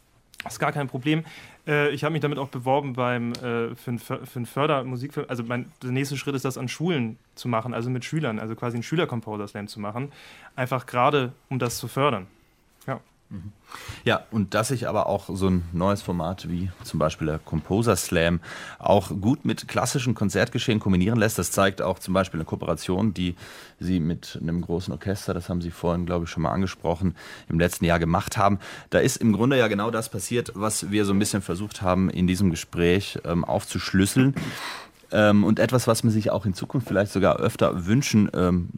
Das 0.45 0.55
ist 0.55 0.59
gar 0.61 0.73
kein 0.73 0.89
Problem. 0.89 1.25
Äh, 1.67 1.91
ich 1.91 2.05
habe 2.05 2.13
mich 2.13 2.23
damit 2.23 2.39
auch 2.39 2.49
beworben 2.49 2.93
beim 2.93 3.33
äh, 3.33 3.75
für, 3.75 3.93
ein, 3.93 3.99
für 3.99 4.19
ein 4.37 4.47
Fördermusik. 4.47 5.13
Also 5.29 5.43
mein, 5.43 5.71
der 5.83 5.91
nächste 5.91 6.17
Schritt 6.17 6.35
ist, 6.35 6.45
das 6.45 6.57
an 6.57 6.69
Schulen 6.69 7.19
zu 7.35 7.49
machen, 7.49 7.75
also 7.75 7.91
mit 7.91 8.05
Schülern, 8.05 8.39
also 8.39 8.55
quasi 8.55 8.77
einen 8.77 8.85
Schüler-Composer-Slam 8.85 9.67
zu 9.67 9.81
machen. 9.81 10.13
Einfach 10.55 10.87
gerade, 10.87 11.33
um 11.51 11.59
das 11.59 11.79
zu 11.79 11.89
fördern. 11.89 12.27
Ja. 14.05 14.25
Und 14.31 14.55
dass 14.55 14.69
sich 14.69 14.89
aber 14.89 15.07
auch 15.07 15.29
so 15.31 15.49
ein 15.49 15.63
neues 15.73 16.01
Format 16.01 16.49
wie 16.49 16.71
zum 16.83 16.99
Beispiel 16.99 17.27
der 17.27 17.39
Composer 17.39 17.95
Slam 17.97 18.41
auch 18.79 19.11
gut 19.21 19.45
mit 19.45 19.69
klassischen 19.69 20.15
Konzertgeschehen 20.15 20.81
kombinieren 20.81 21.19
lässt, 21.19 21.39
das 21.39 21.51
zeigt 21.51 21.83
auch 21.83 21.99
zum 21.99 22.15
Beispiel 22.15 22.41
eine 22.41 22.47
Kooperation, 22.47 23.13
die 23.13 23.35
Sie 23.81 24.01
mit 24.01 24.39
einem 24.41 24.63
großen 24.63 24.93
Orchester, 24.93 25.35
das 25.35 25.49
haben 25.49 25.61
Sie 25.61 25.71
vorhin, 25.71 26.07
glaube 26.07 26.25
ich, 26.25 26.31
schon 26.31 26.43
mal 26.43 26.53
angesprochen, 26.53 27.15
im 27.49 27.61
letzten 27.61 27.85
Jahr 27.85 27.99
gemacht 27.99 28.39
haben. 28.39 28.59
Da 28.91 28.99
ist 28.99 29.17
im 29.19 29.33
Grunde 29.33 29.59
ja 29.59 29.69
genau 29.69 29.91
das 29.91 30.09
passiert, 30.09 30.53
was 30.55 30.91
wir 30.91 31.05
so 31.05 31.13
ein 31.13 31.19
bisschen 31.19 31.43
versucht 31.43 31.83
haben, 31.83 32.09
in 32.09 32.27
diesem 32.27 32.51
Gespräch 32.51 33.19
ähm, 33.25 33.45
aufzuschlüsseln. 33.45 34.35
Ähm, 35.11 35.45
und 35.45 35.59
etwas, 35.59 35.87
was 35.87 36.03
man 36.03 36.13
sich 36.13 36.31
auch 36.31 36.45
in 36.45 36.55
Zukunft 36.55 36.89
vielleicht 36.89 37.13
sogar 37.13 37.37
öfter 37.37 37.87
wünschen 37.87 38.31
ähm, 38.35 38.69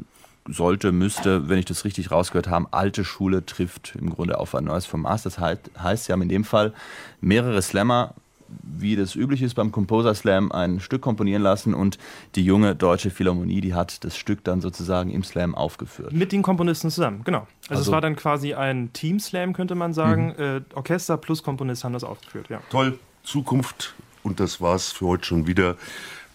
sollte, 0.48 0.92
müsste, 0.92 1.48
wenn 1.48 1.58
ich 1.58 1.66
das 1.66 1.84
richtig 1.84 2.10
rausgehört 2.10 2.48
habe, 2.48 2.66
alte 2.70 3.04
Schule 3.04 3.44
trifft 3.44 3.94
im 3.98 4.10
Grunde 4.10 4.38
auf 4.38 4.54
ein 4.54 4.64
neues 4.64 4.86
Format. 4.86 5.24
Das 5.24 5.38
heißt, 5.38 6.04
Sie 6.04 6.12
haben 6.12 6.22
in 6.22 6.28
dem 6.28 6.44
Fall 6.44 6.72
mehrere 7.20 7.60
Slammer, 7.62 8.14
wie 8.62 8.96
das 8.96 9.14
üblich 9.14 9.42
ist 9.42 9.54
beim 9.54 9.70
Composer 9.70 10.14
Slam, 10.14 10.50
ein 10.50 10.80
Stück 10.80 11.02
komponieren 11.02 11.42
lassen 11.42 11.74
und 11.74 11.98
die 12.34 12.44
junge 12.44 12.74
deutsche 12.74 13.10
Philharmonie, 13.10 13.60
die 13.60 13.74
hat 13.74 14.02
das 14.04 14.16
Stück 14.16 14.42
dann 14.44 14.60
sozusagen 14.60 15.10
im 15.10 15.22
Slam 15.22 15.54
aufgeführt. 15.54 16.12
Mit 16.12 16.32
den 16.32 16.42
Komponisten 16.42 16.90
zusammen, 16.90 17.22
genau. 17.24 17.46
Also, 17.68 17.70
also 17.70 17.82
es 17.82 17.92
war 17.92 18.00
dann 18.00 18.16
quasi 18.16 18.54
ein 18.54 18.92
Team-Slam, 18.92 19.52
könnte 19.52 19.74
man 19.74 19.92
sagen. 19.92 20.34
Mhm. 20.36 20.42
Äh, 20.42 20.60
Orchester 20.74 21.16
plus 21.16 21.42
Komponist 21.42 21.84
haben 21.84 21.92
das 21.92 22.04
aufgeführt, 22.04 22.48
ja. 22.48 22.60
Toll, 22.70 22.98
Zukunft 23.22 23.94
und 24.22 24.40
das 24.40 24.60
war's 24.60 24.90
für 24.90 25.06
heute 25.06 25.24
schon 25.24 25.46
wieder 25.46 25.76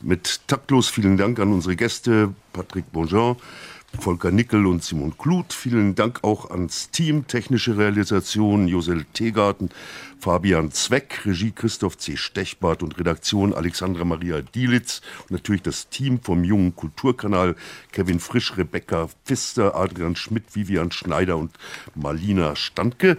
mit 0.01 0.47
Taktlos. 0.47 0.87
Vielen 0.87 1.17
Dank 1.17 1.39
an 1.39 1.51
unsere 1.51 1.75
Gäste, 1.75 2.33
Patrick 2.53 2.91
Bonjean, 2.91 3.35
Volker 3.99 4.31
Nickel 4.31 4.65
und 4.65 4.83
Simon 4.83 5.17
Kluth. 5.17 5.53
Vielen 5.53 5.95
Dank 5.95 6.23
auch 6.23 6.49
ans 6.51 6.89
Team, 6.91 7.27
technische 7.27 7.77
Realisation 7.77 8.67
Josel 8.67 9.05
Tegarten, 9.13 9.69
Fabian 10.19 10.71
Zweck, 10.71 11.25
Regie 11.25 11.51
Christoph 11.51 11.97
C. 11.97 12.17
Stechbart 12.17 12.83
und 12.83 12.97
Redaktion 12.97 13.53
Alexandra 13.53 14.05
Maria 14.05 14.41
Dielitz 14.41 15.01
und 15.23 15.31
natürlich 15.31 15.61
das 15.61 15.89
Team 15.89 16.19
vom 16.21 16.43
Jungen 16.43 16.75
Kulturkanal 16.75 17.55
Kevin 17.91 18.19
Frisch, 18.19 18.57
Rebecca 18.57 19.09
Pfister, 19.25 19.75
Adrian 19.75 20.15
Schmidt, 20.15 20.55
Vivian 20.55 20.91
Schneider 20.91 21.37
und 21.37 21.51
Marlina 21.95 22.55
Standke. 22.55 23.17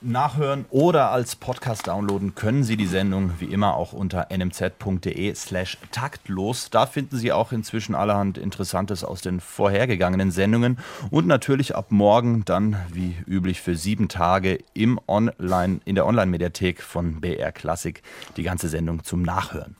Nachhören 0.00 0.64
oder 0.70 1.10
als 1.10 1.36
Podcast 1.36 1.86
downloaden 1.86 2.34
können 2.34 2.64
Sie 2.64 2.76
die 2.76 2.86
Sendung 2.86 3.32
wie 3.38 3.46
immer 3.46 3.74
auch 3.74 3.92
unter 3.92 4.30
nmz.de 4.30 5.34
slash 5.34 5.78
taktlos. 5.90 6.70
Da 6.70 6.86
finden 6.86 7.16
Sie 7.16 7.32
auch 7.32 7.52
inzwischen 7.52 7.94
allerhand 7.94 8.38
Interessantes 8.38 9.04
aus 9.04 9.20
den 9.20 9.40
vorhergegangenen 9.40 10.30
Sendungen 10.30 10.78
und 11.10 11.26
natürlich 11.26 11.74
ab 11.74 11.86
morgen 11.90 12.44
dann 12.44 12.76
wie 12.92 13.16
üblich 13.26 13.60
für 13.60 13.76
sieben 13.76 14.08
Tage 14.08 14.58
im 14.74 15.00
Online, 15.08 15.80
in 15.84 15.94
der 15.94 16.06
Online-Mediathek 16.06 16.82
von 16.82 17.20
BR 17.20 17.52
Classic 17.52 18.02
die 18.36 18.42
ganze 18.42 18.68
Sendung 18.68 19.04
zum 19.04 19.22
Nachhören. 19.22 19.76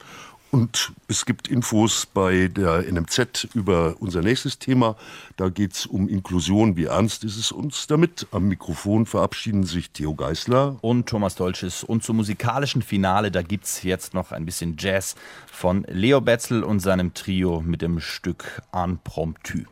Und 0.51 0.93
es 1.09 1.27
gibt 1.27 1.49
Infos 1.49 2.07
bei 2.07 2.49
der 2.49 2.91
NMZ 2.91 3.49
über 3.55 3.97
unser 4.01 4.23
nächstes 4.23 4.59
Thema. 4.59 4.97
Da 5.37 5.51
geht 5.51 5.75
es 5.75 5.87
um 5.87 6.09
Inklusion. 6.09 6.77
Wie 6.77 6.87
ernst 6.87 7.23
ist 7.25 7.37
es 7.37 7.53
uns 7.53 7.87
damit? 7.87 8.27
Am 8.31 8.49
Mikrofon 8.49 9.05
verabschieden 9.05 9.65
sich 9.65 9.91
Theo 9.91 10.15
Geisler 10.15 10.77
und 10.81 11.07
Thomas 11.07 11.35
Dolches. 11.35 11.85
Und 11.85 12.03
zum 12.03 12.17
musikalischen 12.17 12.81
Finale, 12.81 13.31
da 13.31 13.43
gibt 13.43 13.67
es 13.67 13.83
jetzt 13.83 14.15
noch 14.15 14.33
ein 14.33 14.47
bisschen 14.47 14.77
Jazz 14.79 15.17
von 15.47 15.85
Leo 15.89 16.23
Betzel 16.23 16.65
und 16.65 16.81
seinem 16.81 17.13
Trio 17.13 17.61
mit 17.61 17.83
dem 17.83 18.01
Stück 18.01 18.63
Impromptu. 18.73 19.65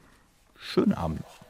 Schönen 0.59 0.93
Abend 0.93 1.21
noch. 1.21 1.47